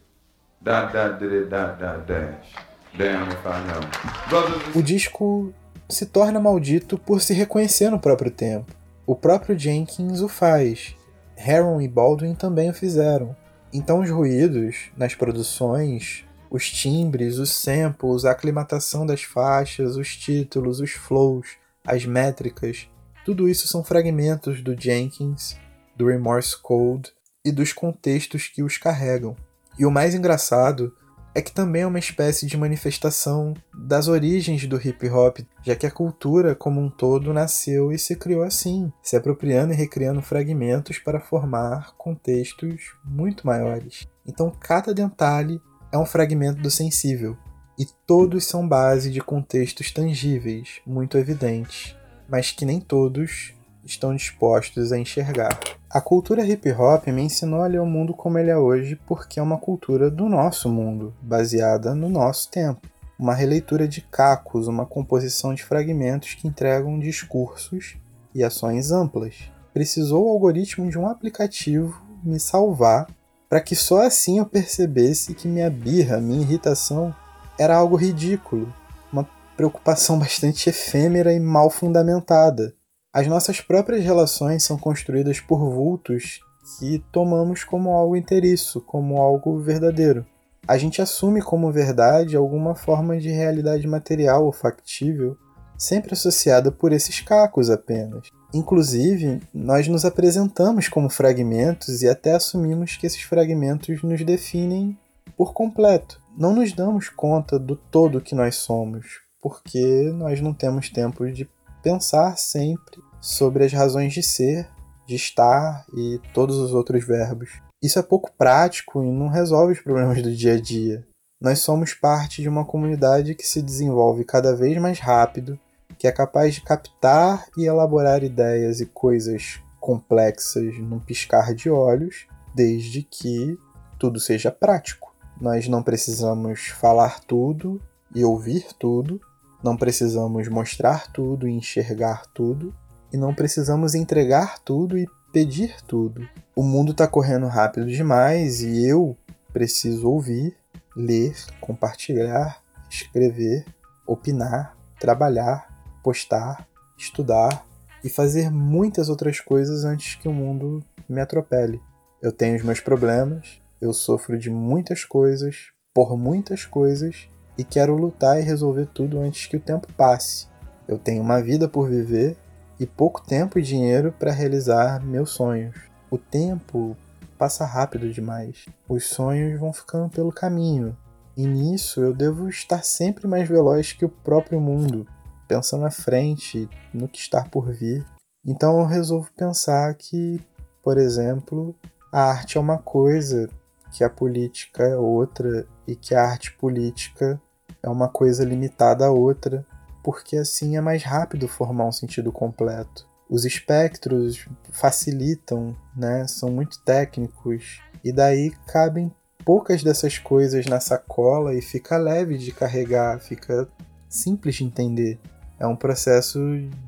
O 4.76 4.82
disco 4.82 5.54
se 5.88 6.06
torna 6.06 6.42
maldito 6.42 6.98
por 6.98 7.22
se 7.22 7.34
reconhecer 7.34 7.90
no 7.90 8.00
próprio 8.00 8.32
tempo. 8.32 8.76
O 9.08 9.16
próprio 9.16 9.58
Jenkins 9.58 10.20
o 10.20 10.28
faz. 10.28 10.94
Heron 11.38 11.80
e 11.80 11.88
Baldwin 11.88 12.36
também 12.36 12.70
o 12.70 12.74
fizeram. 12.74 13.34
Então 13.72 14.02
os 14.02 14.10
ruídos 14.10 14.92
nas 14.98 15.16
produções, 15.16 16.26
os 16.52 16.70
timbres, 16.70 17.38
os 17.38 17.50
samples, 17.50 18.26
a 18.26 18.32
aclimatação 18.32 19.06
das 19.06 19.24
faixas, 19.24 19.96
os 19.96 20.18
títulos, 20.18 20.82
os 20.82 20.92
flows, 20.92 21.48
as 21.88 22.06
métricas, 22.06 22.90
tudo 23.24 23.48
isso 23.48 23.68
são 23.68 23.84
fragmentos 23.84 24.62
do 24.62 24.80
Jenkins, 24.80 25.58
do 25.96 26.08
Remorse 26.08 26.62
Code 26.62 27.14
e 27.46 27.52
dos 27.52 27.72
contextos 27.72 28.48
que 28.48 28.62
os 28.62 28.78
carregam. 28.78 29.36
E 29.80 29.86
o 29.86 29.92
mais 29.92 30.14
engraçado 30.14 30.94
é 31.34 31.42
que 31.42 31.52
também 31.52 31.84
é 31.84 31.88
uma 31.88 32.00
espécie 32.00 32.46
de 32.46 32.58
manifestação 32.58 33.54
das 33.74 34.10
origens 34.10 34.68
do 34.68 34.76
hip 34.76 35.08
hop, 35.10 35.40
já 35.64 35.76
que 35.76 35.86
a 35.86 35.92
cultura 35.92 36.54
como 36.54 36.82
um 36.82 36.90
todo 36.90 37.34
nasceu 37.34 37.92
e 37.94 37.98
se 37.98 38.18
criou 38.18 38.44
assim, 38.44 38.92
se 39.02 39.16
apropriando 39.16 39.72
e 39.72 39.76
recriando 39.76 40.22
fragmentos 40.22 41.00
para 41.00 41.22
formar 41.22 41.94
contextos 41.98 42.94
muito 43.06 43.48
maiores. 43.48 44.06
Então 44.26 44.52
cada 44.60 44.94
detalhe 44.94 45.62
é 45.92 45.98
um 45.98 46.06
fragmento 46.06 46.62
do 46.62 46.72
sensível, 46.72 47.38
e 47.78 47.86
todos 48.06 48.46
são 48.46 48.68
base 48.68 49.10
de 49.10 49.22
contextos 49.22 49.92
tangíveis, 49.92 50.82
muito 50.86 51.18
evidentes, 51.18 51.96
mas 52.30 52.52
que 52.52 52.66
nem 52.66 52.80
todos 52.80 53.54
estão 53.84 54.16
dispostos 54.16 54.92
a 54.92 54.98
enxergar. 54.98 55.60
A 55.90 56.00
cultura 56.00 56.46
hip 56.46 56.72
hop 56.72 57.08
me 57.08 57.24
ensinou 57.24 57.62
a 57.62 57.68
ler 57.68 57.82
o 57.82 57.86
mundo 57.86 58.14
como 58.14 58.38
ele 58.38 58.50
é 58.50 58.58
hoje 58.58 58.96
porque 59.06 59.40
é 59.40 59.44
uma 59.44 59.58
cultura 59.58 60.10
do 60.10 60.30
nosso 60.30 60.70
mundo, 60.70 61.14
baseada 61.22 61.94
no 61.94 62.08
nosso 62.08 62.50
tempo. 62.50 62.88
Uma 63.20 63.34
releitura 63.34 63.88
de 63.88 64.02
cacos, 64.02 64.68
uma 64.68 64.86
composição 64.86 65.54
de 65.54 65.64
fragmentos 65.64 66.34
que 66.34 66.48
entregam 66.48 67.00
discursos 67.00 67.98
e 68.34 68.44
ações 68.44 68.92
amplas. 68.92 69.52
Precisou 69.74 70.28
o 70.28 70.30
algoritmo 70.30 70.90
de 70.90 70.98
um 70.98 71.08
aplicativo 71.08 72.02
me 72.24 72.40
salvar 72.40 73.08
para 73.52 73.62
que 73.62 73.76
só 73.76 74.02
assim 74.02 74.40
eu 74.40 74.48
percebesse 74.48 75.36
que 75.36 75.48
minha 75.48 75.70
birra, 75.70 76.20
minha 76.20 76.42
irritação 76.42 77.14
era 77.60 77.76
algo 77.76 77.96
ridículo, 77.96 78.74
uma 79.14 79.30
preocupação 79.56 80.18
bastante 80.24 80.72
efêmera 80.72 81.32
e 81.32 81.40
mal 81.40 81.70
fundamentada 81.70 82.74
as 83.14 83.28
nossas 83.28 83.60
próprias 83.60 84.06
relações 84.06 84.64
são 84.64 84.78
construídas 84.78 85.42
por 85.42 85.60
vultos 85.70 86.40
que 86.80 87.04
tomamos 87.12 87.62
como 87.62 87.92
algo 87.92 88.16
inteiriço, 88.16 88.80
como 88.80 89.22
algo 89.22 89.60
verdadeiro. 89.60 90.26
A 90.66 90.78
gente 90.78 91.02
assume 91.02 91.42
como 91.42 91.74
verdade 91.74 92.38
alguma 92.38 92.74
forma 92.74 93.20
de 93.20 93.30
realidade 93.30 93.86
material 93.86 94.46
ou 94.46 94.54
factível, 94.54 95.36
sempre 95.78 96.14
associada 96.14 96.72
por 96.72 96.94
esses 96.94 97.20
cacos 97.20 97.70
apenas. 97.70 98.30
Inclusive, 98.54 99.42
nós 99.54 99.88
nos 99.88 100.04
apresentamos 100.04 100.90
como 100.90 101.10
fragmentos 101.10 102.02
e 102.02 102.10
até 102.10 102.34
assumimos 102.34 102.98
que 102.98 103.08
esses 103.08 103.22
fragmentos 103.22 104.04
nos 104.04 104.24
definem 104.26 104.98
por 105.38 105.54
completo. 105.54 106.22
Não 106.38 106.54
nos 106.54 106.74
damos 106.74 107.10
conta 107.10 107.58
do 107.58 107.76
todo 107.76 108.22
que 108.22 108.36
nós 108.36 108.56
somos, 108.56 109.22
porque 109.42 110.12
nós 110.14 110.42
não 110.42 110.54
temos 110.54 110.90
tempo 110.90 111.30
de 111.32 111.50
pensar 111.82 112.38
sempre 112.38 113.02
sobre 113.22 113.64
as 113.64 113.72
razões 113.72 114.14
de 114.14 114.22
ser, 114.22 114.68
de 115.08 115.16
estar 115.16 115.86
e 115.96 116.20
todos 116.34 116.58
os 116.58 116.74
outros 116.74 117.06
verbos. 117.06 117.50
Isso 117.82 118.00
é 118.00 118.04
pouco 118.04 118.32
prático 118.38 119.04
e 119.04 119.12
não 119.12 119.28
resolve 119.28 119.74
os 119.74 119.82
problemas 119.82 120.22
do 120.22 120.34
dia 120.36 120.54
a 120.54 120.62
dia. 120.62 121.06
Nós 121.42 121.60
somos 121.60 121.94
parte 121.94 122.42
de 122.42 122.50
uma 122.50 122.64
comunidade 122.64 123.34
que 123.34 123.48
se 123.48 123.62
desenvolve 123.62 124.24
cada 124.24 124.56
vez 124.56 124.78
mais 124.78 125.00
rápido, 125.00 125.60
que 126.02 126.08
é 126.08 126.12
capaz 126.12 126.56
de 126.56 126.62
captar 126.62 127.46
e 127.56 127.64
elaborar 127.64 128.24
ideias 128.24 128.82
e 128.82 128.88
coisas 128.88 129.60
complexas 129.80 130.76
num 130.80 131.00
piscar 131.00 131.54
de 131.54 131.70
olhos, 131.70 132.26
desde 132.56 133.04
que 133.04 133.56
tudo 134.00 134.20
seja 134.20 134.50
prático. 134.50 135.14
Nós 135.40 135.68
não 135.68 135.84
precisamos 135.84 136.70
falar 136.70 137.20
tudo 137.20 137.80
e 138.16 138.26
ouvir 138.26 138.66
tudo, 138.80 139.22
não 139.64 139.78
precisamos 139.78 140.48
mostrar 140.48 141.12
tudo 141.12 141.48
e 141.48 141.52
enxergar 141.52 142.24
tudo. 142.34 142.74
e 143.14 143.18
não 143.18 143.36
precisamos 143.36 143.94
entregar 143.94 144.58
tudo 144.58 144.98
e 144.98 145.08
pedir 145.32 145.76
tudo. 145.86 146.28
O 146.56 146.64
mundo 146.64 146.94
está 146.94 147.08
correndo 147.08 147.46
rápido 147.46 147.86
demais 147.86 148.64
e 148.64 148.88
eu 148.88 149.16
preciso 149.54 150.10
ouvir, 150.10 150.58
ler, 150.96 151.36
compartilhar, 151.60 152.60
escrever, 152.90 153.66
opinar, 154.08 154.76
trabalhar, 155.00 155.71
postar, 156.04 156.68
estudar 156.98 157.66
e 158.04 158.10
fazer 158.10 158.50
muitas 158.50 159.10
outras 159.10 159.40
coisas 159.40 159.84
antes 159.86 160.16
que 160.16 160.28
o 160.28 160.34
mundo 160.34 160.84
me 161.08 161.22
atropele. 161.22 161.82
Eu 162.22 162.32
tenho 162.32 162.56
os 162.56 162.64
meus 162.64 162.80
problemas, 162.80 163.62
eu 163.80 163.94
sofro 163.94 164.38
de 164.38 164.50
muitas 164.50 165.04
coisas, 165.04 165.72
por 165.94 166.18
muitas 166.18 166.66
coisas 166.66 167.28
e 167.58 167.64
quero 167.64 167.96
lutar 167.96 168.40
e 168.40 168.44
resolver 168.44 168.88
tudo 168.88 169.20
antes 169.20 169.48
que 169.48 169.58
o 169.58 169.62
tempo 169.62 169.88
passe. 169.94 170.48
Eu 170.88 170.98
tenho 170.98 171.22
uma 171.22 171.42
vida 171.42 171.68
por 171.68 171.90
viver 171.90 172.38
e 172.80 172.86
pouco 172.86 173.22
tempo 173.22 173.60
e 173.60 173.62
dinheiro 173.62 174.14
para 174.18 174.32
realizar 174.32 175.04
meus 175.04 175.32
sonhos. 175.32 175.76
O 176.10 176.18
tempo 176.18 176.98
passa 177.38 177.66
rápido 177.66 178.12
demais. 178.12 178.66
Os 178.88 179.08
sonhos 179.08 179.60
vão 179.60 179.74
ficando 179.74 180.10
pelo 180.10 180.32
caminho. 180.32 180.96
E 181.36 181.46
nisso 181.46 182.02
eu 182.02 182.14
devo 182.14 182.50
estar 182.50 182.84
sempre 182.84 183.28
mais 183.28 183.48
veloz 183.48 183.94
que 183.94 184.06
o 184.06 184.10
próprio 184.10 184.60
mundo, 184.60 185.08
pensando 185.52 185.86
à 185.86 185.92
frente 185.92 186.70
no 186.94 187.10
que 187.10 187.20
está 187.20 187.44
por 187.44 187.74
vir. 187.74 188.06
Então 188.46 188.80
eu 188.80 188.86
resolvo 188.86 189.30
pensar 189.36 189.94
que, 189.96 190.40
por 190.82 190.98
exemplo, 190.98 191.76
a 192.10 192.24
arte 192.24 192.58
é 192.58 192.62
uma 192.62 192.78
coisa, 192.78 193.50
que 193.92 194.02
a 194.02 194.10
política 194.10 194.84
é 194.84 194.96
outra 194.96 195.68
e 195.86 195.94
que 195.94 196.16
a 196.16 196.24
arte 196.24 196.54
política 196.54 197.40
é 197.84 197.90
uma 197.90 198.08
coisa 198.08 198.46
limitada 198.46 199.06
a 199.06 199.12
outra, 199.12 199.66
porque 200.02 200.38
assim 200.38 200.78
é 200.78 200.82
mais 200.82 201.04
rápido 201.04 201.50
formar 201.50 201.86
um 201.86 201.92
sentido 201.92 202.32
completo. 202.32 203.06
Os 203.30 203.44
espectros 203.44 204.48
facilitam, 204.72 205.76
né? 205.94 206.26
São 206.28 206.50
muito 206.50 206.82
técnicos 206.86 207.82
e 208.06 208.14
daí 208.14 208.52
cabem 208.68 209.14
poucas 209.44 209.84
dessas 209.84 210.18
coisas 210.18 210.66
na 210.66 210.80
sacola 210.80 211.54
e 211.54 211.62
fica 211.62 211.98
leve 211.98 212.38
de 212.38 212.54
carregar, 212.54 213.20
fica 213.20 213.68
simples 214.08 214.56
de 214.56 214.64
entender. 214.66 215.20
É 215.62 215.68
um 215.68 215.76
processo 215.76 216.40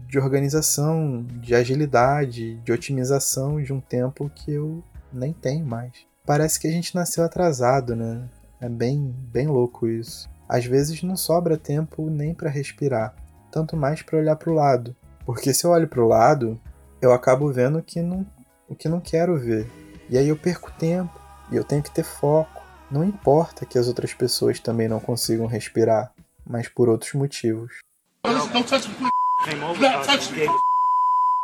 de 0.07 0.17
organização, 0.17 1.23
de 1.39 1.53
agilidade, 1.53 2.55
de 2.55 2.71
otimização 2.71 3.61
de 3.61 3.71
um 3.71 3.79
tempo 3.79 4.31
que 4.33 4.51
eu 4.51 4.83
nem 5.13 5.31
tenho 5.31 5.63
mais. 5.63 5.91
Parece 6.25 6.59
que 6.59 6.67
a 6.67 6.71
gente 6.71 6.95
nasceu 6.95 7.23
atrasado, 7.23 7.95
né? 7.95 8.27
É 8.59 8.67
bem, 8.67 9.15
bem 9.31 9.45
louco 9.45 9.87
isso. 9.87 10.27
Às 10.49 10.65
vezes 10.65 11.03
não 11.03 11.15
sobra 11.15 11.55
tempo 11.55 12.09
nem 12.09 12.33
para 12.33 12.49
respirar, 12.49 13.13
tanto 13.51 13.77
mais 13.77 14.01
para 14.01 14.17
olhar 14.17 14.35
para 14.37 14.49
o 14.49 14.55
lado. 14.55 14.95
Porque 15.23 15.53
se 15.53 15.65
eu 15.67 15.69
olho 15.69 15.87
para 15.87 16.03
o 16.03 16.07
lado, 16.07 16.59
eu 16.99 17.13
acabo 17.13 17.53
vendo 17.53 17.79
que 17.79 18.01
não, 18.01 18.25
o 18.67 18.73
que 18.73 18.89
não 18.89 18.99
quero 18.99 19.37
ver. 19.37 19.69
E 20.09 20.17
aí 20.17 20.29
eu 20.29 20.35
perco 20.35 20.71
tempo, 20.71 21.21
e 21.51 21.55
eu 21.55 21.63
tenho 21.63 21.83
que 21.83 21.91
ter 21.91 22.03
foco. 22.03 22.63
Não 22.89 23.03
importa 23.03 23.67
que 23.67 23.77
as 23.77 23.87
outras 23.87 24.15
pessoas 24.15 24.59
também 24.59 24.87
não 24.87 24.99
consigam 24.99 25.45
respirar, 25.45 26.11
mas 26.43 26.67
por 26.67 26.89
outros 26.89 27.13
motivos. 27.13 27.83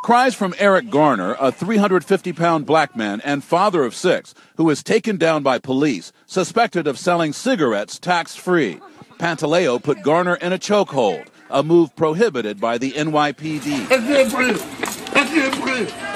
Cries 0.01 0.33
from 0.33 0.55
Eric 0.57 0.89
Garner, 0.89 1.35
a 1.37 1.51
350 1.51 2.31
pound 2.31 2.65
black 2.65 2.95
man 2.95 3.19
and 3.25 3.43
father 3.43 3.83
of 3.83 3.93
six, 3.93 4.33
who 4.55 4.63
was 4.63 4.81
taken 4.81 5.17
down 5.17 5.43
by 5.43 5.59
police, 5.59 6.13
suspected 6.25 6.87
of 6.87 6.97
selling 6.97 7.33
cigarettes 7.33 7.99
tax 7.99 8.35
free. 8.35 8.79
Pantaleo 9.17 9.83
put 9.83 10.03
Garner 10.03 10.35
in 10.35 10.53
a 10.53 10.57
chokehold, 10.57 11.27
a 11.49 11.63
move 11.63 11.93
prohibited 11.97 12.61
by 12.61 12.77
the 12.77 12.93
NYPD. 12.93 13.89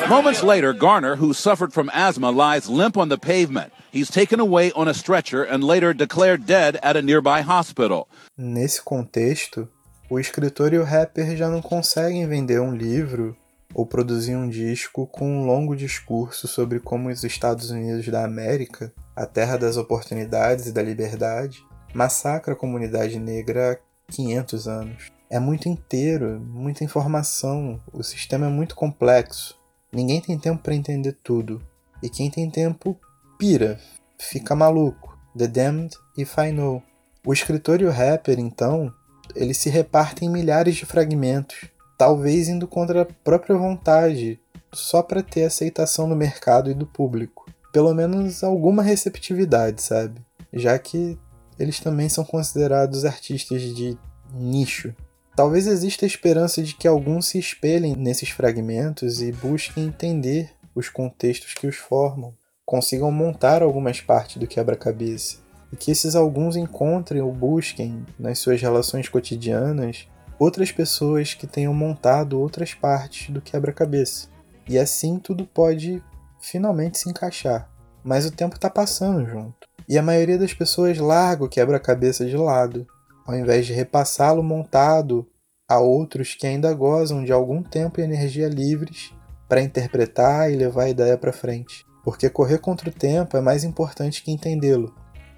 Moments 0.10 0.44
later, 0.44 0.72
Garner, 0.72 1.18
who 1.18 1.34
suffered 1.34 1.74
from 1.74 1.92
asthma, 1.94 2.32
lies 2.32 2.70
limp 2.70 2.98
on 2.98 3.10
the 3.10 3.18
pavement. 3.18 3.74
He's 3.92 4.10
taken 4.10 4.40
away 4.40 4.72
on 4.72 4.88
a 4.88 4.94
stretcher 4.94 5.44
and 5.44 5.62
later 5.62 5.94
declared 5.94 6.46
dead 6.46 6.78
at 6.82 6.96
a 6.96 7.02
nearby 7.02 7.42
hospital. 7.42 8.08
Nesse 8.38 8.80
contexto, 8.80 9.68
o 10.10 10.20
escritor 10.20 10.74
e 10.74 10.78
o 10.78 10.84
rapper 10.84 11.36
já 11.36 11.50
não 11.50 11.62
conseguem 11.62 12.28
vender 12.28 12.60
um 12.60 12.76
livro 12.76 13.36
ou 13.74 13.86
produzir 13.86 14.36
um 14.36 14.48
disco 14.48 15.08
com 15.08 15.28
um 15.28 15.46
longo 15.46 15.76
discurso 15.76 16.48
sobre 16.48 16.80
como 16.80 17.10
os 17.10 17.24
Estados 17.24 17.72
Unidos 17.72 18.08
da 18.08 18.24
América, 18.24 18.94
a 19.16 19.26
terra 19.26 19.58
das 19.58 19.78
oportunidades 19.78 20.68
e 20.68 20.72
da 20.72 20.82
liberdade, 20.82 21.66
massacra 21.94 22.54
a 22.54 22.58
comunidade 22.58 23.20
negra 23.20 23.74
há 23.74 24.12
500 24.12 24.68
anos. 24.68 25.12
É 25.30 25.40
muito 25.40 25.68
inteiro, 25.68 26.40
muita 26.40 26.84
informação, 26.84 27.82
o 27.92 28.04
sistema 28.04 28.46
é 28.46 28.50
muito 28.50 28.76
complexo. 28.76 29.58
Ninguém 29.92 30.22
tem 30.22 30.38
tempo 30.38 30.62
para 30.62 30.76
entender 30.76 31.18
tudo. 31.24 31.62
E 32.02 32.10
quem 32.10 32.30
tem 32.30 32.50
tempo 32.50 33.00
pira, 33.38 33.80
fica 34.18 34.56
maluco. 34.56 35.18
The 35.36 35.48
Damned 35.48 35.96
I 36.18 36.52
Know. 36.52 36.84
O 37.26 37.34
escritor 37.34 37.82
e 37.82 37.86
o 37.86 37.92
rapper, 37.92 38.40
então, 38.40 38.94
eles 39.36 39.58
se 39.58 39.70
repartem 39.70 40.28
em 40.28 40.32
milhares 40.32 40.76
de 40.76 40.86
fragmentos, 40.86 41.66
talvez 41.98 42.48
indo 42.48 42.68
contra 42.68 43.02
a 43.02 43.06
própria 43.06 43.56
vontade, 43.58 44.40
só 44.72 45.02
para 45.02 45.24
ter 45.24 45.44
aceitação 45.44 46.10
do 46.10 46.16
mercado 46.16 46.70
e 46.70 46.74
do 46.74 46.86
público. 46.86 47.50
Pelo 47.72 47.94
menos 47.94 48.44
alguma 48.44 48.84
receptividade, 48.84 49.82
sabe? 49.82 50.22
Já 50.52 50.78
que 50.78 51.18
eles 51.58 51.80
também 51.80 52.10
são 52.10 52.24
considerados 52.24 53.06
artistas 53.06 53.62
de 53.62 53.98
nicho. 54.34 54.94
Talvez 55.36 55.66
exista 55.66 56.06
a 56.06 56.08
esperança 56.08 56.62
de 56.62 56.76
que 56.76 56.88
alguns 56.88 57.28
se 57.28 57.40
espelhem 57.40 57.96
nesses 57.96 58.30
fragmentos 58.30 59.22
e 59.22 59.32
busquem 59.32 59.86
entender 59.86 60.52
os 60.76 60.90
contextos 60.90 61.54
que 61.54 61.68
os 61.68 61.76
formam, 61.76 62.34
consigam 62.66 63.12
montar 63.12 63.62
algumas 63.62 64.00
partes 64.00 64.38
do 64.38 64.48
quebra-cabeça, 64.48 65.38
e 65.74 65.76
que 65.76 65.90
esses 65.90 66.16
alguns 66.16 66.56
encontrem 66.56 67.20
ou 67.20 67.34
busquem 67.34 68.06
nas 68.20 68.38
suas 68.38 68.62
relações 68.62 69.10
cotidianas 69.10 70.08
outras 70.38 70.72
pessoas 70.72 71.34
que 71.34 71.48
tenham 71.48 71.74
montado 71.74 72.40
outras 72.40 72.76
partes 72.76 73.32
do 73.32 73.42
quebra-cabeça. 73.42 74.28
E 74.70 74.78
assim 74.78 75.18
tudo 75.18 75.48
pode 75.48 76.02
finalmente 76.40 77.00
se 77.00 77.10
encaixar. 77.10 77.68
Mas 78.04 78.24
o 78.24 78.32
tempo 78.32 78.56
está 78.56 78.70
passando 78.70 79.26
junto. 79.26 79.68
E 79.90 79.98
a 79.98 80.04
maioria 80.04 80.38
das 80.38 80.54
pessoas 80.54 81.00
larga 81.00 81.44
o 81.44 81.50
quebra-cabeça 81.50 82.24
de 82.24 82.38
lado, 82.38 82.86
ao 83.26 83.36
invés 83.36 83.66
de 83.66 83.74
repassá-lo 83.74 84.44
montado 84.44 85.28
a 85.68 85.80
outros 85.80 86.36
que 86.36 86.46
ainda 86.46 86.72
gozam 86.72 87.24
de 87.24 87.32
algum 87.32 87.64
tempo 87.64 88.00
e 88.00 88.04
energia 88.04 88.48
livres 88.48 89.12
para 89.50 89.62
interpretar 89.62 90.52
e 90.52 90.56
levar 90.56 90.84
a 90.84 90.90
ideia 90.90 91.18
para 91.18 91.34
frente. 91.34 91.84
Porque 92.04 92.30
correr 92.30 92.60
contra 92.60 92.90
o 92.90 92.94
tempo 92.94 93.36
é 93.36 93.42
mais 93.42 93.64
importante 93.64 94.22
que 94.22 94.32
entendê-lo. 94.32 94.94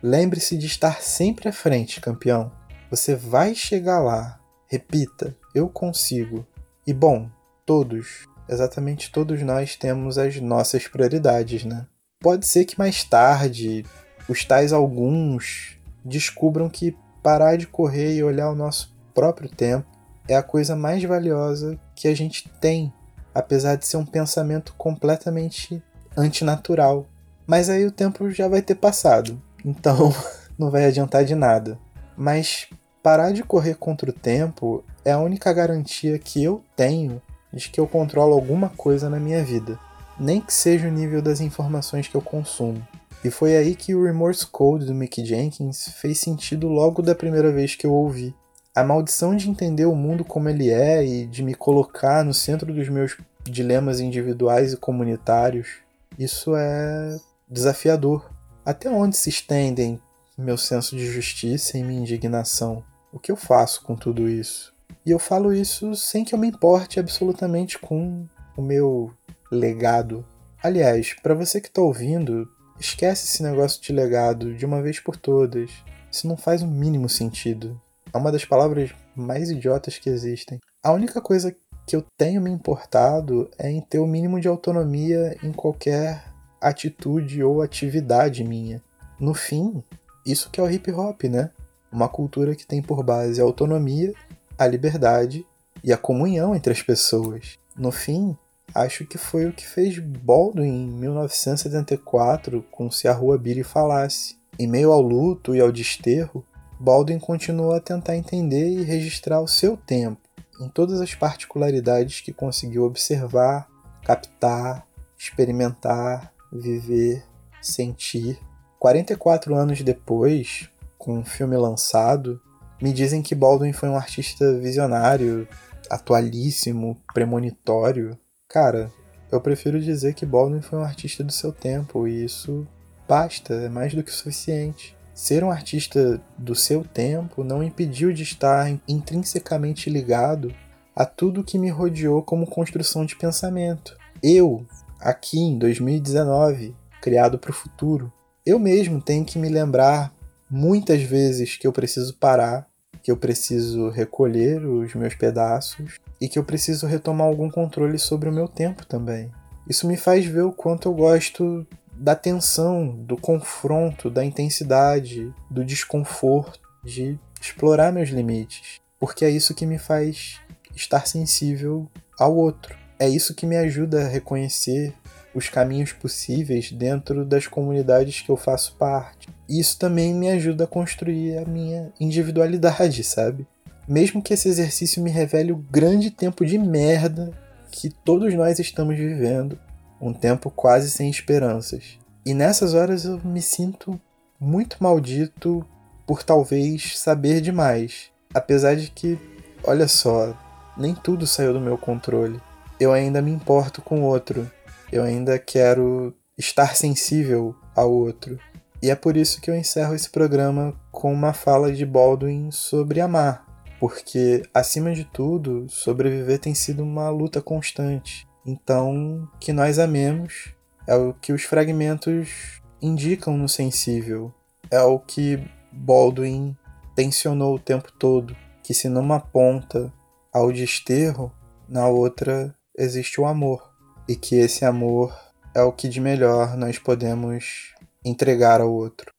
Lembre-se 0.08 0.56
de 0.56 0.68
estar 0.68 1.02
sempre 1.02 1.50
à 1.50 1.52
frente, 1.52 2.00
campeão. 2.00 2.52
Você 2.92 3.16
vai 3.16 3.56
chegar 3.56 4.00
lá. 4.02 4.40
Repita, 4.68 5.36
eu 5.56 5.68
consigo. 5.68 6.46
E 6.86 6.94
bom, 6.94 7.28
todos, 7.66 8.28
exatamente 8.48 9.12
todos 9.12 9.42
nós 9.42 9.76
temos 9.76 10.20
as 10.20 10.40
nossas 10.40 10.88
prioridades, 10.88 11.66
né? 11.66 11.88
Pode 12.20 12.46
ser 12.46 12.66
que 12.66 12.78
mais 12.78 13.04
tarde 13.04 13.84
os 14.30 14.46
tais 14.46 14.72
alguns 14.72 15.76
descubram 16.04 16.70
que 16.70 16.96
parar 17.24 17.58
de 17.58 17.66
correr 17.66 18.14
e 18.14 18.24
olhar 18.24 18.52
o 18.52 18.56
nosso 18.56 18.96
próprio 19.12 19.50
tempo 19.50 19.90
é 20.28 20.36
a 20.36 20.44
coisa 20.44 20.76
mais 20.76 21.04
valiosa 21.04 21.80
que 21.96 22.08
a 22.08 22.16
gente 22.16 22.48
tem, 22.62 22.94
apesar 23.34 23.76
de 23.76 23.88
ser 23.88 23.98
um 23.98 24.06
pensamento 24.06 24.76
completamente 24.78 25.82
antinatural. 26.16 27.08
Mas 27.48 27.72
aí 27.72 27.84
o 27.88 27.92
tempo 27.92 28.30
já 28.30 28.48
vai 28.48 28.62
ter 28.62 28.76
passado, 28.76 29.42
então 29.66 30.14
não 30.58 30.70
vai 30.70 30.86
adiantar 30.86 31.26
de 31.26 31.34
nada. 31.34 31.80
Mas 32.16 32.68
parar 33.02 33.32
de 33.32 33.44
correr 33.44 33.76
contra 33.76 34.10
o 34.10 34.14
tempo 34.14 34.84
é 35.04 35.12
a 35.12 35.20
única 35.20 35.52
garantia 35.52 36.18
que 36.20 36.44
eu 36.44 36.64
tenho 36.76 37.22
de 37.52 37.70
que 37.70 37.80
eu 37.80 37.88
controlo 37.88 38.34
alguma 38.34 38.70
coisa 38.70 39.10
na 39.10 39.20
minha 39.20 39.44
vida, 39.44 39.80
nem 40.20 40.42
que 40.42 40.54
seja 40.54 40.88
o 40.88 40.92
nível 40.92 41.22
das 41.22 41.40
informações 41.40 42.08
que 42.08 42.16
eu 42.16 42.22
consumo. 42.22 42.86
E 43.24 43.32
foi 43.32 43.56
aí 43.56 43.76
que 43.76 43.96
o 43.96 44.04
Remorse 44.04 44.46
Code 44.46 44.86
do 44.86 44.94
Mick 44.94 45.26
Jenkins 45.26 45.90
fez 46.00 46.20
sentido 46.20 46.68
logo 46.68 47.02
da 47.02 47.16
primeira 47.16 47.52
vez 47.52 47.74
que 47.74 47.88
eu 47.88 47.94
ouvi. 47.94 48.36
A 48.76 48.84
maldição 48.84 49.36
de 49.36 49.50
entender 49.50 49.86
o 49.86 49.96
mundo 49.96 50.26
como 50.26 50.50
ele 50.50 50.70
é 50.70 51.04
e 51.04 51.26
de 51.26 51.42
me 51.42 51.56
colocar 51.56 52.24
no 52.26 52.34
centro 52.34 52.74
dos 52.74 52.90
meus 52.90 53.18
dilemas 53.44 54.00
individuais 54.00 54.74
e 54.74 54.78
comunitários, 54.78 55.78
isso 56.20 56.56
é 56.56 57.18
desafiador. 57.50 58.30
Até 58.66 58.90
onde 58.90 59.16
se 59.16 59.30
estendem 59.30 60.02
meu 60.36 60.58
senso 60.58 60.96
de 60.96 61.06
justiça 61.06 61.78
e 61.78 61.84
minha 61.84 62.02
indignação? 62.02 62.84
O 63.14 63.20
que 63.20 63.32
eu 63.32 63.36
faço 63.36 63.84
com 63.84 63.96
tudo 63.96 64.28
isso? 64.28 64.74
E 65.06 65.12
eu 65.12 65.20
falo 65.20 65.54
isso 65.54 65.96
sem 65.96 66.26
que 66.26 66.34
eu 66.34 66.40
me 66.40 66.48
importe 66.48 67.00
absolutamente 67.00 67.78
com 67.78 68.26
o 68.58 68.64
meu 68.64 69.14
legado. 69.52 70.26
Aliás, 70.64 71.14
para 71.22 71.36
você 71.36 71.62
que 71.62 71.68
está 71.68 71.80
ouvindo, 71.80 72.50
esquece 72.80 73.26
esse 73.26 73.44
negócio 73.44 73.80
de 73.80 73.94
legado 73.94 74.56
de 74.56 74.66
uma 74.66 74.82
vez 74.82 75.00
por 75.00 75.16
todas. 75.16 75.70
Isso 76.12 76.28
não 76.28 76.36
faz 76.36 76.64
o 76.64 76.68
mínimo 76.68 77.08
sentido. 77.08 77.80
É 78.12 78.18
uma 78.18 78.32
das 78.32 78.46
palavras 78.46 78.90
mais 79.16 79.52
idiotas 79.52 80.00
que 80.00 80.10
existem. 80.10 80.60
A 80.84 80.92
única 80.92 81.22
coisa 81.22 81.56
que 81.86 81.96
eu 81.96 82.04
tenho 82.18 82.42
me 82.42 82.50
importado 82.50 83.48
é 83.60 83.70
em 83.70 83.80
ter 83.80 84.00
o 84.00 84.08
mínimo 84.08 84.42
de 84.42 84.48
autonomia 84.48 85.38
em 85.44 85.52
qualquer 85.52 86.34
atitude 86.60 87.44
ou 87.44 87.62
atividade 87.62 88.44
minha. 88.44 88.82
No 89.20 89.34
fim, 89.34 89.84
isso 90.26 90.50
que 90.50 90.60
é 90.60 90.64
o 90.64 90.70
hip 90.70 90.92
hop, 90.92 91.24
né? 91.24 91.52
Uma 91.92 92.10
cultura 92.10 92.56
que 92.56 92.66
tem 92.66 92.82
por 92.82 93.04
base 93.04 93.40
a 93.40 93.44
autonomia, 93.44 94.14
a 94.58 94.68
liberdade 94.68 95.46
e 95.84 95.94
a 95.94 95.98
comunhão 95.98 96.56
entre 96.56 96.74
as 96.74 96.82
pessoas. 96.82 97.58
No 97.78 97.92
fim, 97.92 98.36
acho 98.74 99.06
que 99.06 99.18
foi 99.18 99.46
o 99.46 99.54
que 99.54 99.66
fez 99.66 100.00
Baldwin 100.00 100.68
em 100.68 100.88
1974 100.88 102.66
com 102.72 102.90
Se 102.90 103.08
a 103.08 103.14
Rua 103.14 103.38
Billy 103.38 103.64
Falasse. 103.64 104.36
Em 104.58 104.68
meio 104.68 104.92
ao 104.92 105.02
luto 105.02 105.54
e 105.54 105.60
ao 105.60 105.72
desterro, 105.72 106.46
Baldwin 106.80 107.20
continuou 107.20 107.74
a 107.74 107.80
tentar 107.80 108.16
entender 108.16 108.70
e 108.70 108.84
registrar 108.84 109.42
o 109.42 109.48
seu 109.48 109.78
tempo, 109.78 110.22
em 110.60 110.70
todas 110.70 111.02
as 111.02 111.14
particularidades 111.14 112.22
que 112.22 112.34
conseguiu 112.34 112.84
observar, 112.84 113.68
captar, 114.04 114.86
experimentar, 115.18 116.34
viver, 116.60 117.24
sentir. 117.62 118.40
44 118.80 119.56
anos 119.56 119.82
depois, 119.82 120.70
com 120.98 121.20
um 121.20 121.26
filme 121.26 121.58
lançado, 121.58 122.42
me 122.82 122.92
dizem 122.92 123.22
que 123.22 123.36
Baldwin 123.36 123.74
foi 123.74 123.90
um 123.90 123.96
artista 123.96 124.58
visionário, 124.58 125.48
atualíssimo, 125.90 126.98
premonitório. 127.14 128.18
Cara, 128.48 128.92
eu 129.32 129.42
prefiro 129.42 129.80
dizer 129.80 130.14
que 130.14 130.26
Baldwin 130.26 130.62
foi 130.62 130.80
um 130.80 130.84
artista 130.84 131.24
do 131.24 131.32
seu 131.32 131.52
tempo 131.52 132.08
e 132.08 132.26
isso 132.26 132.68
basta, 133.08 133.54
é 133.54 133.70
mais 133.70 133.94
do 133.94 134.04
que 134.04 134.12
suficiente. 134.12 134.96
Ser 135.14 135.44
um 135.44 135.52
artista 135.52 136.22
do 136.38 136.54
seu 136.54 136.84
tempo 136.84 137.44
não 137.44 137.64
impediu 137.64 138.12
de 138.12 138.24
estar 138.24 138.70
intrinsecamente 138.88 139.90
ligado 139.90 140.54
a 140.96 141.06
tudo 141.06 141.44
que 141.44 141.58
me 141.58 141.70
rodeou 141.70 142.22
como 142.22 142.46
construção 142.46 143.06
de 143.06 143.16
pensamento. 143.16 143.98
Eu, 144.22 144.66
aqui 145.00 145.40
em 145.40 145.58
2019, 145.58 146.76
criado 147.02 147.38
para 147.38 147.52
o 147.52 147.54
futuro, 147.54 148.12
eu 148.46 148.60
mesmo 148.60 149.02
tenho 149.02 149.26
que 149.26 149.40
me 149.40 149.50
lembrar 149.50 150.14
muitas 150.50 151.02
vezes 151.02 151.58
que 151.58 151.66
eu 151.66 151.72
preciso 151.72 152.16
parar, 152.18 152.68
que 153.02 153.12
eu 153.12 153.18
preciso 153.18 153.90
recolher 153.90 154.66
os 154.66 154.94
meus 154.96 155.16
pedaços 155.16 156.00
e 156.20 156.28
que 156.28 156.40
eu 156.40 156.44
preciso 156.44 156.88
retomar 156.88 157.28
algum 157.28 157.50
controle 157.50 158.00
sobre 158.00 158.30
o 158.30 158.34
meu 158.34 158.48
tempo 158.48 158.86
também. 158.86 159.32
Isso 159.68 159.88
me 159.88 159.98
faz 159.98 160.26
ver 160.26 160.44
o 160.44 160.52
quanto 160.52 160.88
eu 160.88 160.94
gosto 160.94 161.66
da 161.94 162.16
tensão, 162.16 162.88
do 162.88 163.18
confronto, 163.18 164.10
da 164.10 164.24
intensidade, 164.24 165.34
do 165.50 165.64
desconforto, 165.64 166.60
de 166.84 167.18
explorar 167.42 167.92
meus 167.92 168.10
limites, 168.10 168.80
porque 169.00 169.26
é 169.26 169.30
isso 169.30 169.56
que 169.56 169.66
me 169.66 169.78
faz 169.78 170.40
estar 170.76 171.08
sensível 171.08 171.90
ao 172.20 172.36
outro. 172.36 172.85
É 172.98 173.10
isso 173.10 173.36
que 173.36 173.46
me 173.46 173.58
ajuda 173.58 174.06
a 174.06 174.08
reconhecer 174.08 174.94
os 175.34 175.50
caminhos 175.50 175.92
possíveis 175.92 176.72
dentro 176.72 177.26
das 177.26 177.46
comunidades 177.46 178.22
que 178.22 178.30
eu 178.30 178.38
faço 178.38 178.76
parte. 178.78 179.28
Isso 179.50 179.78
também 179.78 180.14
me 180.14 180.30
ajuda 180.30 180.64
a 180.64 180.68
construir 180.68 181.38
a 181.38 181.46
minha 181.46 181.92
individualidade, 182.00 183.04
sabe? 183.04 183.46
Mesmo 183.88 184.22
que 184.22 184.34
esse 184.34 184.48
exercício 184.48 185.04
me 185.04 185.12
revele 185.12 185.52
o 185.52 185.58
grande 185.58 186.10
tempo 186.10 186.46
de 186.46 186.58
merda 186.58 187.32
que 187.70 187.90
todos 187.90 188.34
nós 188.34 188.58
estamos 188.60 188.98
vivendo, 188.98 189.60
um 190.00 190.14
tempo 190.14 190.50
quase 190.50 190.90
sem 190.90 191.10
esperanças. 191.10 192.00
E 192.26 192.34
nessas 192.34 192.74
horas 192.74 193.04
eu 193.04 193.20
me 193.24 193.42
sinto 193.42 194.00
muito 194.40 194.78
maldito 194.80 195.66
por 196.08 196.24
talvez 196.24 196.98
saber 196.98 197.42
demais. 197.42 198.10
Apesar 198.34 198.76
de 198.76 198.90
que, 198.90 199.20
olha 199.64 199.88
só, 199.88 200.34
nem 200.78 200.96
tudo 200.96 201.28
saiu 201.28 201.54
do 201.54 201.60
meu 201.60 201.78
controle. 201.78 202.40
Eu 202.80 202.92
ainda 202.92 203.22
me 203.22 203.32
importo 203.32 203.82
com 203.82 204.02
o 204.02 204.04
outro. 204.06 204.50
Eu 204.92 205.04
ainda 205.04 205.40
quero 205.40 206.14
estar 206.38 206.76
sensível 206.76 207.56
ao 207.76 207.92
outro. 207.92 208.38
E 208.82 208.90
é 208.90 208.96
por 208.96 209.16
isso 209.16 209.40
que 209.40 209.50
eu 209.50 209.56
encerro 209.56 209.96
esse 209.96 210.10
programa 210.10 210.74
com 210.92 211.14
uma 211.14 211.34
fala 211.34 211.72
de 211.72 211.86
Baldwin 211.86 212.52
sobre 212.52 213.00
amar. 213.00 213.46
Porque, 213.80 214.44
acima 214.54 214.94
de 214.94 215.06
tudo, 215.06 215.68
sobreviver 215.70 216.40
tem 216.40 216.54
sido 216.54 216.84
uma 216.84 217.10
luta 217.10 217.42
constante. 217.42 218.28
Então, 218.46 219.28
que 219.40 219.54
nós 219.54 219.80
amemos 219.80 220.54
é 220.86 220.96
o 220.96 221.14
que 221.14 221.34
os 221.34 221.44
fragmentos 221.44 222.62
indicam 222.82 223.38
no 223.38 223.48
sensível. 223.48 224.34
É 224.70 224.82
o 224.82 225.00
que 225.00 225.40
Baldwin 225.72 226.56
tensionou 226.96 227.56
o 227.56 227.60
tempo 227.60 227.92
todo, 227.94 228.36
que 228.62 228.74
se 228.74 228.90
numa 228.90 229.20
ponta 229.20 229.92
há 230.34 230.42
o 230.42 230.52
desterro, 230.52 231.32
na 231.68 231.88
outra 231.88 232.56
existe 232.78 233.20
o 233.20 233.26
amor, 233.26 233.72
e 234.08 234.16
que 234.16 234.36
esse 234.36 234.66
amor 234.66 235.14
é 235.54 235.62
o 235.62 235.72
que 235.72 235.88
de 235.88 236.00
melhor 236.00 236.56
nós 236.58 236.78
podemos 236.78 237.74
entregar 238.04 238.62
ao 238.62 238.72
outro. 238.72 239.12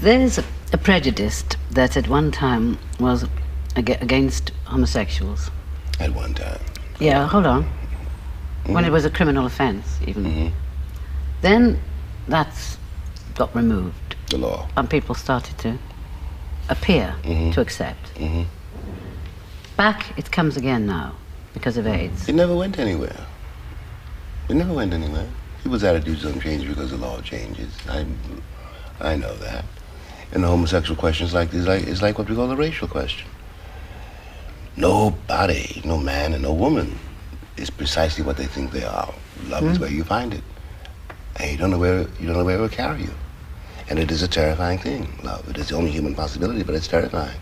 There's 0.00 0.38
a 0.72 0.78
prejudice 0.78 1.44
that 1.74 1.98
at 1.98 2.08
one 2.08 2.30
time 2.30 2.78
was 2.98 3.24
against 3.76 4.52
homosexuals. 4.64 5.50
At 6.00 6.10
one 6.16 6.34
time. 6.34 6.60
Yeah, 7.00 7.26
hold 7.26 7.46
on. 7.46 7.82
mm-hmm. 8.62 8.74
when 8.74 8.84
it 8.84 8.92
was 8.92 9.04
a 9.04 9.10
criminal 9.10 9.46
offence, 9.46 9.98
even. 10.06 10.24
Mm-hmm. 10.24 10.48
Then 11.40 11.78
that's 12.28 12.78
got 13.34 13.54
removed. 13.54 14.16
The 14.30 14.38
law. 14.38 14.68
And 14.76 14.88
people 14.88 15.14
started 15.14 15.58
to 15.58 15.78
appear 16.68 17.14
mm-hmm. 17.22 17.50
to 17.52 17.60
accept. 17.60 18.14
Mm-hmm. 18.14 18.44
Back 19.76 20.16
it 20.16 20.30
comes 20.30 20.56
again 20.56 20.86
now 20.86 21.16
because 21.54 21.76
of 21.76 21.86
AIDS. 21.86 22.28
It 22.28 22.34
never 22.34 22.54
went 22.54 22.78
anywhere. 22.78 23.26
It 24.48 24.54
never 24.54 24.72
went 24.72 24.92
anywhere. 24.92 25.28
People's 25.62 25.84
attitudes 25.84 26.22
don't 26.22 26.40
change 26.40 26.66
because 26.66 26.90
the 26.90 26.96
law 26.96 27.20
changes. 27.20 27.72
I, 27.88 28.06
I 29.00 29.16
know 29.16 29.34
that. 29.36 29.64
And 30.32 30.42
the 30.42 30.48
homosexual 30.48 30.98
question 30.98 31.26
is 31.26 31.34
like, 31.34 31.52
is 31.52 31.66
like, 31.66 31.84
is 31.84 32.02
like 32.02 32.18
what 32.18 32.28
we 32.28 32.34
call 32.34 32.48
the 32.48 32.56
racial 32.56 32.88
question. 32.88 33.28
Nobody, 34.76 35.82
no 35.84 35.98
man 35.98 36.32
and 36.32 36.42
no 36.42 36.52
woman 36.52 36.98
is 37.56 37.68
precisely 37.70 38.24
what 38.24 38.38
they 38.38 38.46
think 38.46 38.72
they 38.72 38.84
are. 38.84 39.12
Love 39.48 39.64
mm. 39.64 39.70
is 39.70 39.76
hmm. 39.76 39.82
where 39.82 39.92
you 39.92 40.04
find 40.04 40.32
it. 40.32 40.42
And 41.36 41.50
you 41.50 41.58
don't 41.58 41.70
know 41.70 41.78
where 41.78 42.00
you 42.00 42.26
don't 42.26 42.36
know 42.38 42.44
where 42.44 42.56
it 42.56 42.60
will 42.60 42.68
carry 42.68 43.02
you. 43.02 43.14
And 43.88 43.98
it 43.98 44.10
is 44.10 44.22
a 44.22 44.28
terrifying 44.28 44.78
thing, 44.78 45.18
love. 45.22 45.48
It 45.50 45.58
is 45.58 45.68
the 45.68 45.76
only 45.76 45.90
human 45.90 46.14
possibility, 46.14 46.62
but 46.62 46.74
it's 46.74 46.88
terrifying. 46.88 47.38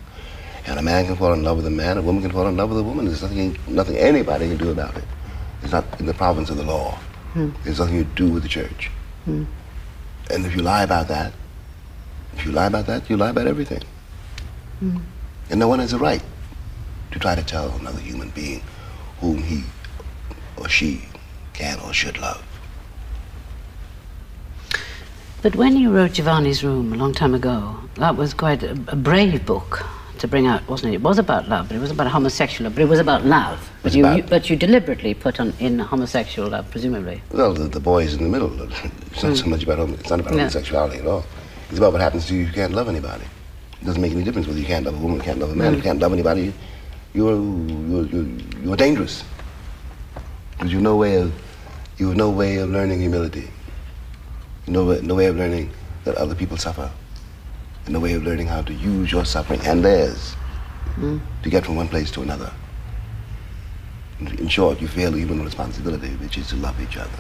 And 0.67 0.79
a 0.79 0.83
man 0.83 1.07
can 1.07 1.17
fall 1.17 1.33
in 1.33 1.43
love 1.43 1.57
with 1.57 1.67
a 1.67 1.71
man, 1.71 1.99
a 1.99 2.03
woman 2.03 2.23
can 2.23 2.31
fall 2.31 2.47
in 2.47 2.57
love 2.57 2.71
with 2.71 2.79
a 2.79 2.83
woman. 2.83 3.07
There's 3.07 3.23
nothing 3.23 3.59
nothing 3.69 3.97
anybody 3.97 4.49
can 4.49 4.59
do 4.59 4.71
about 4.71 4.97
it. 4.97 5.05
It's 5.63 5.73
not 5.73 5.85
in 6.01 6.07
the 6.07 6.15
province 6.15 6.51
of 6.51 6.57
the 6.57 6.65
law. 6.65 6.99
Mm. 7.35 7.55
There's 7.65 7.79
nothing 7.79 7.97
you 7.97 8.05
do 8.05 8.31
with 8.31 8.43
the 8.43 8.49
church. 8.49 8.91
Mm. 9.27 9.47
And 10.31 10.47
if 10.47 10.55
you 10.55 10.63
lie 10.63 10.83
about 10.83 11.09
that, 11.09 11.33
if 12.35 12.45
you 12.45 12.53
lie 12.53 12.67
about 12.67 12.87
that, 12.87 13.09
you 13.11 13.17
lie 13.17 13.31
about 13.31 13.47
everything. 13.47 13.83
Mm. 14.83 15.03
And 15.51 15.61
no 15.61 15.69
one 15.69 15.79
has 15.81 15.93
a 15.93 15.99
right 15.99 16.23
to 17.11 17.19
try 17.19 17.35
to 17.35 17.43
tell 17.43 17.71
another 17.71 18.01
human 18.01 18.31
being 18.31 18.63
whom 19.21 19.43
he 19.43 19.65
or 20.57 20.69
she 20.69 21.03
can 21.53 21.81
or 21.81 21.93
should 21.93 22.19
love. 22.19 22.43
But 25.43 25.57
when 25.57 25.77
you 25.77 25.91
wrote 25.91 26.13
Giovanni's 26.13 26.63
Room 26.63 26.93
a 26.93 26.97
long 26.97 27.15
time 27.15 27.35
ago, 27.35 27.77
that 27.95 28.17
was 28.17 28.35
quite 28.35 28.63
a, 28.63 28.73
a, 28.89 28.97
brave 28.97 29.47
book 29.47 29.87
to 30.21 30.29
bring 30.29 30.47
out, 30.47 30.67
wasn't 30.69 30.93
it? 30.93 30.97
It 30.97 31.03
was 31.03 31.19
about 31.19 31.49
love, 31.49 31.69
but 31.69 31.77
it 31.77 31.81
was 31.81 31.91
about 31.91 32.07
homosexual, 32.07 32.71
but 32.71 32.83
it 32.83 32.89
was 32.89 32.99
about 32.99 33.25
love. 33.25 33.71
But 33.83 33.95
you, 33.95 34.07
you, 34.09 34.23
but 34.23 34.49
you 34.49 34.57
deliberately 34.57 35.15
put 35.15 35.41
on 35.41 35.53
in 35.59 35.79
homosexual 35.79 36.49
love, 36.49 36.71
presumably. 36.71 37.23
Well, 37.33 37.55
the, 37.55 37.69
the 37.69 37.81
boy 37.81 38.05
is 38.05 38.15
in 38.15 38.25
the 38.25 38.29
middle. 38.29 38.51
It's 38.63 39.23
not 39.23 39.33
mm. 39.33 39.43
so 39.43 39.47
much 39.47 39.63
about 39.63 39.89
it's 39.91 40.11
not 40.11 40.21
about 40.21 40.35
yeah. 40.35 40.41
homosexuality 40.41 40.99
at 40.99 41.07
all. 41.07 41.25
It's 41.71 41.79
about 41.79 41.93
what 41.93 42.01
happens 42.01 42.27
to 42.27 42.35
you. 42.35 42.45
You 42.45 42.53
can't 42.53 42.73
love 42.73 42.89
anybody. 42.89 43.25
It 43.81 43.85
doesn't 43.85 44.01
make 44.01 44.13
any 44.13 44.25
difference 44.25 44.47
whether 44.47 44.61
you 44.61 44.67
can't 44.67 44.85
love 44.85 44.95
a 44.95 44.99
woman, 44.99 45.21
can't 45.21 45.39
love 45.39 45.51
a 45.51 45.57
man, 45.57 45.73
mm. 45.73 45.77
you 45.77 45.83
can't 45.83 45.99
love 45.99 46.13
anybody. 46.13 46.53
You're 47.15 47.35
you're, 47.35 48.07
you're, 48.07 48.27
you're 48.63 48.77
dangerous. 48.77 49.25
Because 50.53 50.73
you've 50.73 50.83
no 50.83 50.97
way 50.97 51.17
of 51.17 51.33
you 51.97 52.09
have 52.09 52.17
no 52.17 52.31
way 52.31 52.59
of 52.59 52.71
learning 52.71 53.01
humility. 53.01 53.49
No 54.67 54.93
no 55.01 55.15
way 55.15 55.27
of 55.27 55.37
learning 55.37 55.71
that 56.05 56.17
other 56.17 56.35
people 56.35 56.57
suffer. 56.57 56.91
And 57.91 57.95
no 57.95 58.01
way 58.05 58.13
of 58.13 58.23
learning 58.23 58.47
how 58.47 58.63
to 58.63 58.73
use 58.73 59.11
your 59.11 59.25
suffering 59.25 59.59
and 59.65 59.85
theirs 59.85 60.37
mm. 60.95 61.21
to 61.43 61.51
get 61.51 61.67
from 61.67 61.75
one 61.75 61.89
place 61.89 62.09
to 62.13 62.23
another. 62.23 62.53
In 64.21 64.47
short, 64.47 64.81
you 64.81 64.87
fail 64.87 65.11
the 65.11 65.19
human 65.19 65.43
responsibility, 65.43 66.11
which 66.23 66.39
is 66.39 66.47
to 66.51 66.55
love 66.57 66.81
each 66.81 66.97
other. 66.97 67.11